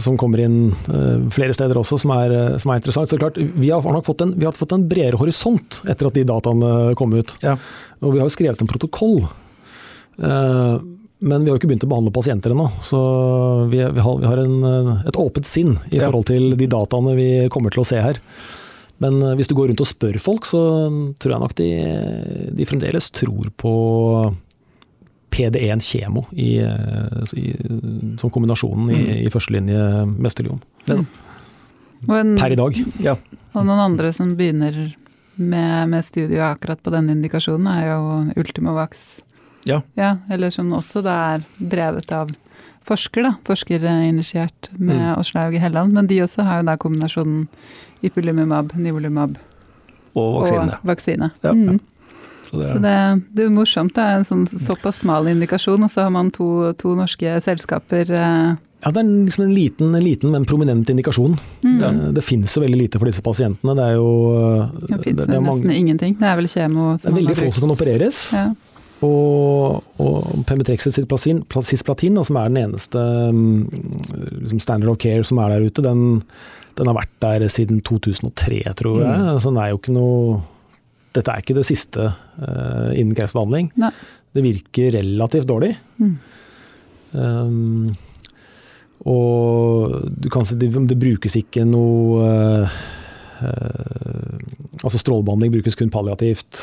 som 0.00 0.18
kommer 0.20 0.42
inn 0.44 0.58
uh, 0.90 1.28
flere 1.32 1.56
steder 1.56 1.80
også, 1.80 1.98
som 2.02 2.12
er, 2.14 2.34
eh, 2.36 2.56
som 2.60 2.72
er, 2.72 2.80
interessant. 2.80 3.10
Så 3.10 3.18
klart, 3.20 3.38
Vi 3.38 3.70
har 3.70 3.82
nok 3.82 4.06
fått 4.06 4.24
en, 4.26 4.34
har 4.44 4.56
fått 4.56 4.76
en 4.76 4.86
bredere 4.88 5.20
horisont 5.20 5.80
etter 5.88 6.10
at 6.10 6.16
de 6.16 6.26
dataene 6.28 6.94
kom 7.00 7.14
ut. 7.16 7.36
Ja. 7.44 7.56
Og 8.00 8.14
vi 8.14 8.20
har 8.20 8.28
jo 8.28 8.34
skrevet 8.36 8.60
en 8.60 8.70
protokoll. 8.70 9.22
Men 10.20 11.44
vi 11.44 11.48
har 11.48 11.54
jo 11.54 11.58
ikke 11.60 11.68
begynt 11.68 11.84
å 11.84 11.90
behandle 11.90 12.12
pasienter 12.12 12.52
ennå. 12.54 12.66
Så 12.84 13.00
vi, 13.72 13.80
vi, 13.80 14.04
har, 14.04 14.20
vi 14.20 14.28
har 14.28 14.40
en, 14.40 14.94
et 15.08 15.18
åpent 15.20 15.48
sinn 15.48 15.74
i 15.90 16.00
forhold 16.00 16.28
til 16.30 16.56
de 16.60 16.68
dataene 16.70 17.16
vi 17.16 17.28
kommer 17.52 17.72
til 17.72 17.84
å 17.84 17.88
se 17.88 18.00
her. 18.00 18.20
Men 19.00 19.20
hvis 19.36 19.48
du 19.48 19.56
går 19.56 19.70
rundt 19.70 19.84
og 19.84 19.88
spør 19.88 20.20
folk, 20.20 20.48
så 20.48 20.62
tror 21.20 21.34
jeg 21.34 21.44
nok 21.44 21.56
de, 21.60 21.70
de 22.56 22.68
fremdeles 22.68 23.12
tror 23.16 23.52
på 23.60 23.74
PD1 25.30 25.84
kjemo 25.84 26.24
i, 26.32 26.58
eh, 26.58 27.34
i, 27.38 27.54
som 28.20 28.30
kombinasjonen 28.30 28.90
i, 28.90 29.00
mm. 29.00 29.18
i 29.26 29.32
førstelinje 29.32 29.82
mesterlion. 30.18 30.62
Ja. 30.90 31.00
Per 32.06 32.50
i 32.50 32.58
dag. 32.58 32.78
Ja. 33.04 33.16
Og 33.52 33.64
noen 33.66 33.82
andre 33.82 34.12
som 34.16 34.34
begynner 34.38 34.76
med, 35.40 35.88
med 35.88 36.04
studiet 36.04 36.44
akkurat 36.44 36.80
på 36.82 36.92
den 36.94 37.10
indikasjonen, 37.12 37.68
er 37.72 37.90
jo 37.92 38.40
Ultimovax. 38.40 39.20
Ja. 39.68 39.82
ja. 39.94 40.16
Eller 40.32 40.52
som 40.54 40.72
også 40.76 41.02
da 41.04 41.16
er 41.34 41.44
drevet 41.58 42.12
av 42.16 42.32
forsker, 42.88 43.26
da. 43.28 43.34
Forskerinitiert 43.46 44.70
med 44.76 44.96
mm. 44.96 45.14
Åslaug 45.20 45.56
Helland. 45.60 45.94
Men 45.96 46.08
de 46.10 46.22
også 46.24 46.46
har 46.46 46.60
jo 46.60 46.68
da 46.70 46.76
kombinasjonen 46.80 47.46
ipilimumab, 48.06 48.72
nivolumab 48.80 49.36
og 50.18 50.40
vaksine. 50.40 50.76
Og 50.80 50.90
vaksine. 50.90 51.30
Ja. 51.44 51.52
Mm. 51.54 51.80
Så 52.50 52.58
det, 52.58 52.68
så 52.68 52.78
det, 52.82 52.96
det 53.36 53.44
er 53.46 53.52
morsomt. 53.54 53.94
Det 53.94 54.02
er 54.02 54.18
en 54.18 54.26
sånn 54.26 54.42
såpass 54.50 55.04
smal 55.04 55.28
indikasjon, 55.30 55.86
og 55.86 55.92
så 55.92 56.08
har 56.08 56.10
man 56.14 56.32
to, 56.34 56.72
to 56.80 56.96
norske 56.98 57.36
selskaper. 57.44 58.10
Eh. 58.10 58.56
Ja, 58.80 58.90
det 58.96 59.02
er 59.04 59.10
liksom 59.10 59.44
en 59.44 59.54
liten, 59.54 59.94
en 59.94 60.04
liten 60.04 60.32
men 60.32 60.46
prominent 60.48 60.90
indikasjon. 60.90 61.36
Mm. 61.62 61.76
Det, 61.78 61.92
det, 62.16 62.24
finnes 62.26 62.56
jo 62.56 62.64
veldig 62.64 62.80
lite 62.80 62.98
for 62.98 63.10
disse 63.10 63.22
pasientene. 63.22 63.76
Det 63.78 63.86
er 63.86 63.98
jo 64.00 64.10
Det 64.80 64.98
finnes 65.04 65.28
det, 65.28 65.36
nesten 65.36 65.46
mange, 65.68 65.78
ingenting. 65.78 66.18
Det 66.18 66.26
er 66.26 66.40
vel 66.40 66.50
kjemo 66.50 66.90
som 66.96 67.06
Det 67.06 67.12
er 67.12 67.18
veldig 67.20 67.38
få 67.38 67.50
som 67.54 67.66
kan 67.66 67.74
opereres. 67.76 68.22
Ja. 68.34 68.46
Og, 69.06 69.84
og 70.02 70.32
Pemetrexet 70.48 70.96
cisplatin, 70.96 72.18
som 72.26 72.36
er 72.36 72.50
den 72.50 72.58
eneste 72.66 73.00
mm, 73.32 73.68
liksom 74.42 74.60
standard 74.60 74.92
of 74.92 74.98
care 75.00 75.24
som 75.24 75.40
er 75.40 75.54
der 75.54 75.68
ute, 75.68 75.84
den, 75.84 76.20
den 76.76 76.90
har 76.90 76.98
vært 76.98 77.14
der 77.24 77.46
siden 77.52 77.80
2003, 77.80 78.64
tror 78.80 78.98
jeg. 79.00 79.20
Mm. 79.22 79.38
Så 79.40 79.52
den 79.52 79.60
er 79.62 79.70
jo 79.70 79.80
ikke 79.80 79.96
noe 79.96 80.40
dette 81.16 81.32
er 81.32 81.42
ikke 81.42 81.56
det 81.58 81.66
siste 81.66 82.06
uh, 82.06 82.90
innen 82.94 83.16
kreftbehandling. 83.18 83.72
Nei. 83.80 83.90
Det 84.30 84.44
virker 84.44 84.94
relativt 84.94 85.48
dårlig. 85.50 85.72
Mm. 85.98 86.12
Um, 87.10 87.88
og 89.10 89.96
du 90.22 90.28
kan 90.30 90.46
si 90.46 90.58
det, 90.60 90.70
det 90.90 90.98
brukes 91.00 91.34
ikke 91.40 91.64
noe 91.66 92.20
uh, 92.22 92.76
uh, 93.40 94.36
Altså 94.84 95.00
strålebehandling 95.00 95.50
brukes 95.52 95.76
kun 95.76 95.90
palliativt. 95.92 96.60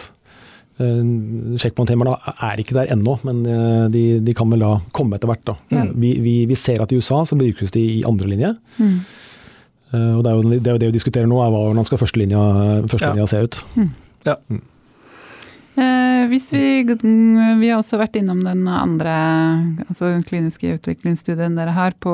Sjekkpointhemmerne 0.77 2.15
er 2.45 2.61
ikke 2.61 2.73
der 2.73 2.89
ennå, 2.93 3.13
men 3.25 3.43
de, 3.93 4.01
de, 4.25 4.33
kan 4.37 4.49
vel 4.49 4.61
da 4.61 4.71
komme 4.93 5.17
etter 5.17 5.29
hvert. 5.29 5.43
Da. 5.45 5.53
Mm. 5.69 5.91
Vi, 6.01 6.11
vi, 6.21 6.33
vi, 6.49 6.57
ser 6.57 6.81
at 6.81 6.93
i 6.93 6.97
USA 6.97 7.19
så 7.29 7.37
brukes 7.37 7.73
de 7.73 7.83
i 7.99 8.01
andre 8.09 8.29
linje. 8.31 8.51
Mm. 8.77 8.95
Og 10.17 10.23
det 10.25 10.31
er, 10.31 10.33
jo, 10.33 10.41
det 10.49 10.57
er, 10.57 10.71
jo, 10.71 10.81
det 10.81 10.89
vi 10.89 10.97
diskuterer 10.97 11.29
nå, 11.29 11.37
er 11.45 11.53
hvordan 11.53 11.85
skal 11.85 12.01
førstelinja, 12.01 12.41
førstelinja 12.89 13.25
ja. 13.25 13.29
se 13.29 13.43
ut. 13.45 13.59
Mm. 13.77 13.93
Ja. 14.27 14.35
Mm. 14.51 14.65
Eh, 15.77 16.23
hvis 16.31 16.49
vi, 16.53 16.81
vi 16.81 17.67
har 17.69 17.77
også 17.77 17.99
vært 18.01 18.17
innom 18.17 18.39
den 18.41 18.63
andre 18.65 19.13
altså 19.85 20.15
kliniske 20.25 20.79
utviklingsstudien 20.79 21.53
dere 21.57 21.75
har 21.75 21.93
på, 22.01 22.13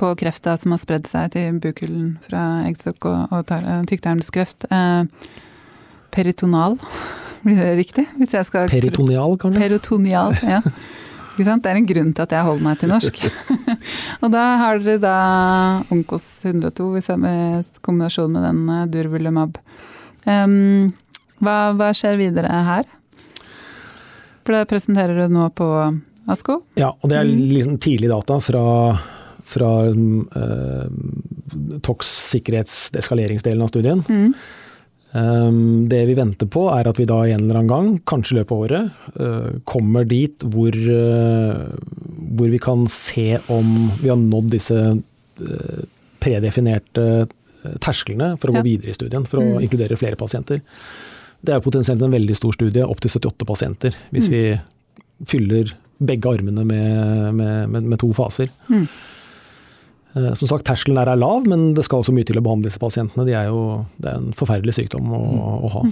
på 0.00 0.12
krefta 0.22 0.56
som 0.56 0.72
har 0.72 0.80
spredd 0.80 1.10
seg 1.10 1.34
til 1.36 1.60
bukhulen 1.60 2.14
fra 2.24 2.64
eggstokk 2.70 3.10
og, 3.10 3.34
og 3.34 3.52
tykktarmskreft. 3.90 4.64
Eh, 4.72 5.30
peritonal, 6.16 6.78
blir 7.44 7.60
det 7.60 7.76
riktig? 7.82 8.08
Peritonial, 8.72 9.36
kanskje? 9.36 9.66
Peritoneal, 9.66 10.38
ja. 10.56 10.62
Det 11.34 11.50
er 11.50 11.76
en 11.76 11.88
grunn 11.90 12.12
til 12.14 12.22
at 12.24 12.32
jeg 12.32 12.46
holder 12.46 12.64
meg 12.64 12.80
til 12.80 12.92
norsk. 12.94 13.24
og 14.22 14.28
da 14.32 14.42
har 14.62 14.78
dere 14.80 15.00
da 15.02 15.16
Onkos 15.92 16.24
102 16.46 16.92
i 17.02 17.02
kombinasjon 17.82 18.32
med 18.32 18.46
den 18.46 18.62
durvulumab. 18.94 19.58
Durvulemab. 19.58 19.92
Um, 20.24 20.92
hva, 21.44 21.74
hva, 21.76 21.92
skjer 21.96 22.18
videre 22.20 22.64
her? 22.68 22.88
For 24.44 24.56
det 24.56 24.66
presenterer 24.70 25.18
du 25.18 25.32
nå 25.32 25.48
på 25.56 25.68
ASKO? 26.30 26.60
Ja, 26.80 26.92
og 26.94 27.10
det 27.10 27.20
er 27.20 27.28
liksom 27.28 27.78
tidlig 27.82 28.10
data 28.12 28.38
fra, 28.44 28.64
fra 29.48 29.70
uh, 29.88 30.86
TOX-sikkerhetseskaleringsdelen 31.84 33.64
av 33.64 33.72
studien. 33.72 34.04
Mm. 34.08 34.30
Um, 35.14 35.84
det 35.88 36.00
vi 36.08 36.16
venter 36.18 36.48
på 36.50 36.64
er 36.74 36.88
at 36.90 36.98
vi 36.98 37.06
da 37.06 37.20
en 37.22 37.44
eller 37.44 37.60
annen 37.60 37.70
gang, 37.70 37.90
kanskje 38.08 38.34
i 38.34 38.38
løpet 38.40 38.54
av 38.54 38.64
året, 38.66 39.04
uh, 39.20 39.50
kommer 39.68 40.08
dit 40.10 40.42
hvor, 40.50 40.74
uh, 40.74 41.70
hvor, 42.34 42.50
vi 42.50 42.60
kan 42.62 42.88
se 42.90 43.38
om 43.52 43.76
vi 44.00 44.10
har 44.10 44.18
nådd 44.20 44.50
disse 44.56 44.80
predefinerte 46.22 47.26
tersklene 47.84 48.34
for 48.40 48.50
å 48.50 48.56
ja. 48.56 48.60
gå 48.60 48.68
videre 48.68 48.92
i 48.92 48.96
studien, 48.96 49.26
for 49.28 49.42
å 49.42 49.46
mm. 49.46 49.64
inkludere 49.66 49.98
flere 50.00 50.18
pasienter. 50.20 50.62
Det 51.44 51.54
er 51.54 51.64
potensielt 51.64 52.02
en 52.02 52.14
veldig 52.14 52.36
stor 52.38 52.56
studie, 52.56 52.84
opptil 52.84 53.12
78 53.12 53.48
pasienter, 53.48 53.96
hvis 54.14 54.30
mm. 54.30 54.34
vi 54.34 55.26
fyller 55.30 55.74
begge 56.04 56.30
armene 56.30 56.64
med, 56.66 57.34
med, 57.36 57.68
med, 57.70 57.90
med 57.92 58.00
to 58.00 58.10
faser. 58.16 58.50
Mm. 58.68 58.86
Eh, 60.14 60.34
som 60.40 60.48
sagt, 60.48 60.66
Terskelen 60.68 60.98
der 60.98 61.10
er 61.10 61.20
lav, 61.20 61.46
men 61.50 61.72
det 61.76 61.84
skal 61.86 62.02
også 62.02 62.14
mye 62.14 62.26
til 62.28 62.38
å 62.38 62.44
behandle 62.44 62.70
disse 62.70 62.82
pasientene. 62.82 63.26
De 63.28 63.34
er 63.36 63.50
jo, 63.50 63.82
det 63.98 64.10
er 64.10 64.20
en 64.20 64.34
forferdelig 64.36 64.76
sykdom 64.78 65.10
å, 65.10 65.22
mm. 65.24 65.42
å 65.68 65.72
ha. 65.74 65.84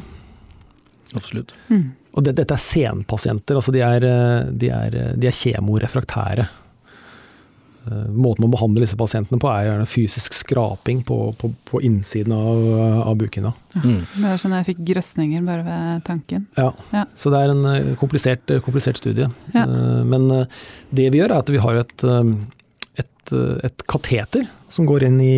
Absolutt. 1.18 1.55
Mm. 1.68 1.87
Og 2.12 2.27
det, 2.27 2.37
dette 2.39 2.57
er 2.57 2.62
senpasienter. 2.62 3.59
altså 3.59 3.75
De 3.75 3.83
er, 3.85 4.07
eh, 4.09 4.51
de 4.62 4.73
er, 4.73 4.99
de 5.18 5.31
er 5.31 5.39
kjemorefraktære. 5.39 6.49
Eh, 7.89 8.07
måten 8.14 8.47
å 8.47 8.53
behandle 8.53 8.85
disse 8.85 8.99
pasientene 8.99 9.41
på 9.43 9.51
er 9.51 9.66
gjerne 9.66 9.89
fysisk 9.91 10.37
skraping 10.39 11.03
på, 11.09 11.18
på, 11.41 11.53
på 11.68 11.83
innsiden 11.85 12.35
av, 12.37 12.64
av 13.09 13.18
bukhinna. 13.20 13.53
Mm. 13.83 14.01
Det 14.14 14.33
er 14.33 14.41
sånn 14.41 14.57
jeg 14.59 14.68
fikk 14.72 14.83
grøsninger 14.93 15.45
bare 15.47 15.66
ved 15.66 16.07
tanken. 16.07 16.49
Ja, 16.59 16.70
ja. 16.95 17.05
så 17.18 17.33
det 17.35 17.43
er 17.43 17.55
en 17.55 17.95
komplisert, 18.01 18.53
komplisert 18.64 19.01
studie. 19.03 19.28
Ja. 19.57 19.66
Men 20.07 20.28
det 20.95 21.09
vi 21.12 21.22
gjør 21.22 21.35
er 21.35 21.43
at 21.43 21.53
vi 21.53 21.62
har 21.62 21.80
et 21.83 22.11
et, 22.99 23.33
et 23.64 23.85
kateter 23.91 24.49
som 24.72 24.87
går 24.89 25.07
inn 25.09 25.18
i, 25.22 25.37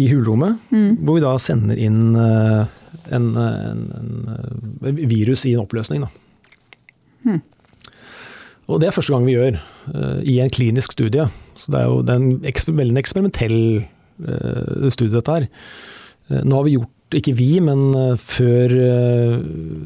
i 0.00 0.08
hulrommet, 0.10 0.58
mm. 0.70 0.90
hvor 1.04 1.18
vi 1.18 1.24
da 1.24 1.34
sender 1.40 1.80
inn 1.80 2.14
eh, 2.18 2.64
en, 3.14 3.30
en, 3.36 3.82
en 4.00 5.00
virus 5.10 5.44
i 5.46 5.54
en 5.54 5.64
oppløsning. 5.64 6.04
Mm. 7.24 7.40
Og 8.68 8.80
det 8.80 8.88
er 8.88 8.96
første 8.96 9.12
gang 9.12 9.26
vi 9.26 9.36
gjør 9.36 9.58
uh, 9.58 10.20
i 10.24 10.38
en 10.42 10.52
klinisk 10.52 10.96
studie. 10.96 11.26
Så 11.58 11.72
det 11.72 11.80
er 11.80 11.90
jo 11.90 12.00
det 12.04 12.14
er 12.14 12.22
en 12.22 12.48
eksper, 12.50 12.76
veldig 12.80 13.00
eksperimentell 13.02 13.58
uh, 13.82 14.88
studie, 14.94 15.14
dette 15.14 15.38
her. 15.38 15.48
Uh, 16.30 16.40
nå 16.42 16.58
har 16.58 16.68
vi 16.68 16.76
gjort, 16.78 16.90
ikke 17.14 17.34
vi, 17.38 17.50
men 17.62 17.92
før, 18.18 18.72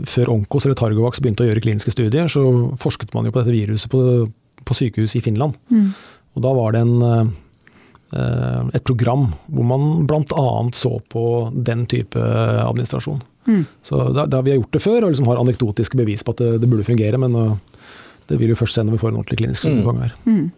før 0.08 0.30
Onkos 0.32 0.64
eller 0.64 0.78
Targovax 0.78 1.18
begynte 1.20 1.44
å 1.44 1.48
gjøre 1.48 1.60
kliniske 1.60 1.92
studier, 1.92 2.30
så 2.32 2.40
forsket 2.80 3.12
man 3.12 3.26
jo 3.26 3.34
på 3.34 3.42
dette 3.42 3.52
viruset 3.52 3.90
på, 3.92 4.00
på 4.64 4.76
sykehus 4.78 5.12
i 5.18 5.20
Finland. 5.20 5.58
Mm. 5.68 5.90
Og 6.38 6.44
da 6.46 6.52
var 6.56 6.72
det 6.72 6.80
en, 6.86 7.34
et 8.72 8.86
program 8.88 9.26
hvor 9.50 9.68
man 9.74 10.06
bl.a. 10.08 10.46
så 10.78 10.94
på 11.12 11.26
den 11.52 11.84
type 11.90 12.22
administrasjon. 12.22 13.20
Mm. 13.48 13.64
Så 13.82 14.12
da, 14.12 14.26
da, 14.26 14.40
vi 14.42 14.50
har 14.50 14.60
gjort 14.60 14.74
det 14.76 14.82
før, 14.84 15.04
og 15.04 15.12
liksom 15.12 15.28
har 15.30 15.40
anekdotiske 15.40 15.96
bevis 15.96 16.24
på 16.24 16.34
at 16.34 16.42
det, 16.42 16.50
det 16.62 16.68
burde 16.68 16.84
fungere, 16.84 17.20
men 17.20 17.36
eh, 17.38 17.77
det 18.28 18.38
vil 18.40 18.52
jo 18.52 18.58
først 18.58 18.78
se 18.78 18.84
når 18.84 18.96
vi 18.96 19.02
får 19.02 19.12
en 19.12 19.20
ordentlig 19.20 19.40
klinisk 19.42 19.66
gjennomgang 19.66 20.02
her. 20.06 20.16
Mm. 20.28 20.48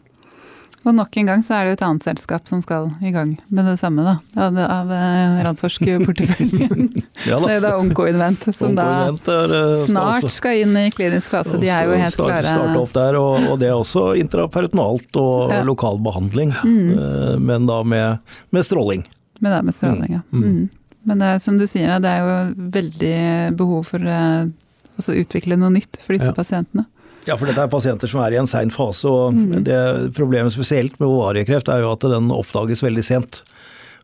Og 0.80 0.94
nok 0.96 1.16
en 1.20 1.26
gang 1.28 1.42
så 1.44 1.58
er 1.58 1.66
det 1.66 1.72
jo 1.72 1.76
et 1.76 1.82
annet 1.84 2.04
selskap 2.06 2.46
som 2.48 2.62
skal 2.64 2.86
i 3.04 3.10
gang 3.12 3.34
med 3.52 3.66
det 3.68 3.74
samme, 3.82 4.00
da. 4.06 4.14
Av, 4.46 4.56
av 4.64 4.92
eh, 4.96 5.40
Radforsk-porteføljen. 5.44 6.86
ja, 7.28 7.36
det 7.42 7.50
er 7.58 7.64
da 7.66 7.74
Oncoinvent, 7.76 8.46
som 8.56 8.72
Onco 8.72 8.78
da 8.78 9.34
er, 9.34 9.52
uh, 9.52 9.82
snart 9.90 10.24
også, 10.24 10.32
skal 10.38 10.62
inn 10.62 10.78
i 10.80 10.86
klinisk 10.94 11.34
fase. 11.34 11.58
De 11.60 11.68
er 11.68 11.84
jo 11.84 11.98
helt 12.00 12.14
start, 12.14 12.32
klare. 12.32 12.48
Starte 12.48 12.80
opp 12.80 12.94
der, 12.96 13.18
og, 13.20 13.50
og, 13.50 13.58
det 13.60 13.68
er 13.68 13.76
også 13.76 14.06
intraperitonalt 14.22 15.20
og 15.20 15.52
ja. 15.52 15.60
lokal 15.68 16.00
behandling. 16.06 16.54
Mm. 16.64 16.94
Uh, 16.96 17.34
men 17.44 17.68
da 17.68 17.82
med, 17.84 18.32
med, 18.48 18.64
stråling. 18.64 19.04
Men 19.44 19.58
det 19.58 19.60
med 19.68 19.76
stråling, 19.76 20.14
ja. 20.16 20.22
Mm. 20.32 20.46
mm. 20.46 20.94
Men 21.10 21.22
det, 21.24 21.34
som 21.40 21.56
du 21.60 21.64
sier, 21.68 21.92
det 22.00 22.08
er 22.08 22.24
jo 22.24 22.72
veldig 22.76 23.20
behov 23.56 23.86
for 23.88 24.04
å 24.04 25.12
utvikle 25.16 25.56
noe 25.60 25.72
nytt 25.72 26.00
for 26.00 26.16
disse 26.16 26.28
ja. 26.28 26.36
pasientene. 26.36 26.84
Ja, 27.28 27.36
for 27.36 27.48
dette 27.48 27.62
er 27.62 27.72
pasienter 27.72 28.10
som 28.10 28.22
er 28.24 28.34
i 28.34 28.40
en 28.40 28.48
sein 28.50 28.72
fase. 28.72 29.08
og 29.08 29.36
mm. 29.36 29.62
det 29.66 29.80
Problemet 30.16 30.54
spesielt 30.54 30.96
med 31.00 31.08
ovariekreft 31.10 31.68
er 31.72 31.84
jo 31.84 31.94
at 31.94 32.06
den 32.08 32.32
oppdages 32.34 32.84
veldig 32.84 33.06
sent. 33.06 33.42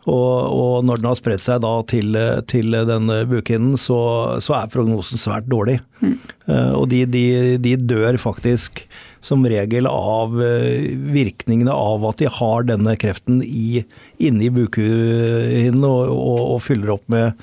Og, 0.06 0.52
og 0.54 0.84
når 0.86 1.00
den 1.00 1.08
har 1.10 1.18
spredt 1.18 1.42
seg 1.42 1.64
da 1.64 1.72
til, 1.90 2.14
til 2.46 2.76
den 2.86 3.10
bukhinnen, 3.26 3.74
så, 3.80 3.98
så, 4.44 4.54
er 4.60 4.70
prognosen 4.70 5.18
svært 5.18 5.48
dårlig. 5.50 5.80
Mm. 5.98 6.14
Uh, 6.46 6.72
og 6.78 6.86
de, 6.92 7.02
de, 7.10 7.26
de, 7.62 7.74
dør 7.90 8.18
faktisk 8.22 8.84
som 9.26 9.42
regel 9.50 9.88
av 9.90 10.36
uh, 10.38 10.86
virkningene 11.10 11.74
av 11.74 12.06
at 12.06 12.22
de 12.22 12.30
har 12.30 12.68
denne 12.68 12.94
kreften 13.02 13.42
i, 13.42 13.82
inni 14.22 14.52
bukhinnen 14.54 15.82
og, 15.82 16.12
og, 16.14 16.42
og 16.54 16.62
fyller 16.68 16.94
opp 16.94 17.10
med 17.10 17.34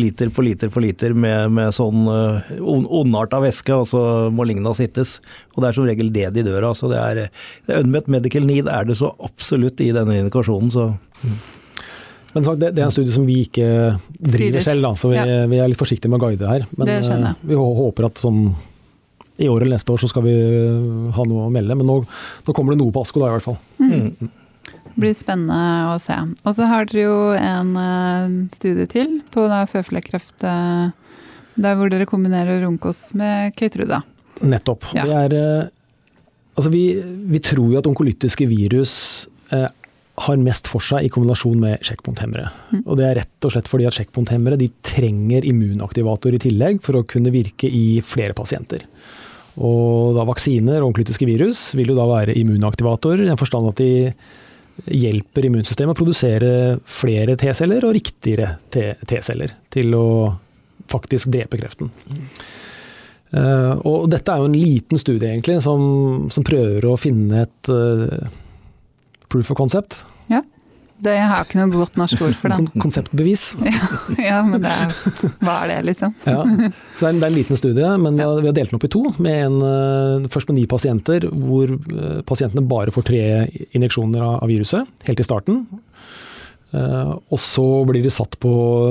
liter 0.00 0.30
for 0.32 0.46
liter 0.46 0.70
for 0.72 0.84
liter 0.84 1.14
med, 1.16 1.52
med 1.56 1.74
sånn 1.74 2.06
uh, 2.08 2.52
ondarta 2.66 3.40
væske, 3.42 3.74
og 3.74 3.88
så 3.90 4.02
må 4.34 4.46
ligna 4.48 4.74
sittes. 4.76 5.18
Og 5.54 5.62
det 5.62 5.70
er 5.70 5.78
som 5.78 5.88
regel 5.88 6.12
det 6.14 6.30
de 6.36 6.46
dør 6.46 6.70
av. 6.70 6.78
Så 6.78 6.90
det 6.92 7.00
er, 7.00 7.22
det 7.68 7.82
unmet 7.82 8.08
medical 8.12 8.46
need 8.48 8.70
er 8.72 8.88
det 8.88 8.98
så 9.00 9.12
absolutt 9.24 9.82
i 9.84 9.92
denne 9.96 10.22
indikasjonen, 10.22 10.72
så 10.72 10.90
mm. 11.22 11.36
Men 12.36 12.44
det, 12.60 12.68
det, 12.76 12.82
er 12.82 12.90
en 12.90 12.92
studie 12.92 13.14
som 13.14 13.22
vi 13.24 13.38
ikke 13.46 13.66
driver 14.12 14.60
selv, 14.60 14.84
da, 14.84 14.90
så 15.00 15.08
vi, 15.08 15.16
ja. 15.16 15.46
vi, 15.48 15.56
er 15.56 15.70
litt 15.72 15.80
forsiktige 15.80 16.12
med 16.12 16.20
å 16.20 16.26
guide 16.26 16.50
her. 16.50 16.66
Men 16.76 16.90
uh, 16.92 17.30
vi 17.40 17.56
håper 17.56 18.10
at 18.10 18.20
sånn 18.20 18.50
i 19.40 19.48
år 19.48 19.64
eller 19.64 19.76
neste 19.76 19.92
år 19.92 20.00
så 20.00 20.08
skal 20.10 20.24
vi 20.24 20.34
ha 21.16 21.24
noe 21.28 21.46
å 21.46 21.52
melde. 21.52 21.76
Men 21.76 21.88
nå, 21.88 21.96
nå 22.44 22.56
kommer 22.56 22.74
det 22.74 22.80
noe 22.82 22.92
på 22.92 23.04
Asko 23.04 23.22
da, 23.22 23.30
i 23.30 23.36
hvert 23.38 23.46
fall. 23.46 23.56
Mm. 23.80 24.28
Blir 24.96 25.14
spennende 25.16 25.92
å 25.92 25.96
se. 26.02 26.16
Og 26.44 26.56
så 26.56 26.68
har 26.70 26.88
dere 26.88 27.06
jo 27.06 27.16
en 27.36 27.72
uh, 27.76 28.36
studie 28.52 28.88
til 28.90 29.20
på 29.34 29.46
føflekkreft, 29.72 30.44
uh, 30.44 30.90
der 31.56 31.78
hvor 31.78 31.92
dere 31.92 32.08
kombinerer 32.08 32.62
Ronkos 32.64 33.10
med 33.16 33.56
Keytruda. 33.58 34.02
Nettopp. 34.44 34.90
Ja. 34.96 35.08
Er 35.24 35.36
uh, 35.36 35.72
Altså, 36.56 36.70
vi, 36.72 36.86
vi, 37.28 37.36
tror 37.44 37.66
jo 37.68 37.76
at 37.76 37.84
onkolytiske 37.84 38.46
virus 38.48 38.94
har 40.24 40.38
mest 40.40 40.70
for 40.72 40.80
seg 40.80 41.04
i 41.04 41.10
kombinasjon 41.12 41.58
med 41.60 41.82
sjekkpunkthemmere. 41.84 42.48
Mm. 42.72 42.82
Og 42.86 42.96
det 42.96 43.04
er 43.04 43.18
rett 43.20 43.46
og 43.46 43.52
slett 43.52 43.68
fordi 43.68 43.84
at 43.88 43.98
sjekkpunkthemmere 43.98 44.56
de 44.60 44.70
trenger 44.86 45.44
immunaktivator 45.44 46.32
i 46.32 46.40
tillegg 46.46 46.80
for 46.84 46.96
å 46.96 47.04
kunne 47.08 47.32
virke 47.34 47.68
i 47.68 48.00
flere 48.00 48.32
pasienter. 48.36 48.86
Og 49.56 50.16
da 50.16 50.24
vaksiner 50.28 50.82
og 50.82 50.90
onkolytiske 50.90 51.28
virus 51.28 51.70
vil 51.76 51.92
jo 51.92 51.98
da 51.98 52.04
være 52.08 52.36
immunaktivator, 52.36 53.20
i 53.20 53.28
den 53.28 53.40
forstand 53.40 53.70
at 53.70 53.80
de 53.80 53.92
hjelper 54.84 55.48
immunsystemet 55.48 55.94
å 55.94 55.98
produsere 55.98 56.50
flere 56.84 57.36
T-celler 57.40 57.86
og 57.88 57.96
riktigere 57.96 58.56
T-celler 58.70 59.54
til 59.72 59.94
å 59.96 60.06
faktisk 60.92 61.32
drepe 61.32 61.58
kreften. 61.60 61.90
Uh, 63.34 63.74
og 63.88 64.06
dette 64.12 64.30
er 64.30 64.42
jo 64.42 64.50
en 64.50 64.56
liten 64.56 65.00
studie 65.00 65.32
egentlig, 65.32 65.58
som, 65.64 66.28
som 66.32 66.46
prøver 66.46 66.86
å 66.86 66.98
finne 67.00 67.42
et 67.46 67.70
uh, 67.72 68.28
proof 69.32 69.50
of 69.50 69.58
concept. 69.58 69.98
Ja. 70.30 70.44
Det, 70.96 71.12
jeg 71.12 71.28
har 71.28 71.44
ikke 71.44 71.58
noe 71.60 71.72
godt 71.74 71.98
norsk 72.00 72.22
ord 72.24 72.36
for 72.40 72.52
den. 72.52 72.68
Konseptbevis. 72.80 73.50
Ja, 73.66 73.88
ja 74.22 74.36
men 74.46 74.62
det 74.64 74.70
er, 74.72 74.92
hva 75.44 75.58
er 75.64 75.74
det, 75.74 75.78
liksom? 75.90 76.14
ja. 76.24 76.40
Så 76.96 77.02
det 77.02 77.08
er, 77.08 77.10
en, 77.10 77.18
det 77.20 77.26
er 77.26 77.32
en 77.32 77.36
liten 77.36 77.58
studie, 77.60 77.90
men 78.00 78.16
vi 78.16 78.24
har, 78.24 78.40
vi 78.40 78.48
har, 78.48 78.56
delt 78.56 78.72
den 78.72 78.78
opp 78.78 78.86
i 78.88 78.92
to. 78.92 79.02
Med 79.22 79.40
en, 79.48 79.56
eh, 79.66 80.28
først 80.32 80.50
med 80.50 80.60
ni 80.60 80.66
pasienter, 80.70 81.28
hvor 81.28 81.74
eh, 81.76 82.20
pasientene 82.28 82.64
bare 82.68 82.94
får 82.94 83.08
tre 83.10 83.24
injeksjoner 83.76 84.24
av, 84.24 84.38
av 84.40 84.52
viruset 84.52 85.08
helt 85.08 85.20
i 85.20 85.28
starten. 85.28 85.66
og 86.76 87.38
så 87.40 87.64
blir 87.88 88.02
de 88.04 88.10
satt 88.12 88.34
på 88.42 88.50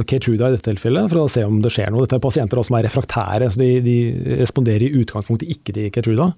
Keytruda 0.10 0.48
i 0.48 0.56
dette 0.56 0.66
tilfellet 0.66 1.10
for 1.12 1.22
å 1.22 1.30
se 1.30 1.44
om 1.46 1.60
det 1.62 1.70
skjer 1.74 1.92
noe. 1.94 2.06
Dette 2.06 2.18
er 2.18 2.24
pasienter 2.24 2.62
som 2.66 2.78
er 2.78 2.88
refraktære, 2.88 3.50
så 3.52 3.62
de, 3.62 3.72
de 3.86 3.98
responderer 4.40 4.88
i 4.88 5.02
utgangspunktet 5.04 5.52
ikke 5.58 5.76
til 5.76 5.92
Keytruda. 5.94 6.32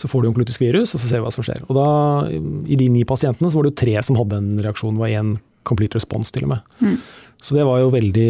Så 0.00 0.10
får 0.10 0.22
du 0.22 0.30
onkolytisk 0.30 0.62
virus, 0.64 0.94
og 0.96 1.02
så 1.02 1.06
ser 1.06 1.20
vi 1.20 1.26
hva 1.26 1.34
som 1.34 1.44
skjer. 1.46 1.60
Og 1.68 1.76
da, 1.78 1.88
I 2.30 2.78
de 2.80 2.88
ni 2.90 3.04
pasientene 3.06 3.50
så 3.50 3.60
var 3.60 3.66
det 3.66 3.74
jo 3.74 3.82
tre 3.84 3.94
som 4.02 4.18
hadde 4.18 4.40
en 4.40 4.56
reaksjon, 4.64 4.96
det 4.96 5.04
var 5.04 5.12
én 5.14 5.36
complete 5.64 5.96
response 5.96 6.34
til 6.34 6.46
og 6.48 6.54
med. 6.54 6.72
Mm. 6.82 6.96
Så 7.44 7.56
det 7.56 7.64
var 7.68 7.80
jo 7.82 7.90
veldig 7.92 8.28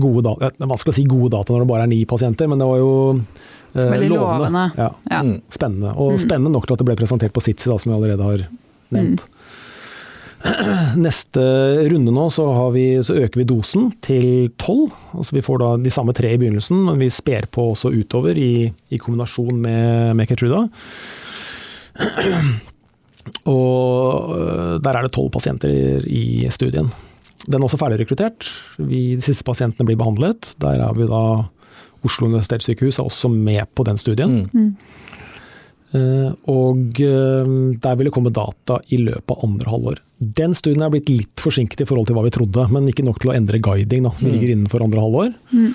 gode 0.00 0.22
data. 0.26 0.50
Det 0.52 0.66
er 0.66 0.70
vanskelig 0.70 0.92
å 0.92 0.98
si 0.98 1.06
gode 1.08 1.30
data 1.32 1.54
når 1.54 1.64
det 1.64 1.70
bare 1.70 1.86
er 1.86 1.92
ni 1.92 2.00
pasienter, 2.08 2.50
men 2.52 2.60
det 2.60 2.68
var 2.68 2.80
jo 2.82 2.90
eh, 3.16 3.80
lovende. 3.80 4.10
lovende. 4.12 4.64
Ja. 4.76 4.88
Ja. 5.08 5.20
Mm. 5.24 5.38
Spennende. 5.48 5.94
Og 5.96 6.16
mm. 6.16 6.20
spennende 6.26 6.52
nok 6.52 6.68
til 6.68 6.76
at 6.76 6.82
det 6.82 6.88
ble 6.90 6.98
presentert 7.00 7.32
på 7.36 7.44
Sitsi, 7.44 7.70
som 7.70 7.88
vi 7.88 7.96
allerede 7.96 8.28
har 8.28 8.44
nevnt. 8.92 9.24
Mm. 9.24 9.39
Neste 11.04 11.42
runde 11.92 12.12
nå 12.14 12.24
så, 12.32 12.46
vi, 12.72 12.84
så, 13.04 13.18
øker 13.20 13.42
vi 13.42 13.48
dosen 13.48 13.90
til 14.04 14.50
12. 14.56 14.88
Altså 15.20 15.36
vi 15.36 15.44
får 15.44 15.60
da 15.60 15.68
de 15.84 15.92
samme 15.92 16.14
tre 16.16 16.32
i 16.34 16.40
begynnelsen, 16.40 16.80
men 16.88 17.00
vi 17.02 17.10
sper 17.12 17.46
på 17.52 17.70
også 17.74 17.92
utover 17.92 18.38
i, 18.40 18.70
i 18.90 19.00
kombinasjon 19.00 19.60
med, 19.60 20.16
med 20.16 20.30
Ketruda. 20.30 20.64
Og 23.52 24.32
øh, 24.38 24.76
der 24.82 24.96
er 24.96 25.04
det 25.04 25.12
tolv 25.14 25.30
pasienter 25.30 25.70
i 26.08 26.48
studien. 26.50 26.88
Den 27.46 27.60
er 27.60 27.66
også 27.66 27.78
ferdig 27.80 28.00
rekruttert. 28.00 28.48
Vi, 28.78 29.16
de 29.16 29.24
siste 29.24 29.44
pasientene 29.46 29.86
blir 29.88 29.98
behandlet. 30.00 30.54
Der 30.60 30.80
er 30.88 30.96
vi 30.96 31.08
da 31.08 31.22
Oslo 32.06 32.28
universitetssykehus 32.28 32.98
er 32.98 33.08
også 33.08 33.28
med 33.32 33.68
på 33.76 33.84
den 33.84 34.00
studien. 34.00 34.48
Mm. 34.52 34.76
Mm. 35.92 36.00
Uh, 36.00 36.30
og 36.50 37.00
uh, 37.02 37.48
der 37.82 37.96
vil 37.98 38.06
det 38.06 38.14
komme 38.14 38.30
data 38.34 38.76
i 38.94 39.00
løpet 39.02 39.32
av 39.34 39.46
andre 39.46 39.72
halvår. 39.72 40.02
Den 40.40 40.54
studien 40.54 40.84
er 40.86 40.92
blitt 40.92 41.10
litt 41.10 41.42
forsinket 41.42 41.82
i 41.82 41.88
forhold 41.88 42.06
til 42.06 42.18
hva 42.18 42.22
vi 42.26 42.34
trodde, 42.34 42.66
men 42.70 42.86
ikke 42.90 43.06
nok 43.06 43.18
til 43.22 43.32
å 43.32 43.34
endre 43.34 43.58
guiding. 43.58 44.06
Da. 44.06 44.14
Vi 44.20 44.28
mm. 44.28 44.34
ligger 44.36 44.52
innenfor 44.54 44.84
andre 44.86 45.02
halvår. 45.02 45.32
Mm. 45.50 45.72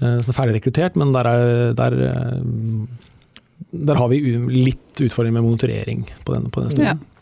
Uh, 0.00 0.18
så 0.20 0.26
det 0.26 0.34
er 0.34 0.40
ferdig 0.40 0.58
rekruttert, 0.58 0.98
men 1.00 1.14
der, 1.16 1.30
er, 1.30 1.72
der, 1.78 1.96
der, 3.72 4.02
har 4.02 4.12
vi 4.12 4.20
litt 4.52 5.04
utfordring 5.06 5.38
med 5.38 5.46
monitorering 5.46 6.04
på 6.26 6.36
den, 6.36 6.50
på 6.52 6.66
den 6.66 6.76
studien. 6.76 7.00
Ja. 7.00 7.20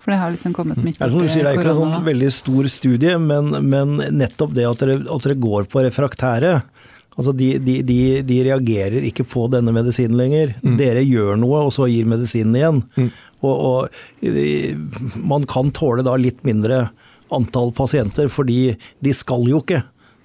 For 0.00 0.14
det 0.14 0.20
har 0.22 0.30
liksom 0.32 0.54
kommet 0.56 0.78
midt 0.80 0.96
oppi 0.96 1.10
korona. 1.12 1.28
Det 1.28 1.42
er 1.44 1.58
ikke 1.58 1.72
en 1.74 1.80
sånn 1.82 2.06
veldig 2.06 2.28
stor 2.32 2.68
studie, 2.72 3.16
men, 3.20 3.50
men 3.68 3.98
nettopp 4.16 4.54
det 4.56 4.64
at 4.64 4.80
dere, 4.80 5.02
at 5.04 5.26
dere 5.26 5.36
går 5.42 5.68
på 5.68 5.82
refraktære, 5.84 6.54
Altså 7.20 7.34
de, 7.36 7.50
de, 7.60 7.74
de, 7.84 7.98
de, 8.24 8.38
reagerer 8.46 9.04
ikke 9.04 9.26
på 9.28 9.44
denne 9.52 9.74
medisinen 9.76 10.16
lenger. 10.16 10.54
Mm. 10.64 10.76
Dere 10.80 11.04
gjør 11.04 11.36
noe, 11.40 11.66
og 11.68 11.74
så 11.76 11.84
gir 11.90 12.08
medisinen 12.08 12.56
igjen. 12.56 12.80
Mm. 12.96 13.10
Og, 13.44 13.66
og, 13.68 15.18
man 15.20 15.44
kan 15.48 15.72
tåle 15.76 16.04
da 16.06 16.16
litt 16.16 16.40
mindre 16.48 16.86
antall 17.34 17.74
pasienter, 17.76 18.30
fordi 18.32 18.74
de 19.04 19.12
skal 19.16 19.44
jo 19.52 19.60
ikke. 19.60 19.82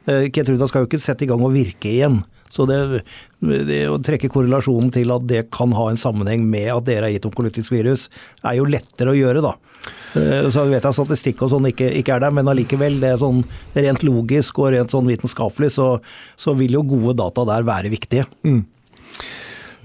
Eh, 0.07 0.29
Ketruda 0.33 0.69
skal 0.71 0.85
jo 0.85 0.89
ikke 0.89 1.03
sette 1.03 1.27
i 1.27 1.29
gang 1.29 1.43
og 1.43 1.53
virke 1.55 1.91
igjen. 1.91 2.21
Så 2.55 2.65
det, 2.69 3.03
det, 3.43 3.81
å 3.91 3.99
trekke 3.99 4.31
korrelasjonen 4.31 4.93
til 4.95 5.11
at 5.11 5.25
det 5.27 5.45
kan 5.53 5.73
ha 5.75 5.89
en 5.91 5.99
sammenheng 5.99 6.45
med 6.47 6.71
at 6.71 6.87
dere 6.87 7.09
er 7.09 7.17
gitt 7.17 7.27
onkolytisk 7.27 7.75
virus, 7.75 8.07
er 8.45 8.59
jo 8.59 8.67
lettere 8.69 9.11
å 9.11 9.17
gjøre, 9.17 9.43
da. 9.43 9.55
Eh, 10.15 10.47
så 10.53 10.63
vet 10.69 10.79
jeg 10.79 10.89
at 10.89 10.97
statistikk 10.97 11.43
og 11.45 11.51
sånn 11.51 11.69
ikke, 11.69 11.89
ikke, 11.99 12.15
er 12.15 12.23
der, 12.25 12.35
men 12.35 12.49
allikevel, 12.51 12.99
det 13.01 13.13
er 13.13 13.21
sånn 13.21 13.43
rent 13.75 14.05
logisk 14.07 14.63
og 14.63 14.71
rent 14.75 14.95
sånn 14.95 15.09
vitenskapelig, 15.11 15.73
så, 15.75 15.89
så 16.39 16.55
vil 16.57 16.79
jo 16.79 16.85
gode 16.95 17.17
data 17.19 17.45
der 17.51 17.67
være 17.67 17.91
viktige. 17.93 18.27
Mm. 18.47 18.63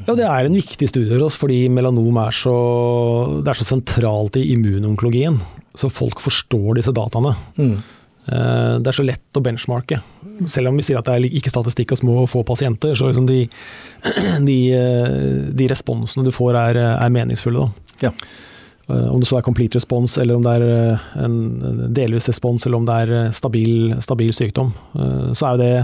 Ja, 0.07 0.15
Det 0.17 0.25
er 0.25 0.47
en 0.47 0.57
viktig 0.57 0.89
studie 0.89 1.13
for 1.13 1.27
oss, 1.27 1.37
fordi 1.37 1.65
melanom 1.73 2.17
er 2.23 2.33
så, 2.33 2.57
det 3.45 3.53
er 3.53 3.59
så 3.59 3.67
sentralt 3.69 4.39
i 4.41 4.47
immunonkologien. 4.55 5.37
Så 5.77 5.91
folk 5.93 6.23
forstår 6.23 6.79
disse 6.79 6.95
dataene. 6.97 7.35
Mm. 7.61 7.77
Eh, 8.29 8.75
det 8.81 8.91
er 8.91 8.97
så 8.97 9.07
lett 9.07 9.39
å 9.39 9.43
benchmarke. 9.45 10.01
Selv 10.51 10.71
om 10.71 10.79
vi 10.79 10.85
sier 10.87 11.01
at 11.01 11.09
det 11.09 11.17
er 11.17 11.39
ikke 11.41 11.53
statistikk 11.53 11.95
og 11.95 12.01
små 12.03 12.19
og 12.25 12.31
få 12.31 12.45
pasienter, 12.47 12.95
så 12.99 13.09
liksom 13.09 13.27
de, 13.29 13.43
de, 14.49 14.59
eh, 14.77 15.49
de, 15.57 15.69
responsene 15.71 16.27
du 16.27 16.33
får 16.35 16.59
er, 16.61 16.81
er 16.93 17.15
meningsfulle. 17.15 17.67
Ja. 18.05 18.13
Eh, 18.91 19.09
om 19.09 19.23
det 19.23 19.31
så 19.31 19.41
er 19.41 19.47
complete 19.47 19.81
response, 19.81 20.21
eller 20.21 20.37
om 20.37 20.47
det 20.47 20.57
er 20.59 21.25
en 21.25 21.91
delvis 21.97 22.29
respons, 22.31 22.67
eller 22.67 22.83
om 22.83 22.89
det 22.89 23.01
er 23.05 23.37
stabil, 23.37 23.97
stabil 24.05 24.33
sykdom, 24.37 24.73
så 25.33 25.47
er 25.47 25.57
jo 25.57 25.63
det 25.65 25.75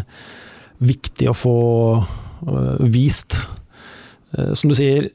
viktig 0.92 1.30
å 1.30 1.36
få 1.36 1.58
vist. 2.92 3.38
Som 4.58 4.68
du 4.68 4.76
sier, 4.76 5.08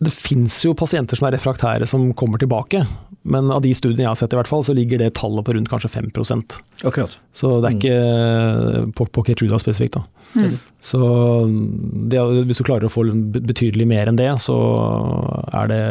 det 0.00 0.12
fins 0.14 0.54
jo 0.64 0.72
pasienter 0.76 1.18
som 1.18 1.26
er 1.28 1.34
refraktære 1.36 1.84
som 1.88 2.06
kommer 2.16 2.40
tilbake, 2.40 2.80
men 3.28 3.50
av 3.52 3.60
de 3.60 3.72
studiene 3.76 4.06
jeg 4.06 4.08
har 4.08 4.16
sett, 4.16 4.32
i 4.32 4.38
hvert 4.38 4.48
fall, 4.48 4.62
så 4.64 4.72
ligger 4.72 5.02
det 5.02 5.10
tallet 5.18 5.44
på 5.44 5.52
rundt 5.52 5.68
kanskje 5.68 5.90
5% 5.92 6.54
Akkurat. 6.88 7.18
Så 7.36 7.50
det 7.60 7.68
er 7.68 7.76
ikke 7.76 7.98
mm. 8.00 8.94
på, 8.96 9.04
på 9.12 9.24
Ketruda 9.26 9.58
spesifikt. 9.60 9.98
da. 9.98 10.30
Mm. 10.40 10.54
Så 10.80 11.00
det, 12.08 12.22
hvis 12.48 12.62
du 12.62 12.64
klarer 12.64 12.88
å 12.88 12.92
få 12.92 13.04
betydelig 13.12 13.84
mer 13.90 14.08
enn 14.08 14.16
det, 14.16 14.30
så 14.40 14.56
er 15.52 15.68
det 15.68 15.82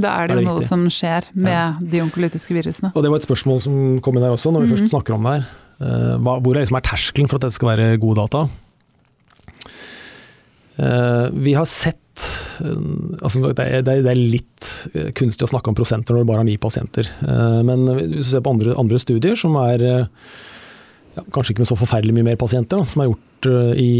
Da 0.00 0.14
er 0.14 0.30
det, 0.30 0.32
er 0.32 0.32
det 0.32 0.38
jo 0.40 0.48
noe 0.48 0.64
som 0.64 0.88
skjer 0.88 1.28
med 1.36 1.52
ja. 1.52 1.68
de 1.76 2.02
onkolytiske 2.06 2.56
virusene. 2.56 2.94
Og 2.94 3.04
Det 3.04 3.12
var 3.12 3.20
et 3.20 3.28
spørsmål 3.28 3.60
som 3.66 3.78
kom 4.00 4.16
inn 4.16 4.24
her 4.24 4.38
også, 4.38 4.54
når 4.54 4.64
vi 4.64 4.70
mm. 4.70 4.74
først 4.78 4.94
snakker 4.94 5.18
om 5.18 5.28
det 5.28 5.36
her. 5.36 5.48
Uh, 5.78 6.16
hvor 6.24 6.56
er, 6.56 6.64
liksom 6.64 6.80
er 6.80 6.88
terskelen 6.88 7.28
for 7.28 7.36
at 7.36 7.44
dette 7.44 7.60
skal 7.60 7.74
være 7.74 7.92
gode 8.00 8.24
data? 8.24 8.46
Uh, 10.80 11.28
vi 11.36 11.52
har 11.58 11.68
sett 11.68 12.00
altså 12.62 13.42
det, 13.42 13.64
er, 13.64 13.82
det, 13.86 13.96
er, 14.02 14.18
litt 14.18 14.68
eh, 14.92 15.10
kunstig 15.16 15.46
å 15.46 15.50
snakke 15.52 15.70
om 15.70 15.78
prosenter 15.78 16.14
når 16.14 16.24
du 16.24 16.30
bare 16.30 16.42
har 16.42 16.48
ni 16.48 16.58
pasienter. 16.60 17.08
Eh, 17.24 17.58
men 17.66 17.86
hvis 17.88 18.28
du 18.28 18.30
ser 18.32 18.44
på 18.44 18.54
andre, 18.54 18.76
andre 18.80 19.00
studier 19.02 19.38
som 19.38 19.56
er 19.60 19.84
eh, 19.86 20.06
ja, 21.16 21.26
kanskje 21.34 21.54
ikke 21.54 21.64
med 21.64 21.70
så 21.70 21.78
forferdelig 21.78 22.16
mye 22.16 22.30
mer 22.30 22.40
pasienter, 22.40 22.80
da, 22.80 22.88
som 22.88 23.02
er 23.04 23.10
gjort 23.10 23.50
i, 23.78 23.92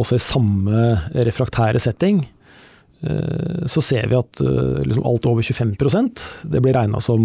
også 0.00 0.16
i 0.16 0.22
samme 0.24 0.84
refraktære 1.26 1.80
setting, 1.82 2.22
så 3.68 3.82
ser 3.84 4.06
vi 4.08 4.14
at 4.14 4.38
liksom 4.40 5.02
alt 5.10 5.26
over 5.26 5.44
25% 5.44 6.22
det 6.52 6.60
blir 6.62 6.76
regna 6.76 7.00
som, 7.02 7.24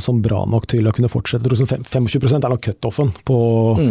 som, 0.00 0.20
bra 0.24 0.44
nok 0.48 0.68
til 0.70 0.86
å 0.88 0.92
kunne 0.96 1.10
fortsette. 1.10 1.50
25% 1.50 2.46
er 2.46 2.54
nok 2.54 2.62
cutoffen 2.64 3.10
på 3.26 3.40
mm. 3.76 3.90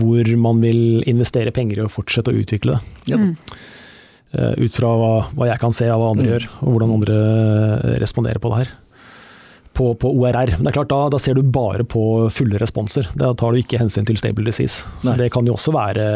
hvor 0.00 0.30
man 0.46 0.62
vil 0.64 1.02
investere 1.10 1.52
penger 1.52 1.82
i 1.82 1.84
å 1.84 1.92
fortsette 1.92 2.32
å 2.32 2.40
utvikle 2.40 2.78
det. 2.78 3.12
Ja. 3.12 3.20
Mm. 3.20 3.34
Eh, 4.32 4.52
ut 4.62 4.76
fra 4.76 4.92
hva, 4.94 5.14
hva, 5.34 5.48
jeg 5.50 5.62
kan 5.62 5.74
se 5.74 5.88
av 5.90 6.02
hva 6.02 6.12
andre 6.14 6.26
mm. 6.26 6.30
gjør, 6.30 6.46
og 6.60 6.74
hvordan 6.74 6.94
andre 6.98 7.18
eh, 7.18 7.98
responderer 8.02 8.42
på 8.42 8.52
det 8.52 8.62
her. 8.62 8.72
På, 9.74 9.92
på 9.98 10.10
ORR. 10.12 10.56
Men 10.56 10.66
det 10.66 10.72
er 10.72 10.78
klart, 10.80 10.90
da, 10.90 11.04
da, 11.14 11.18
ser 11.22 11.38
du 11.38 11.46
bare 11.46 11.86
på 11.86 12.02
fulle 12.34 12.58
responser. 12.60 13.08
Da 13.18 13.30
tar 13.38 13.54
du 13.54 13.60
ikke 13.60 13.78
hensyn 13.80 14.08
til 14.08 14.18
stable 14.20 14.44
disease. 14.46 14.82
Så 15.00 15.14
det 15.16 15.30
kan 15.34 15.46
jo 15.46 15.54
også 15.56 15.74
være 15.74 16.08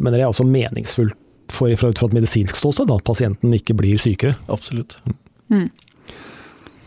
men 0.00 0.14
det 0.14 0.22
er 0.22 0.30
også 0.30 0.46
meningsfullt 0.48 1.18
for, 1.52 1.72
fra, 1.76 1.90
ut 1.92 2.00
fra 2.00 2.08
et 2.08 2.16
medisinsk 2.16 2.56
ståsted, 2.56 2.90
at 2.94 3.04
pasienten 3.04 3.52
ikke 3.56 3.76
blir 3.76 4.00
sykere. 4.00 4.36
Absolutt. 4.52 4.96
Mm. 5.52 5.68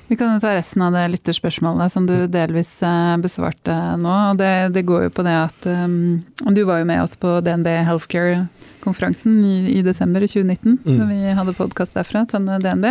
Vi 0.08 0.16
kan 0.16 0.34
jo 0.34 0.40
ta 0.40 0.52
resten 0.54 0.84
av 0.86 0.94
det 0.94 1.08
lytterspørsmålet 1.16 1.92
som 1.92 2.06
du 2.06 2.28
delvis 2.30 2.78
eh, 2.86 3.16
besvarte 3.18 3.74
nå. 3.98 4.12
og 4.32 4.38
Det, 4.38 4.52
det 4.76 4.86
går 4.86 5.08
jo 5.08 5.14
på 5.16 5.26
det 5.26 5.34
at 5.48 5.66
um, 5.66 6.22
Du 6.54 6.62
var 6.68 6.84
jo 6.84 6.90
med 6.92 7.02
oss 7.02 7.16
på 7.18 7.40
DNB 7.42 7.72
Healthcare-konferansen 7.88 9.40
i, 9.42 9.56
i, 9.80 9.82
desember 9.86 10.22
2019, 10.22 10.78
mm. 10.86 11.00
da 11.00 11.10
vi 11.10 11.34
hadde 11.40 11.58
podkast 11.58 11.98
derfra, 11.98 12.22
til 12.30 12.46
DNB. 12.46 12.86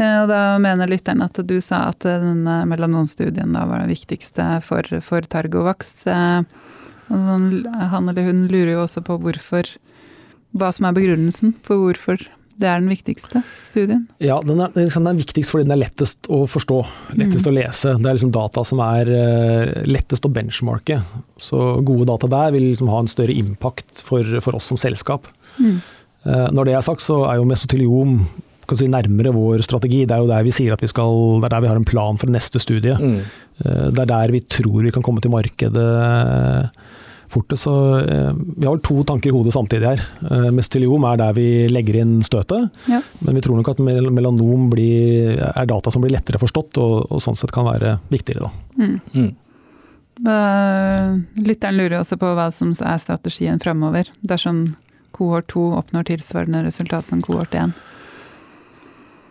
Eh, 0.00 0.16
og 0.22 0.32
da 0.32 0.40
mener 0.64 0.88
lytteren 0.88 1.26
at 1.26 1.42
du 1.44 1.58
sa 1.60 1.90
at 1.90 2.08
denne 2.08 2.62
melanonstudien 2.72 3.52
da 3.52 3.66
var 3.68 3.84
det 3.84 3.92
viktigste 3.92 4.62
for, 4.64 4.88
for 5.04 5.28
Targovax. 5.28 6.06
Han 7.10 8.08
eller 8.08 8.28
hun 8.30 8.46
lurer 8.48 8.78
jo 8.78 8.84
også 8.86 9.02
på 9.04 9.16
hvorfor 9.18 9.66
Hva 10.54 10.68
som 10.72 10.86
er 10.86 10.94
begrunnelsen 10.94 11.52
for 11.66 11.82
hvorfor 11.82 12.22
det 12.60 12.68
er 12.68 12.82
den 12.82 12.90
viktigste 12.92 13.42
studien? 13.64 14.04
Ja, 14.22 14.40
den 14.44 14.60
er, 14.60 14.72
liksom, 14.76 15.06
den 15.06 15.14
er, 15.14 15.20
viktigst 15.22 15.52
fordi 15.52 15.66
den 15.66 15.74
er 15.76 15.82
lettest 15.82 16.28
å 16.32 16.42
forstå, 16.50 16.80
lettest 17.20 17.46
mm. 17.46 17.50
å 17.50 17.54
lese. 17.56 17.94
Det 17.96 18.10
er 18.10 18.18
liksom 18.18 18.34
data 18.34 18.64
som 18.66 18.82
er 18.84 19.10
uh, 19.10 19.72
lettest 19.88 20.28
å 20.28 20.32
benchmarke. 20.34 21.00
Så 21.40 21.80
gode 21.86 22.08
data 22.10 22.30
der 22.30 22.52
vil 22.56 22.68
liksom 22.70 22.92
ha 22.92 23.00
en 23.02 23.10
større 23.10 23.36
impact 23.36 24.04
for, 24.06 24.26
for 24.44 24.58
oss 24.58 24.68
som 24.72 24.80
selskap. 24.80 25.28
Mm. 25.56 25.80
Uh, 26.26 26.46
når 26.54 26.68
det 26.68 26.78
er 26.78 26.86
sagt, 26.86 27.04
så 27.04 27.22
er 27.30 27.40
jo 27.40 27.48
mesoteliom 27.48 28.20
si, 28.70 28.86
nærmere 28.86 29.32
vår 29.34 29.64
strategi. 29.66 30.04
Det 30.06 30.14
er 30.14 30.22
jo 30.22 30.30
der 30.30 30.46
vi 30.46 30.54
sier 30.54 30.76
at 30.76 30.84
vi 30.84 30.90
skal, 30.90 31.40
det 31.40 31.48
er 31.48 31.56
der 31.56 31.64
vi 31.64 31.72
har 31.72 31.80
en 31.80 31.88
plan 31.88 32.20
for 32.20 32.30
neste 32.30 32.62
studie. 32.62 32.94
Mm. 32.94 33.20
Uh, 33.64 33.86
det 33.88 34.04
er 34.04 34.12
der 34.14 34.36
vi 34.36 34.44
tror 34.44 34.84
vi 34.84 34.94
kan 34.94 35.06
komme 35.06 35.24
til 35.24 35.32
markedet 35.34 35.90
fortest. 37.30 37.66
Så 37.66 37.74
eh, 38.00 38.30
vi 38.56 38.66
har 38.68 38.80
to 38.84 39.02
tanker 39.08 39.30
i 39.30 39.34
hodet 39.34 39.54
samtidig 39.54 39.92
her. 39.92 40.04
Eh, 40.30 40.48
Mesteliom 40.56 41.06
er 41.10 41.20
der 41.20 41.36
vi 41.36 41.48
legger 41.70 42.00
inn 42.02 42.18
støtet, 42.26 42.82
ja. 42.90 43.00
men 43.24 43.38
vi 43.38 43.44
tror 43.44 43.60
nok 43.60 43.72
at 43.72 43.82
melanom 43.84 44.68
blir, 44.72 45.38
er 45.50 45.70
data 45.70 45.92
som 45.92 46.04
blir 46.04 46.14
lettere 46.16 46.40
forstått, 46.42 46.80
og, 46.82 47.06
og 47.10 47.22
sånn 47.22 47.38
sett 47.38 47.54
kan 47.54 47.68
være 47.68 47.98
viktigere. 48.12 48.48
Da. 48.48 48.84
Mm. 48.84 48.98
Mm. 49.14 49.30
Lytteren 51.40 51.78
lurer 51.78 52.00
også 52.02 52.18
på 52.20 52.34
hva 52.36 52.50
som 52.52 52.74
er 52.76 52.98
strategien 53.00 53.60
framover, 53.62 54.10
dersom 54.20 54.66
kohort 55.16 55.48
2 55.52 55.62
oppnår 55.78 56.10
tilsvarende 56.10 56.64
resultat 56.66 57.06
som 57.06 57.22
kohort 57.24 57.54
1. 57.54 57.72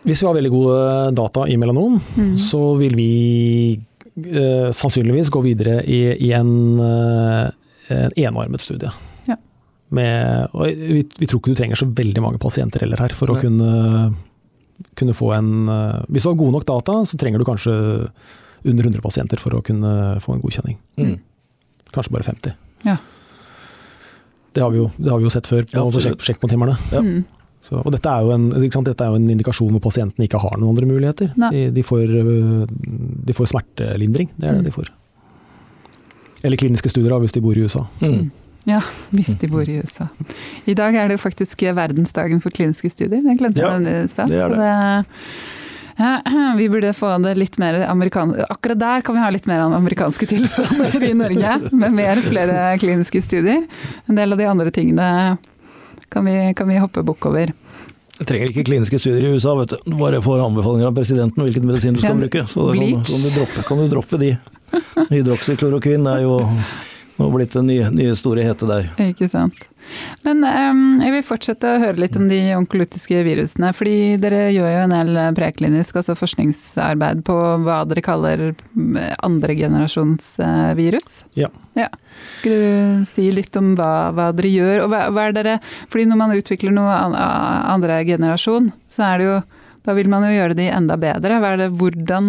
Hvis 0.02 0.22
vi 0.22 0.26
har 0.26 0.36
veldig 0.36 0.52
gode 0.52 0.80
data 1.16 1.44
i 1.48 1.56
melanom, 1.60 1.98
mm. 2.16 2.36
så 2.40 2.60
vil 2.80 2.96
vi 2.96 3.12
eh, 4.16 4.70
sannsynligvis 4.72 5.28
gå 5.32 5.42
videre 5.44 5.82
i, 5.84 6.00
i 6.16 6.32
en, 6.36 6.52
uh, 6.80 7.50
en 7.90 8.16
enarmet 8.16 8.64
studie. 8.64 8.90
Ja. 9.28 9.36
Med, 9.90 10.52
vi, 10.54 11.02
vi, 11.18 11.26
tror 11.26 11.40
ikke 11.40 11.54
du 11.54 11.58
trenger 11.58 11.80
så 11.80 11.88
veldig 11.88 12.22
mange 12.22 12.40
pasienter 12.42 12.84
heller 12.84 13.00
her 13.02 13.14
for 13.16 13.32
Nei. 13.32 13.38
å 13.38 13.42
kunne, 13.42 14.90
kunne 14.98 15.16
få 15.18 15.32
en 15.34 15.50
uh, 15.66 16.04
Hvis 16.06 16.22
du 16.22 16.30
har 16.30 16.38
gode 16.38 16.54
nok 16.54 16.68
data, 16.68 17.00
så 17.10 17.18
trenger 17.18 17.42
du 17.42 17.48
kanskje 17.48 17.74
under 18.60 18.86
100 18.86 19.02
pasienter 19.02 19.40
for 19.40 19.56
å 19.56 19.64
kunne 19.64 20.20
få 20.22 20.36
en 20.36 20.44
godkjenning. 20.44 20.78
Mm. 21.00 21.16
Kanskje 21.94 22.14
bare 22.14 22.28
50. 22.28 22.54
Ja. 22.86 22.96
Det, 24.52 24.62
har 24.62 24.74
jo, 24.74 24.88
det, 24.98 25.10
har 25.10 25.20
vi 25.20 25.26
jo, 25.26 25.32
sett 25.32 25.48
før 25.48 25.66
på 25.70 25.84
ja, 25.90 26.16
sjekkpunkttimerne. 26.26 26.76
Ja. 26.92 27.02
Mm. 27.02 27.22
Så, 27.60 27.76
og 27.76 27.92
dette 27.92 28.08
er, 28.08 28.30
en, 28.32 28.48
dette 28.50 29.04
er, 29.04 29.10
jo 29.10 29.18
en, 29.18 29.28
indikasjon 29.34 29.74
hvor 29.74 29.82
pasientene 29.84 30.24
ikke 30.24 30.40
har 30.40 30.56
noen 30.56 30.72
andre 30.72 30.88
muligheter. 30.88 31.34
De, 31.36 31.66
de, 31.76 31.84
får, 31.84 32.14
øh, 32.22 32.62
de, 33.26 33.36
får, 33.36 33.50
smertelindring, 33.52 34.30
det 34.38 34.48
er 34.48 34.56
det 34.56 34.62
mm. 34.62 34.68
de 34.70 34.74
får. 34.78 34.88
Eller 36.42 36.60
kliniske 36.60 36.92
studier 36.92 37.18
hvis 37.22 37.36
de 37.36 37.42
bor 37.44 37.56
i 37.56 37.64
USA. 37.64 37.84
Mm. 38.00 38.30
Ja, 38.68 38.80
hvis 39.14 39.32
de 39.40 39.48
bor 39.48 39.68
i 39.68 39.78
USA. 39.80 40.06
I 40.68 40.74
dag 40.76 40.94
er 40.94 41.08
det 41.08 41.20
faktisk 41.20 41.62
verdensdagen 41.76 42.42
for 42.44 42.52
kliniske 42.54 42.90
studier. 42.92 43.22
Jeg 43.24 43.40
glemte 43.40 43.62
ja, 43.62 43.76
det 43.80 43.94
i 44.04 44.10
stad. 44.12 44.34
Ja, 46.00 46.12
vi 46.56 46.68
burde 46.72 46.92
få 46.96 47.12
det 47.24 47.34
litt 47.36 47.58
mer 47.60 47.76
amerikansk 47.84 48.40
Akkurat 48.48 48.80
der 48.80 49.02
kan 49.04 49.16
vi 49.16 49.20
ha 49.20 49.30
litt 49.32 49.48
mer 49.48 49.66
amerikanske 49.66 50.28
tilstander 50.30 51.02
i 51.04 51.14
Norge. 51.16 51.56
Med 51.72 51.96
mer 51.96 52.20
flere 52.24 52.76
kliniske 52.80 53.22
studier. 53.24 53.66
En 54.08 54.20
del 54.20 54.32
av 54.32 54.40
de 54.40 54.48
andre 54.48 54.72
tingene 54.72 55.08
kan 56.10 56.26
vi, 56.26 56.36
kan 56.56 56.68
vi 56.68 56.80
hoppe 56.80 57.04
bukk 57.06 57.28
over. 57.30 57.52
Jeg 58.20 58.28
trenger 58.28 58.50
ikke 58.52 58.66
kliniske 58.68 58.98
studier 59.00 59.30
i 59.30 59.32
USA, 59.32 59.54
vet 59.56 59.72
du. 59.72 59.78
Du 59.86 59.96
bare 59.96 60.20
får 60.20 60.42
anbefalinger 60.44 60.90
av 60.90 60.96
presidenten 60.98 61.40
hvilken 61.40 61.64
medisin 61.64 61.96
du 61.96 62.02
skal 62.02 62.18
bruke. 62.20 62.44
Så 62.52 62.66
kan, 62.76 62.90
kan, 63.08 63.22
du 63.24 63.30
droppe, 63.32 63.64
kan, 63.64 63.80
du 63.80 63.92
droppe, 63.94 64.20
de. 64.20 64.34
Hydroksyklorokvin 65.08 66.04
er 66.10 66.26
jo 66.26 66.34
nå 67.20 67.28
blitt 67.34 67.52
det 67.52 67.62
nye, 67.66 67.90
nye 67.92 68.16
store 68.16 68.44
hete 68.46 68.66
der. 68.68 68.88
Ikke 69.10 69.28
sant. 69.30 69.66
Men 70.24 70.44
um, 70.44 71.00
jeg 71.02 71.12
vil 71.14 71.24
fortsette 71.26 71.66
å 71.68 71.80
høre 71.82 72.00
litt 72.00 72.16
om 72.18 72.28
de 72.30 72.38
onkolytiske 72.56 73.22
virusene. 73.26 73.72
fordi 73.76 74.16
dere 74.22 74.50
gjør 74.54 74.70
jo 74.70 74.82
en 74.84 74.94
del 74.94 75.20
preklinisk, 75.36 75.96
altså 76.00 76.16
forskningsarbeid 76.18 77.22
på 77.26 77.36
hva 77.64 77.78
dere 77.88 78.04
kaller 78.04 78.44
andregenerasjonsvirus. 79.26 81.24
Ja. 81.38 81.48
ja. 81.78 81.88
Skal 82.40 82.52
du 82.52 83.04
si 83.08 83.30
litt 83.34 83.56
om 83.60 83.74
hva, 83.78 84.10
hva 84.16 84.30
dere 84.36 84.50
gjør? 84.52 84.84
og 84.84 84.92
hva, 84.92 85.00
hva, 85.12 85.28
er 85.28 85.32
dere, 85.36 85.54
fordi 85.92 86.04
når 86.10 86.18
man 86.24 86.36
utvikler 86.36 86.72
noe 86.76 86.92
andre 87.20 88.04
generasjon, 88.08 88.70
så 88.90 89.00
er 89.12 89.18
det 89.20 89.26
jo 89.30 89.40
da 89.86 89.94
vil 89.96 90.10
man 90.12 90.26
jo 90.26 90.34
gjøre 90.34 90.56
de 90.58 90.66
enda 90.68 90.96
bedre. 91.00 91.38
Hva 91.40 91.54
er 91.54 91.62
det, 91.62 91.70
hvordan, 91.80 92.26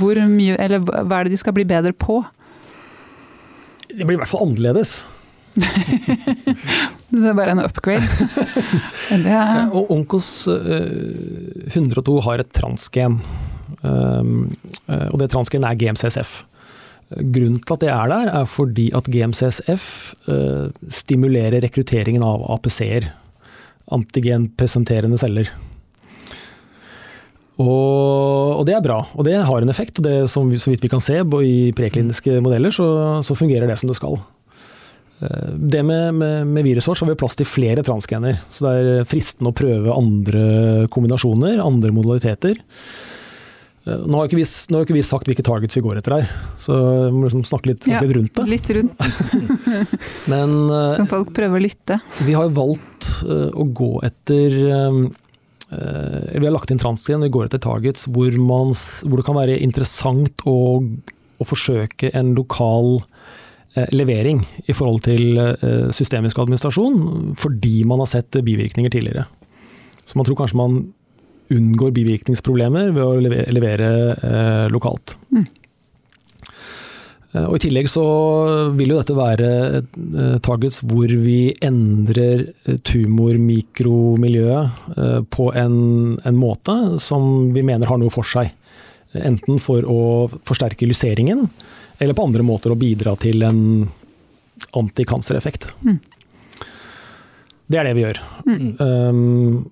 hvor 0.00 0.18
mye, 0.26 0.56
eller 0.58 0.82
hva 0.82 1.20
er 1.20 1.28
det 1.28 1.36
de 1.36 1.38
skal 1.38 1.54
bli 1.54 1.66
bedre 1.70 1.94
på? 1.94 2.18
Det 3.96 4.06
blir 4.06 4.16
i 4.16 4.20
hvert 4.20 4.30
fall 4.30 4.46
annerledes. 4.46 5.00
det 7.10 7.22
er 7.26 7.34
bare 7.34 7.54
en 7.56 7.62
upgrade. 7.64 8.06
er... 9.18 9.70
Og 9.74 9.90
Onkos 9.92 10.46
102 10.48 11.98
eh, 11.98 12.22
har 12.28 12.42
et 12.42 12.52
transgen, 12.54 13.18
um, 13.82 14.36
eh, 14.86 15.08
og 15.10 15.18
det 15.22 15.30
transgen 15.34 15.66
er 15.66 15.78
GMCSF. 15.78 16.44
Grunnen 17.10 17.58
til 17.58 17.74
at 17.74 17.82
det 17.82 17.90
er 17.90 18.12
der, 18.12 18.30
er 18.38 18.46
fordi 18.46 18.90
at 18.94 19.08
GMCSF 19.10 19.86
uh, 20.30 20.70
stimulerer 20.94 21.58
rekrutteringen 21.64 22.22
av 22.22 22.44
APC-er, 22.54 23.08
antigenpresenterende 23.90 25.18
celler. 25.18 25.50
Og, 27.60 28.56
og, 28.56 28.64
det 28.68 28.76
er 28.76 28.84
bra, 28.84 29.00
og 29.14 29.26
det 29.26 29.36
har 29.44 29.62
en 29.62 29.72
effekt. 29.72 30.00
og 30.00 30.06
det 30.06 30.16
som, 30.32 30.48
Så 30.56 30.72
vidt 30.72 30.84
vi 30.84 30.92
kan 30.92 31.02
se 31.02 31.20
i 31.20 31.72
prekliniske 31.76 32.40
modeller, 32.40 32.72
så, 32.72 33.20
så 33.26 33.36
fungerer 33.36 33.68
det 33.68 33.78
som 33.80 33.90
det 33.90 33.98
skal. 33.98 34.16
Eh, 35.20 35.52
det 35.56 35.84
med, 35.84 36.14
med, 36.14 36.46
med 36.46 36.64
viruset 36.64 36.88
vårt 36.88 37.00
så 37.00 37.06
har 37.06 37.12
vi 37.12 37.20
plass 37.20 37.36
til 37.36 37.48
flere 37.48 37.84
transgener, 37.86 38.40
så 38.50 38.66
det 38.66 38.74
er 38.80 39.08
fristende 39.08 39.52
å 39.52 39.56
prøve 39.56 39.96
andre 39.96 40.88
kombinasjoner, 40.92 41.60
andre 41.60 41.92
modaliteter. 41.92 42.62
Eh, 43.84 44.06
nå 44.06 44.22
har, 44.22 44.30
ikke 44.30 44.40
vi, 44.40 44.48
nå 44.70 44.80
har 44.80 44.88
ikke 44.88 44.96
vi 44.96 45.04
sagt 45.04 45.28
hvilke 45.28 45.44
targets 45.44 45.76
vi 45.76 45.84
går 45.84 46.00
etter 46.00 46.16
her, 46.16 46.34
så 46.60 46.80
vi 46.80 47.14
må 47.18 47.26
liksom 47.26 47.44
snakke 47.48 47.74
litt, 47.74 47.84
snakke 47.84 47.98
ja, 47.98 48.08
litt 48.08 48.16
rundt 48.16 48.40
det. 48.40 48.48
Litt 48.54 48.72
rundt. 48.78 49.08
Men 50.32 50.56
eh, 50.64 50.98
Kan 51.02 51.12
folk 51.12 51.34
prøve 51.36 51.60
å 51.60 51.64
lytte? 51.66 52.00
Vi 52.24 52.38
har 52.38 52.48
valgt 52.56 52.88
å 53.28 53.64
gå 53.76 53.98
etter 54.06 54.62
Eh, 54.70 55.02
vi 55.70 56.46
har 56.46 56.54
lagt 56.54 56.72
inn 56.72 56.80
transgen, 56.82 57.22
vi 57.22 57.32
går 57.32 57.46
etter 57.46 57.62
targets 57.62 58.08
hvor, 58.10 58.34
man, 58.42 58.72
hvor 59.06 59.20
det 59.20 59.26
kan 59.26 59.38
være 59.38 59.58
interessant 59.62 60.42
å, 60.48 60.80
å 60.82 61.46
forsøke 61.46 62.10
en 62.16 62.32
lokal 62.38 62.98
eh, 63.76 63.86
levering 63.94 64.42
i 64.66 64.76
forhold 64.76 65.04
til 65.06 65.38
eh, 65.38 65.90
systemisk 65.94 66.40
administrasjon, 66.42 67.34
fordi 67.38 67.84
man 67.88 68.02
har 68.02 68.10
sett 68.10 68.40
bivirkninger 68.42 68.92
tidligere. 68.92 69.28
Så 70.02 70.18
man 70.18 70.26
tror 70.26 70.40
kanskje 70.42 70.58
man 70.58 70.80
unngår 71.50 71.94
bivirkningsproblemer 71.94 72.92
ved 72.94 73.02
å 73.02 73.40
levere 73.50 73.88
lokalt. 74.70 75.16
Mm. 75.34 75.48
Eh, 77.32 77.44
og 77.46 77.56
I 77.56 77.62
tillegg 77.66 77.88
så 77.90 78.04
vil 78.76 78.90
jo 78.92 78.98
dette 78.98 79.14
være 79.16 79.48
eh, 79.80 80.38
targets 80.44 80.82
hvor 80.86 81.10
vi 81.22 81.54
endrer 81.62 82.38
eh, 82.48 82.76
tumormikromiljøet 82.86 84.68
på 85.30 85.44
en, 85.58 85.76
en, 86.18 86.36
måte 86.38 86.98
som 87.02 87.52
vi 87.54 87.62
mener 87.66 87.86
har 87.90 87.98
noe 88.00 88.10
for 88.12 88.26
seg. 88.26 88.50
Enten 89.14 89.58
for 89.62 89.82
å 89.90 90.28
forsterke 90.46 90.86
lyseringen, 90.86 91.48
eller 91.98 92.14
på 92.14 92.24
andre 92.28 92.42
måter 92.46 92.70
å 92.72 92.78
bidra 92.78 93.16
til 93.18 93.42
en 93.42 93.88
antikancereffekt. 94.76 95.72
Mm. 95.82 95.98
Det 97.70 97.78
er 97.78 97.84
det 97.86 97.96
vi 97.96 98.04
gjør. 98.04 98.18
Mm. 98.46 98.70
Um, 98.78 99.70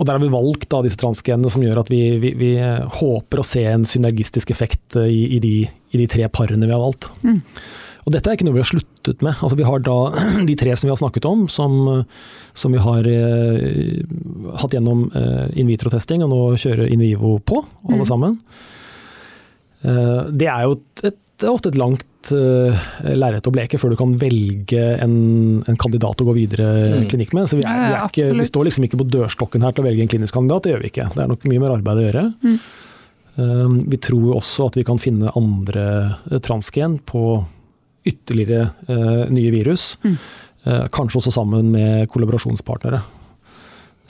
og 0.00 0.06
Der 0.08 0.16
har 0.16 0.22
vi 0.22 0.32
valgt 0.32 0.70
da, 0.72 0.80
disse 0.80 0.96
transgenene 0.96 1.50
som 1.52 1.60
gjør 1.60 1.82
at 1.82 1.90
vi, 1.92 2.00
vi, 2.22 2.32
vi, 2.40 2.54
håper 2.96 3.42
å 3.42 3.44
se 3.44 3.66
en 3.68 3.84
synergistisk 3.84 4.52
effekt 4.54 4.96
eh, 4.96 5.10
i, 5.12 5.20
i, 5.36 5.40
de, 5.44 5.54
i 5.68 6.00
de, 6.00 6.06
tre 6.08 6.24
parene 6.32 6.64
vi 6.64 6.72
har 6.72 6.80
valgt. 6.80 7.10
Mm. 7.20 7.42
Og 8.06 8.14
Dette 8.14 8.30
er 8.30 8.38
ikke 8.38 8.46
noe 8.48 8.56
vi 8.56 8.62
har 8.62 8.70
sluttet 8.70 9.20
med. 9.20 9.36
Altså, 9.44 9.58
vi 9.60 9.68
har 9.68 9.84
da 9.84 9.98
de 10.48 10.56
tre 10.56 10.72
som 10.72 10.88
vi 10.88 10.94
har 10.94 11.02
snakket 11.02 11.28
om, 11.28 11.44
som, 11.52 11.76
som 12.56 12.72
vi 12.72 12.80
har 12.80 13.10
eh, 13.12 14.00
hatt 14.62 14.76
gjennom 14.76 15.10
eh, 15.12 15.46
in 15.60 15.68
vitro-testing, 15.68 16.24
og 16.24 16.32
nå 16.32 16.42
kjører 16.56 16.88
in 16.88 17.04
vivo 17.04 17.36
på, 17.44 17.60
alle 17.90 18.00
mm. 18.00 18.08
sammen. 18.08 18.38
Eh, 19.84 20.32
det 20.32 20.48
er 20.48 20.64
jo 20.64 20.78
et, 20.78 21.10
et, 21.12 21.20
ofte 21.48 21.70
et 21.72 21.78
langt 21.80 22.32
uh, 22.34 22.82
lerret 23.06 23.46
å 23.48 23.52
bleke 23.54 23.78
før 23.80 23.94
du 23.94 23.98
kan 24.00 24.12
velge 24.20 24.82
en, 25.00 25.14
en 25.64 25.78
kandidat 25.80 26.20
å 26.20 26.26
gå 26.28 26.34
videre 26.36 26.66
mm. 27.00 27.06
klinikk 27.12 27.32
med. 27.36 27.48
Så 27.50 27.60
vi, 27.60 27.64
er, 27.64 27.80
vi, 27.80 27.94
er 27.96 28.04
ikke, 28.10 28.28
vi, 28.36 28.48
står 28.50 28.68
liksom 28.68 28.86
ikke 28.88 29.00
på 29.00 29.08
dørstokken 29.16 29.64
her 29.64 29.74
til 29.76 29.84
å 29.84 29.88
velge 29.88 30.04
en 30.04 30.12
klinisk 30.12 30.36
kandidat, 30.36 30.66
det 30.66 30.74
gjør 30.74 30.84
vi 30.84 30.92
ikke. 30.92 31.08
Det 31.14 31.24
er 31.24 31.32
nok 31.32 31.48
mye 31.50 31.62
mer 31.62 31.76
arbeid 31.78 32.02
å 32.02 32.06
gjøre. 32.06 32.26
Mm. 32.44 32.58
Um, 33.40 33.78
vi 33.88 34.00
tror 34.02 34.36
også 34.40 34.68
at 34.68 34.76
vi 34.76 34.84
kan 34.84 35.00
finne 35.00 35.32
andre 35.38 35.86
uh, 36.26 36.36
transgen 36.44 36.98
på 37.08 37.24
ytterligere 38.08 38.70
uh, 38.90 39.24
nye 39.32 39.54
virus. 39.54 39.94
Mm. 40.04 40.18
Uh, 40.66 40.84
kanskje 40.92 41.22
også 41.22 41.32
sammen 41.38 41.72
med 41.72 42.10
kollaborasjonspartnere. 42.12 43.00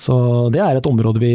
Så 0.00 0.14
det 0.48 0.62
er 0.64 0.78
et 0.78 0.86
område 0.88 1.20
vi, 1.20 1.34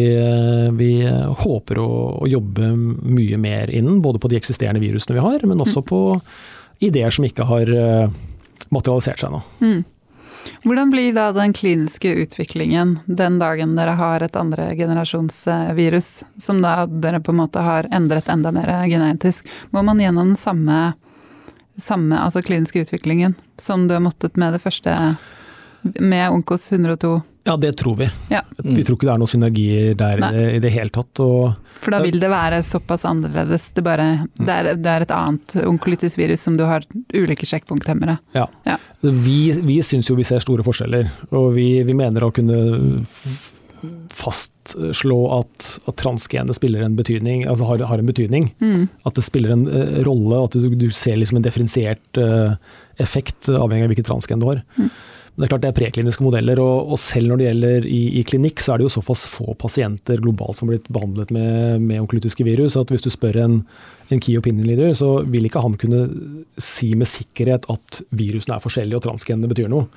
vi 0.73 0.91
håper 1.05 1.77
å, 1.77 1.89
å, 2.17 2.27
jobbe 2.29 2.71
mye 2.73 3.37
mer 3.37 3.69
innen, 3.69 3.99
både 4.01 4.21
på 4.21 4.31
de 4.31 4.39
eksisterende 4.39 4.81
virusene 4.81 5.19
vi 5.19 5.25
har, 5.25 5.45
men 5.45 5.61
også 5.61 5.83
mm. 5.83 5.89
på 5.91 5.99
ideer 6.87 7.13
som 7.13 7.27
ikke 7.27 7.45
har 7.45 7.69
eh, 7.69 8.15
materialisert 8.73 9.21
seg 9.21 9.29
ennå. 9.29 9.43
Mm. 9.61 9.83
Hvordan 10.65 10.89
blir 10.89 11.13
da 11.13 11.27
den 11.33 11.53
kliniske 11.53 12.09
utviklingen 12.25 12.97
den 13.05 13.37
dagen 13.41 13.77
dere 13.77 13.95
har 13.97 14.25
et 14.25 14.35
andre 14.37 14.71
generasjonsvirus, 14.77 16.09
som 16.41 16.61
da 16.65 16.87
dere 16.89 17.21
på 17.21 17.33
en 17.33 17.41
måte 17.43 17.61
har 17.65 17.89
endret 17.93 18.29
enda 18.33 18.53
mer 18.53 18.73
genetisk? 18.89 19.45
Må 19.69 19.85
man 19.85 20.01
gjennom 20.01 20.33
den 20.33 20.41
samme, 20.41 20.93
samme 21.77 22.17
altså 22.21 22.41
kliniske 22.45 22.85
utviklingen 22.85 23.37
som 23.57 23.87
du 23.87 23.93
har 23.93 24.05
måttet 24.05 24.37
med 24.41 24.57
det 24.57 24.61
første, 24.65 25.15
med 25.99 26.29
Onkos 26.31 26.71
102? 26.71 27.21
Ja, 27.45 27.57
det 27.57 27.73
tror 27.77 27.95
vi. 27.95 28.07
Ja. 28.29 28.41
Vi 28.57 28.83
tror 28.83 28.97
ikke 28.97 29.05
det 29.05 29.11
er 29.13 29.19
noen 29.21 29.29
synergier 29.29 29.97
der 29.99 30.21
Nei. 30.23 30.31
i 30.57 30.61
det 30.63 30.71
hele 30.73 30.89
tatt. 30.89 31.21
For 31.21 31.93
da 31.93 31.99
vil 32.01 32.17
det 32.17 32.31
være 32.31 32.63
såpass 32.65 33.05
annerledes. 33.05 33.67
Det, 33.75 33.83
bare, 33.85 34.07
det, 34.39 34.49
er, 34.49 34.71
det 34.73 34.89
er, 34.89 35.05
et 35.05 35.13
annet 35.13 35.57
onkolytisk 35.61 36.17
virus 36.17 36.41
som 36.47 36.57
du 36.57 36.65
har 36.65 36.87
ulike 37.13 37.45
sjekkpunkthemmere. 37.45 38.17
Ja. 38.33 38.47
ja. 38.65 38.79
Vi, 39.05 39.39
vi 39.61 39.77
syns 39.85 40.09
jo 40.09 40.17
vi 40.17 40.25
ser 40.25 40.41
store 40.41 40.65
forskjeller, 40.65 41.11
og 41.37 41.51
vi, 41.53 41.69
vi 41.85 41.97
mener 41.97 42.25
å 42.25 42.33
kunne 42.33 42.63
fastslå 44.15 45.17
at, 45.35 45.67
at 45.85 45.97
transgenet 46.01 46.57
spiller 46.57 46.81
en 46.81 46.95
betydning, 46.97 47.45
altså 47.49 47.67
har, 47.69 47.83
har 47.91 48.01
en 48.01 48.09
betydning. 48.09 48.49
Mm. 48.57 48.87
At 49.05 49.19
det 49.19 49.25
spiller 49.27 49.53
en 49.53 49.67
uh, 49.69 49.99
rolle, 50.07 50.41
at 50.47 50.57
du, 50.57 50.71
du 50.73 50.87
ser 50.89 51.19
liksom 51.19 51.37
en 51.37 51.45
differensiert 51.45 52.21
uh, 52.21 52.55
effekt 53.01 53.51
avhengig 53.53 53.85
av 53.85 53.93
hvilket 53.93 54.09
transgen 54.09 54.41
du 54.41 54.49
har. 54.49 54.65
Mm. 54.79 54.89
Det 55.35 55.43
er 55.43 55.49
klart 55.51 55.63
det 55.65 55.69
er 55.73 55.75
prekliniske 55.75 56.23
modeller, 56.23 56.59
og, 56.63 56.93
og, 56.93 56.99
selv 57.01 57.27
når 57.27 57.39
det 57.39 57.47
gjelder 57.49 57.87
i, 57.91 58.01
i, 58.19 58.21
klinikk, 58.27 58.61
så 58.63 58.71
er 58.71 58.79
det 58.79 58.85
jo 58.85 58.93
såpass 58.93 59.25
få 59.27 59.55
pasienter 59.59 60.21
globalt 60.23 60.55
som 60.55 60.69
har 60.69 60.77
blitt 60.77 60.87
behandlet 60.95 61.33
med, 61.35 61.81
med 61.83 61.99
onkolytiske 62.05 62.45
virus, 62.47 62.77
at 62.79 62.93
hvis 62.93 63.03
du 63.03 63.09
spør 63.11 63.41
en, 63.43 63.57
en 64.15 64.21
key 64.23 64.37
opinion 64.39 64.69
leader, 64.69 64.93
så 64.95 65.09
vil 65.27 65.49
ikke 65.49 65.63
han 65.65 65.75
kunne 65.81 66.05
si 66.55 66.93
med 66.95 67.11
sikkerhet 67.11 67.67
at 67.73 67.99
virusene 68.15 68.55
er 68.55 68.63
forskjellige 68.63 69.01
og 69.01 69.03
transgenene 69.09 69.51
betyr 69.51 69.67
noe. 69.71 69.89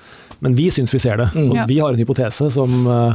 Men 0.42 0.58
vi 0.58 0.72
syns 0.74 0.96
vi 0.96 1.02
ser 1.06 1.22
det. 1.22 1.30
Mm. 1.36 1.52
Og 1.52 1.62
vi 1.70 1.78
har 1.78 1.94
en 1.94 2.02
hypotese 2.02 2.50
som 2.54 2.74
uh, 2.90 3.14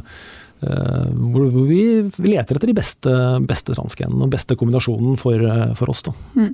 hvor, 0.64 1.50
vi 1.68 1.84
leter 2.24 2.56
etter 2.56 2.72
de 2.72 2.78
beste, 2.78 3.18
beste 3.44 3.76
transgenene 3.76 4.24
og 4.24 4.32
beste 4.32 4.56
kombinasjonen 4.56 5.20
for, 5.20 5.44
for 5.76 5.92
oss. 5.92 6.06
Da. 6.08 6.16
Mm. 6.40 6.54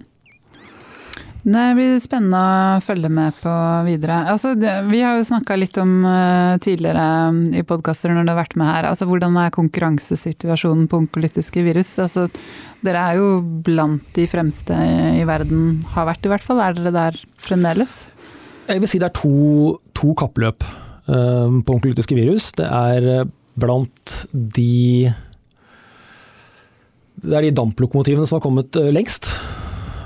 Det 1.40 1.66
blir 1.78 1.94
spennende 2.04 2.40
å 2.40 2.80
følge 2.84 3.08
med 3.16 3.36
på 3.40 3.52
videre. 3.86 4.18
Altså, 4.28 4.52
vi 4.90 5.00
har 5.00 5.16
jo 5.16 5.28
snakka 5.28 5.56
litt 5.56 5.78
om 5.80 6.02
uh, 6.04 6.58
tidligere 6.60 7.06
um, 7.32 7.38
i 7.56 7.64
podkaster 7.64 8.12
når 8.12 8.28
du 8.28 8.32
har 8.34 8.42
vært 8.42 8.58
med 8.60 8.68
her, 8.68 8.88
altså 8.90 9.08
hvordan 9.08 9.38
er 9.40 9.54
konkurransesituasjonen 9.56 10.90
på 10.92 11.00
onkolytiske 11.06 11.64
virus? 11.64 11.94
Altså, 12.04 12.28
dere 12.84 13.06
er 13.08 13.22
jo 13.22 13.30
blant 13.66 14.04
de 14.18 14.26
fremste 14.28 14.76
i, 14.76 15.24
verden, 15.28 15.80
har 15.94 16.10
vært 16.12 16.28
i 16.28 16.34
hvert 16.34 16.44
fall. 16.44 16.60
Er 16.64 16.76
dere 16.76 16.94
der 16.96 17.22
fremdeles? 17.40 18.02
Jeg 18.68 18.84
vil 18.84 18.92
si 18.92 19.00
det 19.00 19.08
er 19.08 19.16
to, 19.18 19.80
to 19.96 20.12
kappløp 20.20 20.68
uh, 20.68 21.48
på 21.48 21.78
onkolytiske 21.78 22.20
virus. 22.20 22.52
Det 22.60 22.68
er 22.68 23.10
uh, 23.24 23.30
blant 23.60 24.20
de 24.34 25.08
Det 27.20 27.36
er 27.36 27.48
de 27.48 27.56
damplokomotivene 27.56 28.28
som 28.28 28.42
har 28.42 28.44
kommet 28.44 28.76
uh, 28.76 28.92
lengst. 28.92 29.32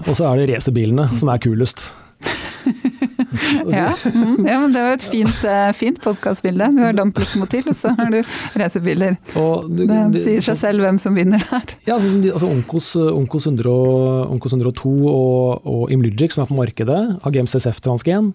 Og 0.04 0.16
så 0.18 0.30
er 0.30 0.42
det 0.42 0.56
racerbilene 0.56 1.08
som 1.18 1.32
er 1.32 1.44
kulest. 1.44 1.86
ja, 3.68 3.90
mm, 3.92 4.46
ja, 4.48 4.58
men 4.62 4.74
det 4.74 4.82
var 4.84 4.96
et 4.96 5.06
fint, 5.06 5.40
uh, 5.48 5.70
fint 5.76 6.00
podkastbilde. 6.04 6.70
Du 6.76 6.82
har 6.86 6.96
damplokomotiv, 6.98 7.68
og 7.72 7.78
så 7.78 7.94
har 7.98 8.12
du 8.14 8.20
racerbiler. 8.60 9.18
Det, 9.34 10.24
sier 10.24 10.44
seg 10.46 10.60
selv 10.60 10.86
hvem 10.86 11.00
som 11.02 11.18
vinner 11.18 11.44
der. 11.50 11.76
Ja, 11.88 11.98
altså, 11.98 12.14
altså 12.32 12.52
Onkos, 12.52 12.92
Onkos, 12.96 13.48
100, 13.52 13.74
Onkos 14.34 14.56
102 14.56 14.94
og, 15.12 15.66
og 15.68 15.94
Imlygic, 15.94 16.36
som 16.36 16.46
er 16.46 16.52
på 16.52 16.60
markedet, 16.60 17.02
har 17.24 17.36
GMCSF-transgen. 17.36 18.32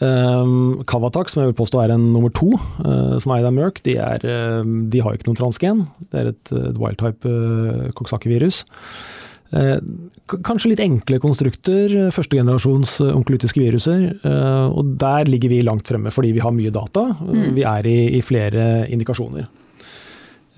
Um, 0.00 0.06
ehm, 0.06 0.84
Kavatak, 0.88 1.28
som 1.28 1.42
jeg 1.42 1.50
vil 1.50 1.58
påstå 1.58 1.82
er 1.82 1.92
en 1.92 2.06
nummer 2.14 2.32
to, 2.32 2.54
uh, 2.86 3.18
som 3.20 3.34
er 3.34 3.44
av 3.44 3.52
Merck, 3.52 3.82
de, 3.84 3.98
er, 4.00 4.24
uh, 4.24 4.62
de, 4.64 5.02
har 5.04 5.16
ikke 5.16 5.28
noen 5.28 5.40
transgen. 5.42 5.82
Det 6.08 6.22
er 6.22 6.30
et, 6.32 6.52
et 6.56 6.78
wild-type 6.80 7.28
uh, 7.28 7.90
Coxsackie-virus. 7.98 8.62
Eh, 8.64 9.19
kanskje 9.50 10.72
litt 10.72 10.82
enkle 10.84 11.18
konstrukter, 11.22 11.92
førstegenerasjons 12.14 12.96
eh, 13.04 13.14
onkolytiske 13.16 13.62
viruser. 13.62 14.04
Eh, 14.22 14.66
og 14.70 14.96
der 15.00 15.30
ligger 15.30 15.52
vi 15.52 15.62
langt 15.66 15.90
fremme 15.90 16.12
fordi 16.14 16.32
vi 16.36 16.42
har 16.44 16.54
mye 16.54 16.72
data. 16.74 17.08
Mm. 17.18 17.46
Vi 17.56 17.64
er 17.66 17.88
i, 17.90 17.98
i, 18.18 18.24
flere 18.24 18.66
indikasjoner. 18.90 19.48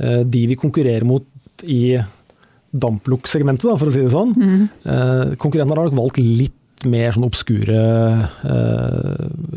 De 0.02 0.40
vi 0.48 0.56
konkurrerer 0.58 1.04
mot 1.06 1.62
i 1.68 1.94
damplukksegmentet, 2.72 3.68
for 3.78 3.86
å 3.86 3.92
si 3.92 4.00
det 4.02 4.10
sånn. 4.10 4.32
Mm. 4.34 4.62
Konkurrentene 5.38 5.76
har 5.76 5.90
nok 5.90 5.98
valgt 6.00 6.18
litt 6.18 6.86
mer 6.90 7.12
sånn 7.14 7.28
obskure 7.28 7.76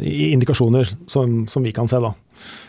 indikasjoner, 0.05 0.91
som, 1.09 1.39
som, 1.49 1.65
vi 1.65 1.73
kan 1.73 1.89
se. 1.89 1.97
da. 2.03 2.11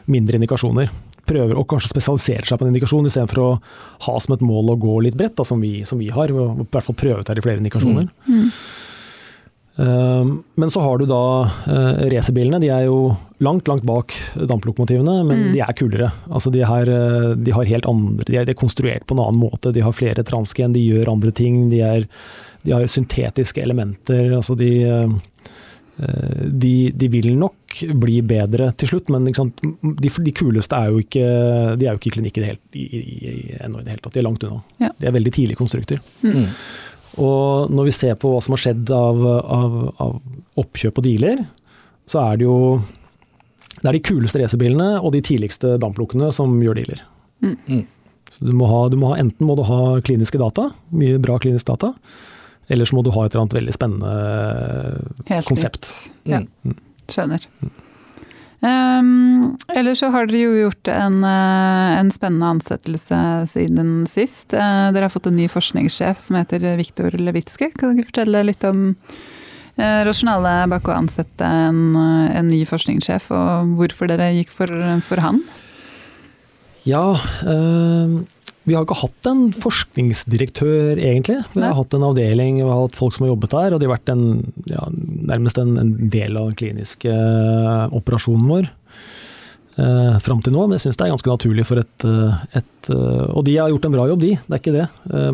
Mindre 0.08 0.38
indikasjoner 0.38 0.88
prøver 1.28 1.58
å 1.58 1.66
kanskje 1.68 1.92
spesialisere 1.92 2.46
seg 2.48 2.58
på 2.58 2.66
en 2.66 2.72
indikasjon, 2.72 3.06
istedenfor 3.08 3.42
å 3.42 3.52
ha 4.08 4.16
som 4.22 4.36
et 4.36 4.44
mål 4.46 4.74
å 4.74 4.80
gå 4.80 4.98
litt 5.06 5.18
bredt, 5.18 5.36
da, 5.38 5.46
som, 5.46 5.62
vi, 5.62 5.80
som, 5.88 6.00
vi, 6.02 6.10
har. 6.14 6.32
Og 6.32 6.64
i 6.64 6.68
hvert 6.70 6.88
fall 6.88 6.98
prøve 6.98 7.22
ut 7.22 7.32
her 7.32 7.40
i 7.40 7.44
flere 7.44 7.62
indikasjoner. 7.62 8.10
Mm. 8.26 8.42
Mm. 8.42 8.50
Uh, 9.76 10.30
men 10.56 10.70
så 10.72 10.80
har 10.80 10.96
du 10.96 11.04
da 11.10 11.22
uh, 11.44 12.06
racerbilene. 12.08 12.62
De 12.62 12.70
er 12.72 12.86
jo 12.86 13.10
langt, 13.44 13.68
langt 13.68 13.84
bak 13.84 14.14
damplokomotivene, 14.34 15.18
men 15.28 15.46
mm. 15.48 15.52
de 15.52 15.62
er 15.66 15.76
kulere. 15.76 16.10
Altså 16.30 16.52
de, 16.54 16.64
har, 16.64 16.88
uh, 16.88 17.34
de, 17.36 17.52
har, 17.52 17.68
helt 17.68 17.88
andre, 17.90 18.24
de 18.24 18.40
er, 18.40 18.48
de 18.48 18.54
er, 18.54 18.60
konstruert 18.60 19.04
på 19.04 19.16
en 19.16 19.24
annen 19.26 19.42
måte. 19.42 19.74
De 19.76 19.84
har 19.84 19.96
flere 19.96 20.24
transgen, 20.24 20.72
de 20.76 20.86
gjør 20.86 21.12
andre 21.12 21.34
ting. 21.36 21.66
De, 21.72 21.82
er, 21.84 22.08
de 22.64 22.76
har 22.76 22.88
syntetiske 22.88 23.60
elementer. 23.62 24.30
Altså 24.38 24.56
de 24.56 24.72
Eh, 24.86 25.08
de, 25.97 26.90
de, 26.92 27.09
vil 27.09 27.30
nok 27.40 27.78
bli 27.97 28.18
bedre 28.26 28.68
til 28.76 28.90
slutt, 28.90 29.09
men 29.14 29.24
de, 29.24 29.32
de, 29.32 30.32
kuleste 30.36 30.76
er 30.76 30.90
jo 30.92 31.01
ikke, 31.01 31.22
de 31.80 31.86
er 31.86 31.94
jo 31.94 32.01
ikke 32.01 32.11
i 32.11 32.16
klinikk 32.18 32.40
ennå 32.42 33.80
i 33.80 33.86
det 33.86 33.94
hele 33.94 34.03
tatt. 34.03 34.12
De 34.12 34.20
er 34.20 34.26
langt 34.26 34.44
unna. 34.44 34.61
Ja. 34.82 34.90
De 34.92 35.09
er 35.09 35.16
veldig 35.16 35.32
tidlige 35.38 35.61
konstrukter. 35.61 36.03
Mm. 36.20 36.44
Og 37.24 37.72
når 37.72 37.88
vi 37.88 37.97
ser 37.97 38.18
på 38.20 38.34
hva 38.34 38.42
som 38.44 38.57
har 38.57 38.62
skjedd 38.66 38.92
av, 38.92 39.24
av, 39.24 39.80
av 40.05 40.61
oppkjøp 40.61 41.01
og 41.01 41.07
dealer, 41.07 41.42
så 42.07 42.26
er 42.26 42.40
det 42.40 42.49
jo 42.49 42.59
det 43.76 43.90
er 43.90 43.97
de 43.99 44.05
kuleste 44.05 44.40
racerbilene 44.40 44.97
og 45.03 45.12
de 45.14 45.20
tidligste 45.24 45.76
damplukkene 45.80 46.30
som 46.34 46.55
gjør 46.62 46.80
dealer. 46.80 47.05
Mm. 47.44 47.57
mm. 47.66 47.84
Så 48.36 48.44
du 48.44 48.57
må, 48.59 48.66
ha, 48.68 48.80
du 48.90 48.97
må 49.01 49.12
ha, 49.12 49.20
enten 49.22 49.47
må 49.49 49.55
du 49.57 49.62
ha 49.64 49.97
kliniske 50.05 50.40
data, 50.40 50.66
mye 50.92 51.20
bra 51.22 51.38
klinisk 51.40 51.68
data, 51.70 51.92
eller 52.68 52.88
så 52.88 52.96
må 52.98 53.02
du 53.06 53.12
ha 53.14 53.24
et 53.24 53.34
eller 53.34 53.44
annet 53.44 53.58
veldig 53.60 53.74
spennende 53.74 54.12
Helt 55.28 55.50
konsept. 55.50 55.90
Ja, 56.26 56.42
mm. 56.42 56.78
skjønner. 57.12 57.46
Um, 58.60 59.56
eller 59.76 59.94
så 59.94 60.08
har 60.10 60.26
dere 60.26 60.46
jo 60.46 60.54
gjort 60.56 60.88
en, 60.88 61.20
eh, 61.28 61.90
en, 62.00 62.08
spennende 62.10 62.48
ansettelse 62.56 63.18
siden 63.52 64.06
sist. 64.10 64.54
Uh, 64.56 64.88
dere 64.94 65.06
har 65.06 65.12
fått 65.12 65.28
en 65.28 65.36
ny 65.36 65.46
forskningssjef 65.52 66.22
som 66.24 66.38
heter 66.40 66.64
Viktor 66.80 67.14
Levitske. 67.20 67.68
Kan 67.76 67.94
dere 67.94 68.08
fortelle 68.08 68.42
litt 68.48 68.64
om 68.66 68.88
uh, 68.88 70.00
rasjonalet 70.08 70.72
bak 70.72 70.88
å 70.88 70.96
ansette 70.96 71.46
en, 71.68 71.94
en, 72.00 72.48
ny 72.48 72.64
forskningssjef, 72.66 73.28
og 73.36 73.76
hvorfor 73.78 74.10
dere 74.10 74.32
gikk 74.38 74.54
for, 74.56 74.72
for 75.04 75.22
han? 75.22 75.44
Ja, 76.88 77.04
uh, 77.46 78.24
vi 78.66 78.74
har 78.74 78.82
ikke 78.82 78.98
hatt 78.98 79.28
en 79.30 79.44
forskningsdirektør, 79.54 80.98
egentlig. 80.98 81.38
Vi 81.52 81.60
har 81.62 81.68
Nei. 81.70 81.76
hatt 81.78 81.94
en 81.94 82.06
avdeling, 82.08 82.56
vi 82.58 82.66
har 82.66 82.80
hatt 82.80 82.98
folk 82.98 83.14
som 83.14 83.26
har 83.26 83.30
jobbet 83.30 83.52
der, 83.54 83.76
og 83.76 83.78
de 83.78 83.86
har 83.86 83.94
vært 83.94 84.10
en, 84.10 84.24
ja, 84.72 84.88
nærmest 85.30 85.60
en, 85.62 85.76
en, 85.78 85.92
del 86.10 86.34
av 86.34 86.48
den 86.50 86.58
kliniske 86.58 87.12
uh, 87.12 87.86
operasjonen 87.94 88.50
vår. 88.50 88.66
Uh, 89.76 90.16
fram 90.24 90.40
til 90.42 90.54
nå, 90.56 90.64
men 90.64 90.78
jeg 90.78 90.86
syns 90.86 90.98
det 90.98 91.04
er 91.04 91.12
ganske 91.12 91.30
naturlig 91.30 91.66
for 91.68 91.78
et, 91.82 92.06
uh, 92.08 92.38
et 92.56 92.88
uh, 92.90 93.28
Og 93.36 93.44
de 93.46 93.58
har 93.58 93.70
gjort 93.70 93.86
en 93.86 93.94
bra 93.94 94.06
jobb, 94.10 94.24
de, 94.24 94.32
det 94.40 94.56
er 94.56 94.62
ikke 94.62 94.74
det. 94.74 94.86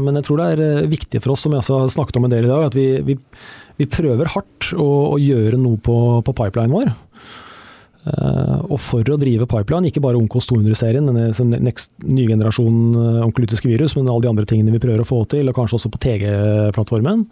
men 0.03 0.19
jeg 0.19 0.27
tror 0.27 0.43
det 0.43 0.49
er 0.51 0.91
viktig 0.91 1.23
for 1.23 1.33
oss, 1.33 1.47
som 1.47 1.55
jeg 1.55 1.63
også 1.63 1.79
har 1.79 1.93
snakket 1.95 2.19
om 2.19 2.27
en 2.29 2.35
del 2.35 2.49
i 2.49 2.53
dag, 2.53 2.67
at 2.69 2.77
vi, 2.77 2.87
vi, 3.07 3.17
vi 3.81 3.89
prøver 3.89 4.33
hardt 4.35 4.75
å, 4.75 4.91
å, 5.15 5.17
gjøre 5.23 5.61
noe 5.63 5.81
på, 5.81 5.97
på 6.27 6.37
pipelinen 6.37 6.75
vår. 6.75 6.93
Eh, 8.03 8.63
og 8.67 8.81
for 8.83 9.07
å 9.07 9.19
drive 9.21 9.47
pipeline, 9.51 9.87
ikke 9.87 10.03
bare 10.03 10.19
Onkos 10.19 10.49
200-serien, 10.51 11.07
denne 11.07 11.29
nye 11.31 12.27
generasjonen 12.27 12.97
eh, 12.99 13.21
onkolytiske 13.29 13.71
virus, 13.71 13.95
men 13.95 14.11
alle 14.11 14.25
de 14.25 14.33
andre 14.33 14.47
tingene 14.49 14.75
vi 14.75 14.83
prøver 14.83 15.05
å 15.05 15.07
få 15.07 15.21
til, 15.31 15.47
og 15.47 15.57
kanskje 15.59 15.79
også 15.79 15.93
på 15.93 16.01
TG-plattformen, 16.03 17.23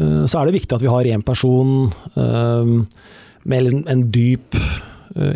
eh, 0.00 0.22
så 0.24 0.40
er 0.40 0.48
det 0.48 0.56
viktig 0.56 0.78
at 0.78 0.86
vi 0.86 0.92
har 0.92 1.10
én 1.10 1.24
person 1.26 1.90
med 3.50 3.68
en 3.88 4.02
dyp 4.12 4.56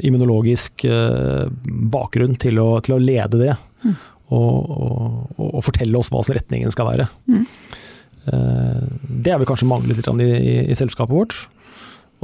immunologisk 0.04 0.84
bakgrunn 1.90 2.36
til 2.38 2.60
å, 2.62 2.66
til 2.84 2.94
å 2.94 3.00
lede 3.00 3.40
det. 3.40 3.54
Mm. 3.82 3.94
Og, 4.34 4.68
og, 4.70 5.32
og, 5.40 5.58
fortelle 5.66 5.98
oss 5.98 6.12
hva 6.12 6.20
som 6.24 6.36
retningen 6.36 6.72
skal 6.72 6.88
være. 6.88 7.06
Mm. 7.28 7.42
Det 9.24 9.32
har 9.32 9.40
vi 9.40 9.48
kanskje 9.48 9.68
manglet 9.68 9.98
litt 9.98 10.08
i, 10.22 10.28
i, 10.30 10.54
i 10.72 10.76
selskapet 10.78 11.16
vårt. 11.16 11.36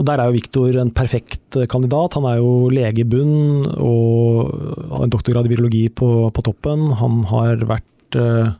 Og 0.01 0.07
Der 0.09 0.16
er 0.16 0.30
jo 0.30 0.38
Viktor 0.38 0.76
en 0.80 0.90
perfekt 0.96 1.59
eh, 1.61 1.68
kandidat. 1.68 2.16
Han 2.16 2.24
er 2.24 2.40
jo 2.40 2.70
lege 2.72 3.03
i 3.03 3.09
bunn 3.09 3.66
og 3.76 4.48
har 4.94 5.05
en 5.05 5.12
doktorgrad 5.12 5.44
i 5.44 5.53
virologi 5.53 5.84
på, 5.92 6.30
på 6.32 6.44
toppen. 6.46 6.88
Han 6.96 7.20
har 7.28 7.61
vært 7.68 8.16
uh, 8.16 8.55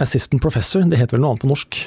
assistant 0.00 0.40
professor, 0.42 0.86
det 0.88 1.02
heter 1.02 1.18
vel 1.18 1.26
noe 1.26 1.34
annet 1.34 1.44
på 1.44 1.52
norsk? 1.52 1.82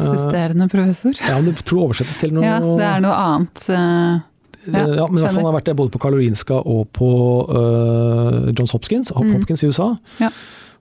Assisterende 0.00 0.70
professor? 0.72 1.12
Uh, 1.20 1.28
ja, 1.28 1.36
men 1.36 1.52
det 1.52 1.66
tror 1.68 1.90
oversettes 1.90 2.24
til 2.24 2.32
noe 2.32 2.46
Ja, 2.46 2.56
det 2.64 2.88
er 2.88 3.04
noe 3.04 3.20
annet. 3.26 3.68
Uh, 3.68 4.24
ja, 4.66 4.82
ja, 4.82 5.06
men 5.12 5.20
fall 5.20 5.36
han 5.36 5.44
har 5.44 5.58
vært 5.60 5.68
det 5.68 5.76
både 5.78 5.92
på 5.94 6.00
Karolinska 6.02 6.56
og 6.66 6.88
på 6.96 7.08
Johns 8.56 8.72
Hopkins, 8.74 9.12
mm. 9.14 9.28
Hopkins 9.36 9.62
i 9.62 9.68
USA. 9.70 9.92
Ja. 10.24 10.32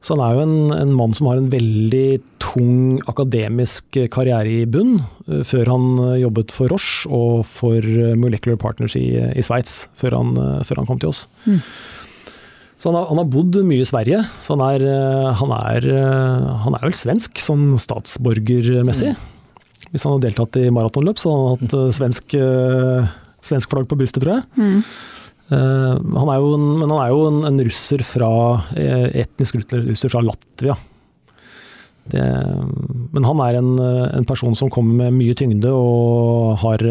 Så 0.05 0.13
han 0.13 0.21
er 0.21 0.35
jo 0.37 0.43
en, 0.43 0.57
en, 0.75 0.91
mann 0.93 1.15
som 1.17 1.31
har 1.31 1.39
en 1.39 1.49
veldig 1.49 2.19
tung 2.43 2.99
akademisk 3.09 3.97
karriere 4.13 4.51
i 4.53 4.67
bunn, 4.69 4.99
eh, 5.25 5.41
før 5.47 5.71
han 5.73 5.87
eh, 6.03 6.19
jobbet 6.21 6.53
for 6.53 6.69
Roche 6.69 7.09
og 7.09 7.39
for 7.49 7.81
eh, 7.81 8.13
Molecular 8.19 8.59
Partners 8.61 8.93
i, 8.99 9.07
i 9.17 9.45
Sveits, 9.45 9.87
før, 9.97 10.19
før, 10.61 10.81
han 10.83 10.89
kom 10.89 11.01
til 11.01 11.09
oss. 11.09 11.23
Mm. 11.47 11.57
Så 12.77 12.91
han 12.91 12.99
har, 12.99 13.07
han 13.09 13.23
har, 13.23 13.31
bodd 13.33 13.57
mye 13.65 13.81
i 13.81 13.87
Sverige, 13.89 14.21
så 14.43 14.53
han 14.53 14.65
er, 14.67 14.85
han 15.39 15.53
er, 15.57 15.89
han 16.61 16.75
er 16.75 16.85
vel 16.85 16.93
svensk 16.93 17.39
sånn 17.41 17.71
statsborgermessig. 17.81 19.15
Mm. 19.15 19.89
Hvis 19.89 20.05
han 20.05 20.13
har 20.13 20.25
deltatt 20.27 20.59
i 20.59 20.67
maratonløp, 20.75 21.17
så 21.17 21.31
har 21.31 21.45
han 21.47 21.55
hatt 21.63 21.95
svensk, 21.95 22.35
svensk 23.47 23.71
flagg 23.71 23.87
på 23.89 23.97
brystet, 23.97 24.21
tror 24.21 24.35
jeg. 24.35 24.45
Mm. 24.59 24.83
Uh, 25.45 25.93
han 26.17 26.31
er 26.31 26.41
jo 26.41 26.55
en, 26.57 26.67
men 26.79 26.89
han 26.89 26.99
er 27.03 27.13
jo 27.13 27.23
en, 27.29 27.39
en 27.45 27.63
russer 27.67 28.01
fra 28.05 28.29
eh, 28.73 29.11
etnisk 29.25 29.59
russer 29.61 30.09
fra 30.09 30.23
Latvia. 30.25 30.77
Det, 32.05 32.21
men 33.13 33.25
han 33.25 33.39
er 33.41 33.55
en, 33.57 33.69
en, 33.81 34.25
person 34.29 34.53
som 34.57 34.69
kommer 34.69 35.07
med 35.07 35.15
mye 35.17 35.33
tyngde 35.37 35.71
og 35.73 36.59
har 36.61 36.83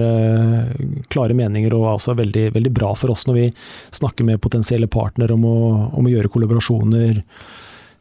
klare 1.06 1.36
meninger 1.38 1.70
og 1.70 1.84
er 1.84 1.90
altså 1.92 2.16
veldig, 2.18 2.48
veldig 2.56 2.72
bra 2.74 2.90
for 2.98 3.14
oss 3.14 3.22
når 3.28 3.36
vi 3.38 3.44
snakker 3.94 4.26
med 4.26 4.42
potensielle 4.42 4.90
partnere 4.90 5.36
om, 5.36 5.46
om, 5.46 6.02
å 6.02 6.10
gjøre 6.10 6.32
kollaborasjoner. 6.34 7.22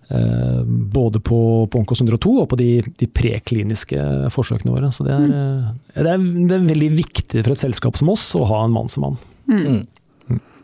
Både 0.09 1.21
på, 1.21 1.39
på 1.69 1.83
Onkos 1.83 2.01
102 2.01 2.33
og 2.33 2.49
på 2.49 2.57
de, 2.57 2.71
de 2.97 3.11
prekliniske 3.21 4.09
forsøkene 4.33 4.73
våre. 4.73 4.89
Så 4.89 5.05
det 5.05 5.13
er, 5.13 5.29
mm. 5.29 5.79
det, 5.93 6.07
er, 6.09 6.27
det 6.49 6.57
er, 6.57 6.69
veldig 6.73 6.91
viktig 6.97 7.45
for 7.45 7.53
et 7.53 7.61
selskap 7.61 8.01
som 8.01 8.09
oss 8.13 8.25
å 8.41 8.47
ha 8.49 8.65
en 8.65 8.73
mann 8.73 8.89
som 8.89 9.11
han. 9.11 9.21
Mm. 9.53 9.83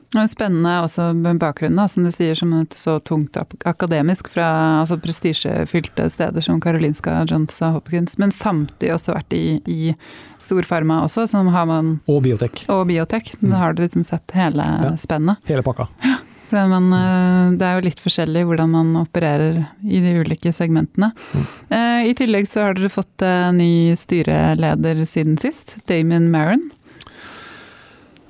Det 0.09 0.17
er 0.17 0.29
spennende 0.31 0.71
også 0.81 1.11
med 1.13 1.37
bakgrunnen, 1.37 1.89
som 1.89 2.05
du 2.05 2.09
sier, 2.13 2.33
som 2.37 2.53
et 2.57 2.73
så 2.73 2.95
tungt 3.05 3.37
akademisk 3.69 4.31
fra 4.33 4.47
altså 4.79 4.97
prestisjefylte 5.01 6.07
steder 6.09 6.41
som 6.41 6.57
Karolinska, 6.61 7.19
Johns 7.29 7.59
Hopkins, 7.61 8.17
men 8.17 8.33
samtidig 8.33 8.95
også 8.95 9.13
vært 9.13 9.35
i, 9.37 9.59
i 9.69 9.93
storfarma 10.41 11.03
også, 11.05 11.27
som 11.29 11.51
har 11.53 11.67
man 11.69 11.99
Og 12.09 12.23
biotek. 12.25 12.63
Og 12.73 12.87
biotek. 12.89 13.35
Da 13.37 13.51
mm. 13.51 13.59
har 13.61 13.77
du 13.77 13.83
liksom 13.85 14.07
sett 14.07 14.33
hele 14.33 14.65
ja, 14.65 14.95
spennet. 14.97 15.45
Hele 15.49 15.65
pakka. 15.67 15.85
Ja. 16.01 16.17
Man, 16.49 16.87
eh, 16.97 17.51
det 17.61 17.65
er 17.67 17.75
jo 17.77 17.85
litt 17.85 17.99
forskjellig 18.01 18.41
hvordan 18.49 18.71
man 18.73 18.95
opererer 18.97 19.59
i 19.85 19.99
de 20.01 20.15
ulike 20.23 20.49
segmentene. 20.55 21.11
Mm. 21.13 21.43
Eh, 21.77 22.09
I 22.09 22.15
tillegg 22.17 22.49
så 22.49 22.65
har 22.65 22.73
dere 22.73 22.89
fått 22.89 23.21
ny 23.53 23.93
styreleder 23.93 25.05
siden 25.05 25.37
sist, 25.37 25.77
Damien 25.85 26.31
Maron. 26.33 26.71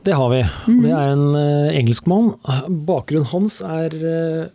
Det 0.04 0.16
har 0.16 0.32
vi. 0.32 0.39
Mm. 0.68 0.80
Det 0.84 0.95
er 0.95 1.12
en 1.12 1.28
uh, 1.36 1.76
engelskmann. 1.76 2.32
Bakgrunnen 2.88 3.28
hans 3.34 3.60
er 3.66 3.95
uh, 4.00 4.47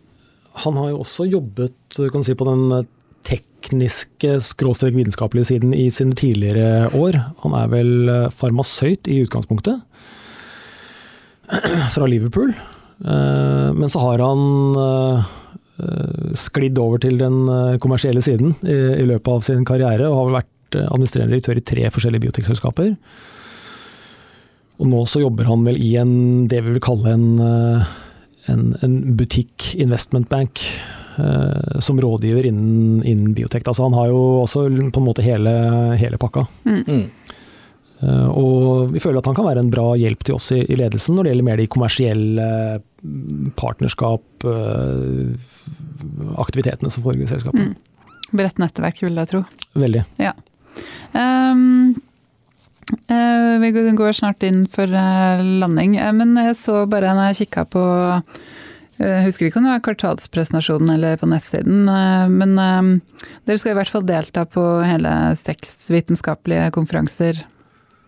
Han 0.65 0.77
har 0.79 0.91
jo 0.91 1.01
også 1.03 1.27
jobbet 1.29 1.99
kan 2.11 2.25
si, 2.25 2.35
på 2.35 2.47
den 2.47 2.87
tekniske, 3.25 4.39
skråstrek 4.43 4.95
vitenskapelige 4.97 5.49
siden 5.51 5.73
i 5.73 5.87
sine 5.93 6.15
tidligere 6.17 6.89
år. 6.97 7.17
Han 7.43 7.55
er 7.57 7.71
vel 7.71 7.93
uh, 8.09 8.29
farmasøyt 8.33 9.09
i 9.11 9.21
utgangspunktet, 9.25 9.81
fra 11.95 12.09
Liverpool. 12.09 12.55
Men 12.95 13.91
så 13.91 13.99
har 13.99 14.21
han 14.23 15.25
sklidd 16.39 16.79
over 16.79 17.01
til 17.03 17.17
den 17.19 17.41
kommersielle 17.83 18.21
siden 18.23 18.53
i, 18.63 18.77
i 19.03 19.07
løpet 19.09 19.27
av 19.33 19.43
sin 19.43 19.65
karriere, 19.67 20.07
og 20.07 20.15
har 20.15 20.29
vel 20.29 20.37
vært 20.37 20.77
administrerende 20.85 21.35
direktør 21.35 21.59
i 21.59 21.65
tre 21.73 21.89
forskjellige 21.91 22.23
biotekselskaper. 22.23 22.93
Og 24.75 24.89
nå 24.91 25.05
så 25.07 25.21
jobber 25.23 25.47
han 25.47 25.63
vel 25.67 25.79
i 25.79 25.93
en, 26.01 26.13
det 26.51 26.59
vi 26.65 26.75
vil 26.75 26.83
kalle 26.83 27.15
en, 27.15 27.27
eh, 27.39 27.95
en, 28.51 28.67
en 28.85 28.99
butikk 29.19 29.73
investment 29.79 30.29
bank. 30.31 30.63
Uh, 31.15 31.79
som 31.79 31.95
rådgiver 31.95 32.43
innen, 32.43 32.97
innen 33.07 33.29
biotek. 33.31 33.63
Altså 33.71 33.85
han 33.85 33.93
har 33.95 34.09
jo 34.11 34.17
også 34.41 34.65
på 34.67 34.99
en 34.99 35.05
måte 35.05 35.23
hele, 35.23 35.53
hele 35.95 36.17
pakka. 36.19 36.43
Mm. 36.67 37.05
Uh, 38.01 38.27
og 38.35 38.91
vi 38.91 38.99
føler 38.99 39.21
at 39.21 39.29
han 39.29 39.37
kan 39.37 39.47
være 39.47 39.63
en 39.63 39.69
bra 39.71 39.85
hjelp 39.95 40.25
til 40.27 40.35
oss 40.35 40.49
i, 40.51 40.59
i 40.67 40.75
ledelsen 40.75 41.15
når 41.15 41.23
det 41.23 41.31
gjelder 41.31 41.47
mer 41.47 41.61
de 41.61 41.69
kommersielle 41.71 42.49
partnerskap, 43.55 44.27
uh, 44.43 45.31
aktivitetene 46.43 46.91
som 46.91 47.05
foregår 47.05 47.29
i 47.29 47.31
selskapet. 47.31 47.71
Mm. 47.71 48.11
Bredt 48.35 48.59
nettverk, 48.59 48.99
vil 49.05 49.23
jeg 49.23 49.31
tro. 49.31 49.45
Veldig. 49.79 50.03
Ja. 50.19 50.35
Um, 51.15 51.95
vi 52.85 53.71
går 53.97 54.13
snart 54.13 54.43
inn 54.45 54.65
for 54.71 54.89
uh, 54.89 55.41
landing, 55.41 55.97
uh, 55.97 56.11
men 56.13 56.35
jeg 56.37 56.57
så 56.59 56.83
bare 56.89 57.15
når 57.17 57.31
jeg 57.31 57.45
kikka 57.45 57.65
på 57.73 57.85
jeg 58.95 59.25
husker 59.25 59.49
ikke 59.49 59.59
om 59.59 59.65
det 59.67 59.73
var 59.73 59.81
kvartalspresentasjonen 59.83 60.93
eller 60.93 61.17
på 61.19 61.27
nettsiden, 61.27 61.81
men 62.31 62.53
dere 62.55 63.57
skal 63.59 63.73
i 63.73 63.75
hvert 63.75 63.91
fall 63.91 64.05
delta 64.07 64.45
på 64.47 64.63
hele 64.87 65.11
seks 65.35 65.89
vitenskapelige 65.91 66.69
konferanser 66.71 67.41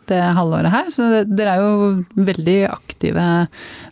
det 0.09 0.19
halvåret 0.37 0.71
her. 0.73 0.89
Så 0.93 1.07
dere 1.27 1.55
er 1.55 1.63
jo 1.63 2.21
veldig 2.27 2.57
aktive. 2.69 3.25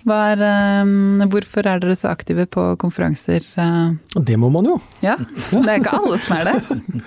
Er, 0.05 0.43
um, 0.85 1.23
hvorfor 1.31 1.67
er 1.67 1.81
dere 1.81 1.97
så 1.97 2.11
aktive 2.11 2.47
på 2.51 2.67
konferanser? 2.81 3.45
Uh? 3.57 3.95
Det 4.15 4.37
må 4.41 4.49
man 4.53 4.69
jo. 4.69 4.77
Ja, 5.03 5.17
Det 5.19 5.63
er 5.63 5.81
ikke 5.81 5.97
alle 5.97 6.19
som 6.21 6.37
er 6.37 6.49
det. 6.49 6.55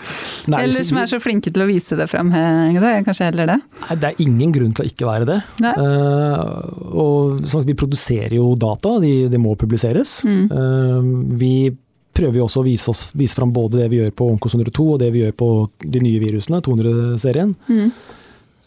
Nei, 0.52 0.62
Eller 0.64 0.86
som 0.86 1.00
er 1.02 1.10
så 1.10 1.20
flinke 1.22 1.52
til 1.54 1.64
å 1.64 1.68
vise 1.68 1.98
det 1.98 2.08
fram. 2.10 2.32
Kanskje 2.32 3.30
heller 3.30 3.52
det? 3.54 3.58
Nei, 3.86 3.98
Det 3.98 4.12
er 4.12 4.22
ingen 4.24 4.54
grunn 4.54 4.76
til 4.76 4.86
å 4.86 4.92
ikke 4.92 5.08
være 5.08 5.28
det. 5.32 5.40
Uh, 5.64 6.94
og 6.98 7.44
sånn 7.48 7.66
Vi 7.68 7.76
produserer 7.78 8.38
jo 8.38 8.54
data, 8.58 8.98
de, 9.02 9.28
de 9.32 9.42
må 9.42 9.56
publiseres. 9.58 10.20
Mm. 10.28 10.46
Uh, 10.52 11.36
vi 11.38 11.52
prøver 12.18 12.40
jo 12.40 12.46
også 12.48 12.62
å 12.62 12.66
vise, 12.66 12.90
oss, 12.90 13.02
vise 13.16 13.38
fram 13.38 13.52
både 13.54 13.82
det 13.82 13.88
vi 13.92 14.00
gjør 14.00 14.14
på 14.18 14.28
Onkos 14.32 14.56
102 14.58 14.86
og 14.94 15.02
det 15.02 15.10
vi 15.14 15.22
gjør 15.22 15.34
på 15.38 15.50
de 15.84 16.02
nye 16.02 16.22
virusene, 16.22 16.62
200-serien. 16.66 17.54
Mm. 17.68 17.92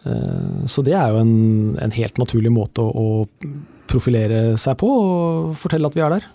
Eh, 0.04 0.66
så 0.72 0.84
det 0.86 0.95
er 0.97 1.14
jo 1.14 1.22
en, 1.22 1.34
en 1.82 1.93
helt 1.95 2.22
naturlig 2.22 2.52
måte 2.54 2.84
å, 2.84 2.91
å, 3.26 3.58
profilere 3.91 4.56
seg 4.62 4.78
på, 4.80 4.88
og 4.88 5.56
fortelle 5.60 5.89
at 5.89 5.97
vi 5.97 6.04
er 6.06 6.14
der. 6.14 6.28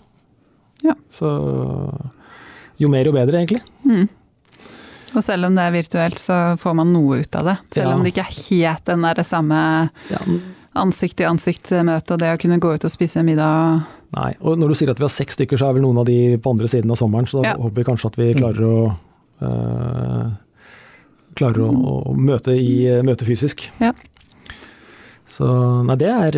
Ja. 0.85 0.93
Så 1.09 1.31
jo 2.77 2.89
mer 2.93 3.07
jo 3.09 3.15
bedre, 3.15 3.39
egentlig. 3.41 3.63
Mm. 3.81 4.05
Og 5.15 5.23
selv 5.25 5.47
om 5.47 5.57
det 5.57 5.63
er 5.65 5.73
virtuelt, 5.73 6.21
så 6.21 6.37
får 6.61 6.75
man 6.77 6.91
noe 6.93 7.23
ut 7.23 7.39
av 7.39 7.49
det. 7.49 7.57
Selv 7.73 7.89
ja. 7.89 7.95
om 7.95 8.05
det 8.05 8.13
ikke 8.13 8.27
er 8.27 8.37
helt 8.37 8.85
den 8.85 9.07
der 9.07 9.23
samme 9.25 9.59
ja. 10.11 10.21
ansikt-til-ansikt-møte 10.77 12.13
og 12.13 12.21
det 12.21 12.33
å 12.35 12.41
kunne 12.43 12.59
gå 12.61 12.75
ut 12.75 12.85
og 12.85 12.93
spise 12.93 13.25
middag. 13.25 13.87
Nei, 14.13 14.31
og 14.45 14.61
når 14.61 14.71
du 14.71 14.77
sier 14.77 14.93
at 14.93 15.01
vi 15.01 15.07
har 15.07 15.15
seks 15.15 15.39
stykker, 15.39 15.57
så 15.57 15.71
er 15.71 15.79
vel 15.79 15.87
noen 15.87 16.03
av 16.03 16.05
de 16.07 16.37
på 16.37 16.53
andre 16.53 16.69
siden 16.71 16.93
av 16.93 16.99
sommeren, 16.99 17.25
så 17.25 17.41
da 17.41 17.57
håper 17.57 17.81
vi 17.81 17.87
kanskje 17.87 18.11
at 18.11 18.19
vi 18.21 18.29
klarer 18.37 18.67
å 18.67 18.77
øh, 19.41 20.29
klarer 21.37 21.65
å, 21.67 21.71
å 22.11 22.13
møte, 22.17 22.55
i, 22.57 22.87
møte, 23.05 23.27
fysisk. 23.27 23.67
Ja. 23.81 23.93
Så 25.27 25.47
nei, 25.85 25.97
det 25.99 26.07
er, 26.07 26.37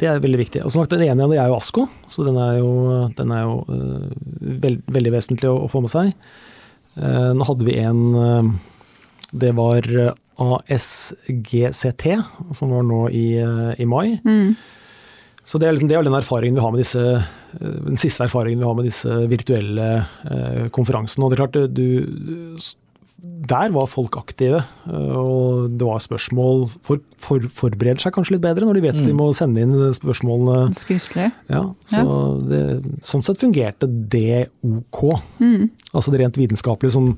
det 0.00 0.08
er 0.08 0.22
veldig 0.22 0.40
viktig. 0.40 0.62
Og 0.64 0.72
som 0.72 0.82
sagt, 0.82 0.94
Den 0.96 1.04
ene 1.12 1.28
er 1.36 1.50
jo 1.50 1.58
ASKO, 1.58 1.86
så 2.10 2.24
den 2.26 2.38
er 2.40 2.56
jo, 2.58 2.72
den 3.18 3.34
er 3.36 3.44
jo 3.44 3.58
uh, 3.68 4.08
veld, 4.64 4.80
veldig 4.90 5.12
vesentlig 5.12 5.50
å, 5.50 5.58
å, 5.66 5.70
få 5.70 5.84
med 5.84 5.92
seg. 5.92 6.14
Nå 6.92 7.44
hadde 7.48 7.64
vi 7.64 7.78
en 7.80 8.00
Det 9.32 9.48
var 9.56 9.86
ASGCT, 10.36 12.04
som 12.52 12.74
var 12.74 12.84
nå 12.84 13.06
i, 13.16 13.26
i 13.80 13.86
mai. 13.88 14.18
Mm. 14.20 14.52
Så 15.44 15.58
det 15.58 15.66
er, 15.66 15.72
liksom, 15.72 15.88
det 15.88 15.96
er 15.96 16.04
den 16.06 16.18
erfaringen 16.18 16.58
vi 16.58 16.64
har 16.64 16.74
med 16.74 16.82
disse, 16.82 17.04
den 17.56 17.96
siste 18.00 18.26
erfaringen 18.28 18.60
vi 18.60 18.68
har 18.68 18.76
med 18.76 18.86
disse 18.86 19.16
virtuelle 19.30 19.88
konferansene. 20.74 21.24
Og 21.24 21.32
det 21.32 21.38
er 21.38 21.42
klart, 21.46 21.58
du, 21.72 21.88
der 23.22 23.70
var 23.70 23.86
folk 23.86 24.16
aktive, 24.18 24.64
eh, 24.90 25.14
og 25.14 25.76
det 25.78 25.86
var 25.86 26.02
spørsmål 26.02 26.64
for, 26.82 27.02
for, 27.22 27.44
Forbereder 27.54 28.02
seg 28.02 28.14
kanskje 28.16 28.36
litt 28.36 28.42
bedre 28.42 28.66
når 28.66 28.78
de 28.78 28.82
vet 28.82 28.98
mm. 28.98 29.04
de 29.06 29.14
må 29.14 29.28
sende 29.36 29.62
inn 29.62 29.76
spørsmålene 29.94 30.72
skriftlig. 30.74 31.28
Ja, 31.52 31.62
så 31.86 32.00
ja. 32.02 32.16
Det, 32.48 32.62
sånn 33.06 33.22
sett 33.22 33.38
fungerte 33.42 33.86
det 33.86 34.48
ok. 34.66 35.04
Mm. 35.38 35.68
Altså 35.92 36.14
det 36.14 36.22
rent 36.22 36.40
vitenskapelige, 36.40 36.96
som, 36.96 37.12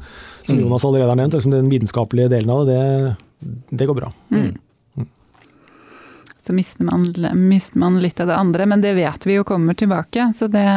som 0.44 0.58
mm. 0.58 0.66
Jonas 0.66 0.84
allerede 0.84 1.14
har 1.14 1.20
nevnt, 1.22 1.38
liksom 1.38 1.56
den 1.56 1.72
vitenskapelige 1.72 2.34
delen 2.34 2.52
av 2.52 2.68
det, 2.68 2.84
det, 3.40 3.56
det 3.72 3.88
går 3.88 4.00
bra. 4.02 4.12
Mm. 4.28 4.44
mm. 4.44 4.60
Så 6.44 6.52
mister 6.52 6.84
man, 6.84 7.08
mister 7.48 7.80
man, 7.80 7.96
litt 8.04 8.20
av 8.20 8.28
det 8.28 8.36
andre, 8.36 8.68
men 8.68 8.84
det 8.84 8.92
vet 8.98 9.24
vi 9.24 9.38
jo 9.38 9.48
kommer 9.48 9.72
tilbake. 9.72 10.28
Så 10.36 10.50
det, 10.52 10.68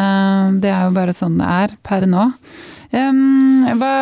det 0.64 0.72
er 0.72 0.88
jo 0.88 0.96
bare 0.96 1.16
sånn 1.16 1.36
det 1.42 1.52
er 1.58 1.76
per 1.84 2.08
nå. 2.08 2.30
Um, 2.96 3.66
hva, 3.80 3.94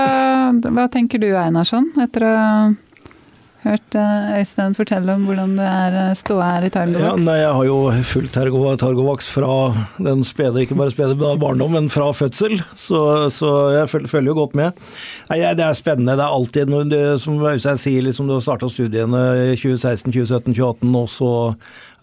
hva, 0.62 0.90
tenker 0.94 1.22
du 1.22 1.32
Einarsson, 1.34 1.90
etter 2.04 2.28
å 2.28 2.34
ha 2.36 2.50
hørt 3.66 3.96
eh, 3.98 4.40
Øystein 4.40 4.76
fortelle 4.78 5.16
om 5.16 5.26
hvordan 5.26 5.56
det 5.58 5.66
er 5.66 5.96
eh, 5.98 6.12
ståa 6.18 6.50
her 6.54 6.68
i 6.68 6.72
Targovax? 6.74 7.02
Ja, 7.02 7.14
nei, 7.18 7.38
jeg 7.40 7.54
har 7.58 7.66
jo 7.68 7.78
fulgt 8.12 8.38
Targovax 8.38 9.30
fra 9.32 9.56
den 9.98 10.22
spede, 10.28 10.62
ikke 10.64 10.78
bare 10.78 10.94
spede 10.94 11.18
barndom, 11.18 11.74
men 11.74 11.90
fra 11.94 12.12
fødsel. 12.16 12.60
Så, 12.78 13.00
så 13.34 13.52
jeg 13.74 13.90
følger, 13.90 14.30
jo 14.30 14.38
godt 14.38 14.56
med. 14.58 14.78
Nei, 15.32 15.42
det 15.58 15.66
er 15.66 15.78
spennende. 15.78 16.18
Det 16.20 16.28
er 16.28 16.38
alltid, 16.38 16.76
det, 16.94 17.02
som 17.24 17.42
Øystein 17.42 17.82
sier, 17.82 18.06
liksom, 18.06 18.30
du 18.30 18.38
har 18.38 18.46
starta 18.46 18.70
studiene 18.70 19.26
i 19.48 19.58
2016, 19.58 20.14
2017, 20.14 20.54
2018, 20.54 20.96
og 21.02 21.12
så 21.12 21.34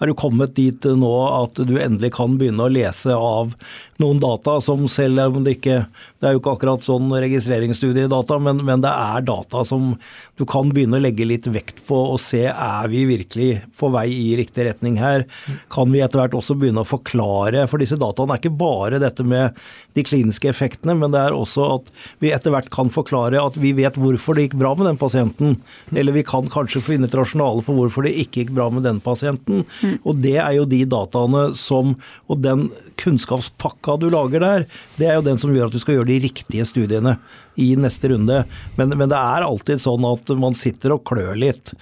er 0.03 0.11
du 0.11 0.19
kommet 0.19 0.57
dit 0.59 0.87
nå 0.99 1.13
at 1.31 1.63
du 1.63 1.77
endelig 1.79 2.11
kan 2.17 2.35
begynne 2.41 2.67
å 2.67 2.73
lese 2.73 3.15
av 3.15 3.55
noen 4.03 4.21
data 4.23 4.59
som 4.65 4.85
selv 4.91 5.23
om 5.39 5.45
det 5.45 5.59
ikke 5.59 5.85
Det 6.23 6.29
er 6.29 6.37
jo 6.37 6.41
ikke 6.43 6.53
akkurat 6.55 6.85
sånn 6.87 7.09
registreringsstudiedata, 7.11 8.37
men, 8.39 8.61
men 8.63 8.83
det 8.85 8.91
er 8.91 9.25
data 9.27 9.65
som 9.67 9.97
du 10.39 10.45
kan 10.47 10.71
begynne 10.71 11.01
å 11.01 11.03
legge 11.03 11.27
litt 11.27 11.49
vekt 11.51 11.81
på 11.89 11.99
og 12.13 12.21
se 12.23 12.45
er 12.47 12.91
vi 12.93 13.03
virkelig 13.09 13.49
på 13.79 13.91
vei 13.91 14.07
i 14.13 14.29
riktig 14.39 14.69
retning 14.69 15.01
her. 15.03 15.25
Kan 15.73 15.91
vi 15.91 16.03
etter 16.05 16.23
hvert 16.23 16.37
også 16.39 16.55
begynne 16.59 16.85
å 16.85 16.89
forklare, 16.89 17.65
for 17.67 17.83
disse 17.83 17.99
dataene 17.99 18.37
er 18.37 18.43
ikke 18.43 18.55
bare 18.61 19.01
dette 19.03 19.27
med 19.27 19.59
de 19.99 20.05
kliniske 20.07 20.53
effektene, 20.53 20.95
men 20.99 21.11
det 21.11 21.25
er 21.25 21.35
også 21.35 21.67
at 21.81 21.91
vi 22.23 22.31
etter 22.35 22.55
hvert 22.55 22.71
kan 22.71 22.93
forklare 22.93 23.43
at 23.43 23.59
vi 23.59 23.75
vet 23.77 23.99
hvorfor 23.99 24.39
det 24.39 24.47
gikk 24.47 24.59
bra 24.63 24.77
med 24.79 24.89
den 24.93 25.01
pasienten. 25.01 25.59
Eller 25.91 26.15
vi 26.15 26.25
kan 26.27 26.47
kanskje 26.53 26.85
finne 26.87 27.11
et 27.11 27.19
rasjonale 27.19 27.65
for 27.67 27.79
hvorfor 27.79 28.07
det 28.07 28.15
ikke 28.23 28.45
gikk 28.45 28.55
bra 28.57 28.69
med 28.73 28.87
den 28.87 29.03
pasienten. 29.03 29.67
Mm. 29.83 29.99
Og 30.07 30.23
det 30.23 30.39
er 30.39 30.55
jo 30.61 30.69
de 30.69 30.85
dataene 30.89 31.51
som 31.59 31.97
Og 32.33 32.39
den 32.41 32.69
kunnskapspakka 33.01 33.92
du 34.01 34.09
lager 34.13 34.45
der, 34.45 34.67
det 34.99 35.09
er 35.09 35.19
jo 35.19 35.27
den 35.27 35.41
som 35.41 35.53
gjør 35.55 35.71
at 35.71 35.77
du 35.77 35.83
skal 35.83 35.99
gjøre 35.99 36.11
de 36.13 36.21
riktige 36.27 36.67
studiene 36.69 37.17
i 37.61 37.73
neste 37.77 38.13
runde. 38.13 38.43
Men, 38.79 38.95
men 38.97 39.11
det 39.13 39.19
er 39.19 39.47
alltid 39.47 39.83
sånn 39.83 40.07
at 40.09 40.33
man 40.41 40.57
sitter 40.59 40.97
og 40.97 41.05
klør 41.09 41.35
litt 41.39 41.75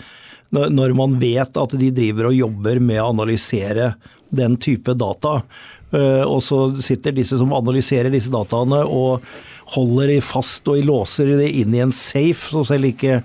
når 0.50 0.96
man 0.98 1.12
vet 1.20 1.54
at 1.62 1.74
de 1.78 1.92
driver 1.94 2.26
og 2.26 2.34
jobber 2.34 2.80
med 2.82 2.98
å 2.98 3.12
analysere 3.12 3.92
den 4.34 4.56
type 4.58 4.96
data. 4.98 5.36
Eh, 5.94 6.24
og 6.26 6.42
så 6.42 6.64
sitter 6.82 7.14
disse 7.14 7.38
som 7.38 7.54
analyserer 7.54 8.10
disse 8.10 8.32
dataene 8.32 8.82
og 8.86 9.26
holder 9.76 10.16
i 10.16 10.20
fast 10.24 10.66
og 10.70 10.82
låser 10.86 11.30
det 11.38 11.50
inn 11.60 11.74
i 11.74 11.82
en 11.84 11.94
safe, 11.94 12.50
så 12.50 12.64
selv 12.66 12.90
ikke 12.90 13.20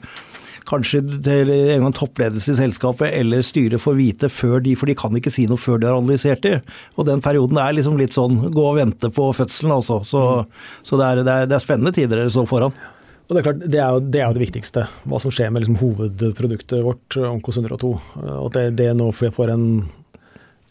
kanskje 0.70 1.02
til 1.26 1.52
en 1.52 1.86
gang 1.86 1.94
toppledelse 1.96 2.54
i 2.54 2.58
selskapet 2.58 3.14
eller 3.14 3.46
styret 3.46 3.82
får 3.82 3.98
vite 4.00 4.30
før 4.32 4.64
de, 4.66 4.74
for 4.80 4.90
de 4.90 4.98
kan 4.98 5.16
ikke 5.18 5.34
si 5.34 5.46
noe 5.50 5.62
før 5.62 5.80
de 5.82 5.90
har 5.90 5.98
analysert 6.00 6.44
det. 6.46 6.60
Og 6.96 7.08
den 7.10 7.24
perioden 7.26 7.60
er 7.62 7.76
liksom 7.78 8.00
litt 8.00 8.16
sånn 8.16 8.40
gå 8.54 8.66
og 8.72 8.80
vente 8.80 9.12
på 9.14 9.30
fødselen, 9.38 9.76
altså. 9.78 10.02
Så, 10.08 10.22
mm. 10.42 10.68
så 10.88 11.00
det, 11.00 11.08
er, 11.08 11.22
det, 11.22 11.36
er, 11.36 11.50
det, 11.50 11.58
er, 11.58 11.64
spennende 11.64 11.94
tider 11.96 12.22
dere 12.22 12.34
står 12.34 12.50
foran. 12.50 12.78
Og 13.26 13.34
Det 13.34 13.40
er 13.40 13.46
klart, 13.48 13.62
det 13.66 13.82
er 13.82 13.94
jo 13.94 14.02
det, 14.04 14.22
er 14.22 14.28
jo 14.28 14.38
det 14.38 14.46
viktigste. 14.46 14.86
Hva 15.10 15.20
som 15.22 15.34
skjer 15.34 15.54
med 15.54 15.64
liksom 15.64 15.80
hovedproduktet 15.82 16.84
vårt, 16.86 17.18
Onkos 17.26 17.58
102. 17.62 17.94
Og 18.38 18.50
det, 18.54 18.68
det 18.78 18.92
nå 18.98 19.10
får 19.16 19.54
en, 19.54 19.66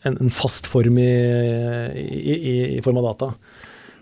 en, 0.06 0.18
en, 0.18 0.34
fast 0.34 0.70
form 0.70 1.00
i, 1.02 1.10
i, 1.98 2.36
i, 2.76 2.82
form 2.84 3.02
av 3.02 3.10
data. 3.10 3.32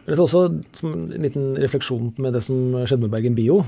Men 0.03 0.12
det 0.12 0.18
er 0.18 0.24
også 0.26 0.45
en 0.84 1.07
liten 1.22 1.55
refleksjon 1.62 2.12
med 2.20 2.36
det 2.36 2.45
som 2.45 2.76
skjedde 2.82 3.07
med 3.07 3.14
Bergen 3.14 3.38
Bio. 3.38 3.62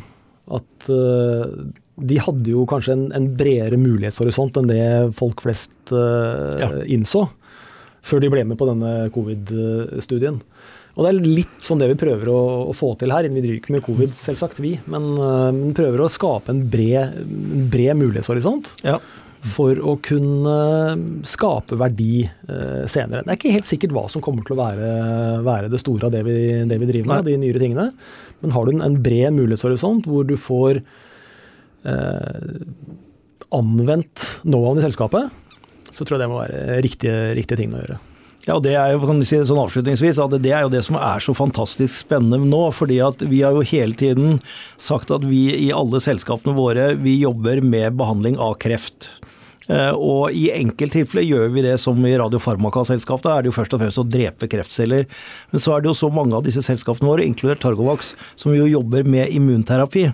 At 0.53 0.89
uh, 0.93 1.49
de 1.95 2.21
hadde 2.21 2.51
jo 2.51 2.67
kanskje 2.69 2.97
en, 2.97 3.07
en, 3.17 3.31
bredere 3.39 3.79
mulighetshorisont 3.81 4.59
enn 4.61 4.71
det 4.71 4.85
folk 5.17 5.45
flest 5.45 5.95
uh, 5.95 6.53
ja. 6.61 6.71
innså, 6.91 7.25
før 8.05 8.21
de 8.21 8.33
ble 8.35 8.45
med 8.49 8.61
på 8.61 8.69
denne 8.69 8.95
covid-studien. 9.15 10.43
Og 10.95 11.03
det 11.03 11.11
er 11.11 11.27
litt 11.27 11.65
sånn 11.65 11.81
det 11.83 11.89
vi 11.91 11.99
prøver 11.99 12.31
å, 12.31 12.41
å 12.71 12.75
få 12.77 12.93
til 13.01 13.15
her. 13.15 13.27
Vi 13.27 13.43
driver 13.43 13.59
ikke 13.59 13.75
med 13.75 13.85
covid, 13.87 14.15
selvsagt, 14.15 14.61
vi. 14.63 14.77
Men 14.91 15.11
uh, 15.19 15.51
prøver 15.75 16.05
å 16.05 16.13
skape 16.13 16.55
en 16.55 16.63
bred, 16.71 17.19
en 17.25 17.69
bred 17.73 17.99
mulighetshorisont. 17.99 18.77
Ja. 18.87 19.01
For 19.55 19.77
å 19.77 19.97
kunne 20.01 20.55
skape 21.29 21.77
verdi 21.81 22.23
uh, 22.25 22.85
senere. 22.91 23.25
Det 23.25 23.35
er 23.35 23.41
ikke 23.41 23.57
helt 23.57 23.69
sikkert 23.69 23.97
hva 23.97 24.07
som 24.13 24.23
kommer 24.25 24.47
til 24.47 24.55
å 24.55 24.61
være, 24.63 24.93
være 25.45 25.73
det 25.73 25.83
store 25.83 26.09
av 26.09 26.15
det 26.15 26.23
vi, 26.29 26.39
det 26.71 26.79
vi 26.79 26.91
driver 26.93 27.11
med, 27.11 27.19
Nei. 27.19 27.33
de 27.33 27.43
nyere 27.43 27.65
tingene. 27.65 27.89
Men 28.45 28.55
har 28.55 28.69
du 28.69 28.77
en, 28.77 29.01
bred 29.03 29.33
mulighetshorisont 29.37 30.09
hvor 30.11 30.27
du 30.29 30.37
får 30.37 30.83
eh, 31.89 32.65
anvendt 33.55 34.27
know-how 34.45 34.77
i 34.77 34.85
selskapet, 34.85 35.33
så 35.95 36.05
tror 36.05 36.19
jeg 36.19 36.25
det 36.25 36.33
må 36.33 36.43
være 36.43 36.83
riktige, 36.85 37.21
riktige 37.39 37.63
ting 37.63 37.73
å 37.73 37.81
gjøre. 37.81 38.01
Ja, 38.45 38.59
det 38.61 38.75
er 38.77 38.91
jo, 38.93 39.01
kan 39.09 39.23
du 39.23 39.25
si 39.25 39.39
sånn 39.41 39.63
avslutningsvis, 39.63 40.19
at 40.21 40.35
det 40.45 40.51
er 40.53 40.67
jo 40.67 40.73
det 40.73 40.83
som 40.85 40.99
er 41.01 41.23
så 41.25 41.33
fantastisk 41.37 41.95
spennende 41.95 42.45
nå. 42.45 42.67
fordi 42.77 42.99
at 43.01 43.23
Vi 43.25 43.41
har 43.41 43.57
jo 43.57 43.65
hele 43.65 43.97
tiden 43.97 44.41
sagt 44.77 45.11
at 45.15 45.25
vi 45.25 45.49
i 45.57 45.71
alle 45.73 46.03
selskapene 46.05 46.53
våre 46.57 46.93
vi 47.01 47.17
jobber 47.23 47.63
med 47.65 47.97
behandling 47.97 48.37
av 48.37 48.59
kreft. 48.61 49.09
Eh, 49.73 49.93
og 49.97 50.35
I 50.37 50.51
enkelttilfeller 50.59 51.25
gjør 51.25 51.55
vi 51.55 51.65
det 51.65 51.79
som 51.81 52.01
i 52.05 52.13
Radiofarmaka-selskap. 52.21 53.23
Da 53.25 53.37
er 53.37 53.45
det 53.45 53.53
jo 53.53 53.57
først 53.57 53.77
og 53.77 53.83
fremst 53.83 54.03
å 54.03 54.07
drepe 54.09 54.49
kreftceller. 54.51 55.09
Men 55.53 55.65
så 55.65 55.75
er 55.75 55.85
det 55.85 55.93
jo 55.93 55.99
så 56.05 56.13
mange 56.13 56.37
av 56.37 56.45
disse 56.47 56.65
selskapene 56.65 57.11
våre, 57.11 57.27
inkludert 57.27 57.63
Targovax, 57.65 58.13
som 58.41 58.55
jo 58.57 58.69
jobber 58.69 59.09
med 59.09 59.33
immunterapi. 59.33 60.09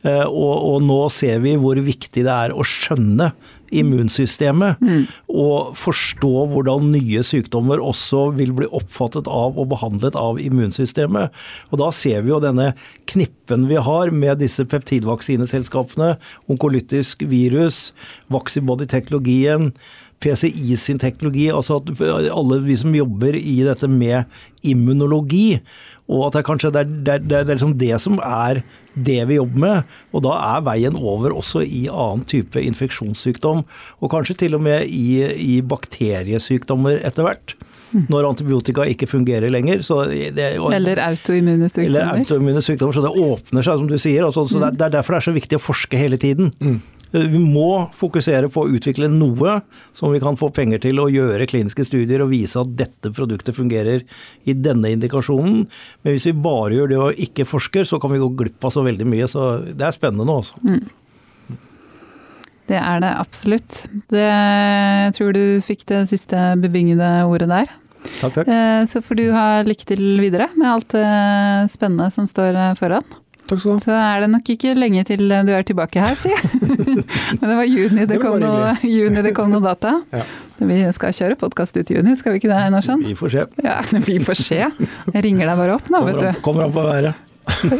Eh, 0.00 0.24
og, 0.24 0.54
og, 0.64 0.78
nå 0.86 1.00
ser 1.12 1.42
vi 1.44 1.58
hvor 1.60 1.76
viktig 1.84 2.24
det 2.24 2.32
er 2.32 2.54
å 2.56 2.64
skjønne 2.64 3.32
immunsystemet. 3.70 4.80
Mm. 4.82 5.06
Og 5.30 5.72
forstå 5.78 6.32
hvordan 6.52 6.90
nye 6.94 7.22
sykdommer 7.26 7.82
også 7.82 8.28
vil 8.38 8.52
bli 8.56 8.68
oppfattet 8.76 9.30
av 9.30 9.58
og 9.58 9.70
behandlet 9.72 10.18
av 10.18 10.40
immunsystemet. 10.42 11.34
Og 11.70 11.82
da 11.82 11.90
ser 11.94 12.24
vi 12.26 12.34
jo 12.34 12.42
denne 12.42 12.72
knippen 13.10 13.68
vi 13.70 13.80
har 13.80 14.12
med 14.14 14.42
disse 14.42 14.66
peptidvaksineselskapene, 14.68 16.14
onkolytisk 16.50 17.26
virus, 17.30 17.90
Vaxibody-teknologien. 18.30 19.72
PCI 20.20 20.74
sin 20.76 20.98
teknologi, 21.00 21.46
altså 21.48 21.78
at 21.80 21.94
alle 22.04 22.58
vi 22.60 22.74
som 22.76 22.92
jobber 22.92 23.38
i 23.38 23.54
dette 23.64 23.88
med 23.88 24.28
immunologi, 24.68 25.62
og 26.10 26.26
at 26.26 26.38
det 26.38 26.44
kanskje 26.48 26.72
det 26.74 26.82
er, 26.82 26.90
det, 26.90 27.14
er, 27.14 27.24
det 27.30 27.38
er 27.38 27.50
liksom 27.54 27.76
det 27.78 27.94
som 28.02 28.18
er 28.18 28.62
det 28.94 29.20
vi 29.30 29.38
jobber 29.38 29.62
med. 29.62 29.96
Og 30.10 30.24
da 30.26 30.34
er 30.56 30.64
veien 30.66 30.98
over 30.98 31.36
også 31.38 31.62
i 31.62 31.84
annen 31.86 32.26
type 32.28 32.58
infeksjonssykdom, 32.58 33.62
og 34.00 34.12
kanskje 34.12 34.40
til 34.42 34.58
og 34.58 34.64
med 34.66 34.90
i, 34.90 35.22
i 35.30 35.60
bakteriesykdommer 35.62 37.04
etter 37.06 37.28
hvert. 37.28 37.54
Når 37.90 38.28
antibiotika 38.28 38.84
ikke 38.86 39.08
fungerer 39.10 39.50
lenger. 39.50 39.82
Det, 39.82 40.44
og, 40.62 40.70
eller 40.76 41.00
autoimmune 41.02 41.66
sykdommer. 41.66 41.88
Eller 41.88 42.20
autoimmune 42.20 42.62
sykdommer, 42.62 42.94
Så 42.94 43.02
det 43.02 43.10
åpner 43.10 43.66
seg, 43.66 43.80
som 43.80 43.88
du 43.90 43.96
sier. 43.98 44.26
Altså, 44.26 44.46
så 44.46 44.62
det, 44.62 44.76
det, 44.78 44.86
er 44.86 44.94
derfor 45.00 45.16
det 45.16 45.22
er 45.22 45.26
så 45.26 45.34
viktig 45.34 45.58
å 45.58 45.62
forske 45.64 45.98
hele 45.98 46.18
tiden. 46.20 46.52
Mm. 46.62 46.78
Vi 47.10 47.40
må 47.42 47.88
fokusere 47.98 48.50
på 48.52 48.62
å 48.62 48.70
utvikle 48.70 49.08
noe 49.10 49.56
som 49.96 50.12
vi 50.14 50.20
kan 50.22 50.38
få 50.38 50.50
penger 50.54 50.82
til 50.84 51.00
å 51.02 51.08
gjøre 51.10 51.48
kliniske 51.50 51.84
studier 51.88 52.22
og 52.22 52.30
vise 52.30 52.60
at 52.60 52.70
dette 52.78 53.10
produktet 53.16 53.56
fungerer 53.56 54.04
i 54.46 54.54
denne 54.54 54.92
indikasjonen. 54.94 55.64
Men 56.04 56.14
hvis 56.14 56.28
vi 56.30 56.36
bare 56.38 56.76
gjør 56.76 56.92
det 56.92 57.00
og 57.02 57.22
ikke 57.26 57.48
forsker, 57.48 57.88
så 57.88 57.98
kan 58.02 58.14
vi 58.14 58.22
gå 58.22 58.30
glipp 58.38 58.66
av 58.66 58.74
så 58.76 58.86
veldig 58.86 59.08
mye. 59.10 59.28
Så 59.30 59.50
det 59.66 59.88
er 59.88 59.96
spennende 59.96 60.28
nå, 60.28 60.40
altså. 60.44 60.62
Mm. 60.62 61.58
Det 62.70 62.78
er 62.78 63.00
det 63.02 63.10
absolutt. 63.18 63.80
Det, 64.14 64.26
jeg 64.30 65.14
tror 65.16 65.32
du 65.34 65.44
fikk 65.66 65.88
det 65.90 66.04
siste 66.12 66.52
bevingede 66.62 67.08
ordet 67.26 67.50
der. 67.50 67.72
Takk, 68.20 68.36
takk. 68.36 68.46
Eh, 68.46 68.84
så 68.88 69.02
får 69.02 69.18
du 69.18 69.24
ha 69.34 69.46
lykke 69.66 69.88
til 69.90 70.04
videre 70.22 70.46
med 70.54 70.70
alt 70.70 70.94
det 70.94 71.08
spennende 71.72 72.06
som 72.14 72.30
står 72.30 72.60
foran. 72.78 73.04
Takk 73.50 73.62
skal 73.62 73.72
du 73.72 73.76
ha. 73.76 73.82
Så 73.82 73.96
er 73.96 74.24
det 74.24 74.28
nok 74.30 74.50
ikke 74.54 74.74
lenge 74.78 75.02
til 75.08 75.24
du 75.26 75.52
er 75.54 75.66
tilbake 75.66 76.02
her, 76.02 76.18
sier 76.18 76.36
jeg. 76.38 76.60
Men 77.40 77.44
det 77.46 77.56
var 77.58 77.66
juni 77.66 78.04
det, 78.04 78.08
det 78.12 78.20
kom, 78.22 78.36
noe, 78.42 78.74
juni 78.86 79.24
det 79.26 79.34
kom 79.36 79.50
noe 79.52 79.64
data. 79.64 79.98
Ja. 80.20 80.24
Vi 80.60 80.76
skal 80.92 81.14
kjøre 81.16 81.36
podkast 81.40 81.78
ut 81.78 81.88
i 81.88 81.94
juni, 81.96 82.12
skal 82.20 82.34
vi 82.34 82.40
ikke 82.42 82.50
det, 82.50 82.58
Einarsson? 82.66 83.00
Vi 83.00 83.14
får 83.16 83.32
se. 83.32 83.44
Ja, 83.64 83.78
vi 84.10 84.18
får 84.20 84.36
se. 84.36 84.58
Jeg 84.60 85.24
ringer 85.24 85.48
deg 85.48 85.62
bare 85.62 85.78
opp 85.78 85.88
nå, 85.88 86.02
vet 86.10 86.20
du. 86.20 86.42
Kommer 86.44 86.68
an 86.68 86.74
på 86.76 86.84
været. 86.84 87.28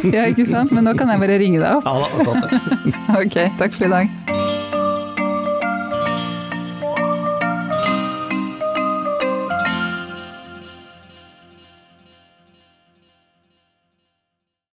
ja, 0.09 0.25
ikke 0.31 0.47
sant. 0.49 0.73
Men 0.73 0.89
nå 0.89 0.95
kan 0.97 1.13
jeg 1.13 1.21
bare 1.21 1.37
ringe 1.43 1.61
deg 1.61 1.77
opp. 1.77 1.85
Ja 1.85 2.01
da, 2.01 2.31
sant 2.31 2.49
det. 2.49 2.95
ok, 3.21 3.37
takk 3.61 3.77
for 3.77 3.91
i 3.91 3.93
dag. 3.99 4.50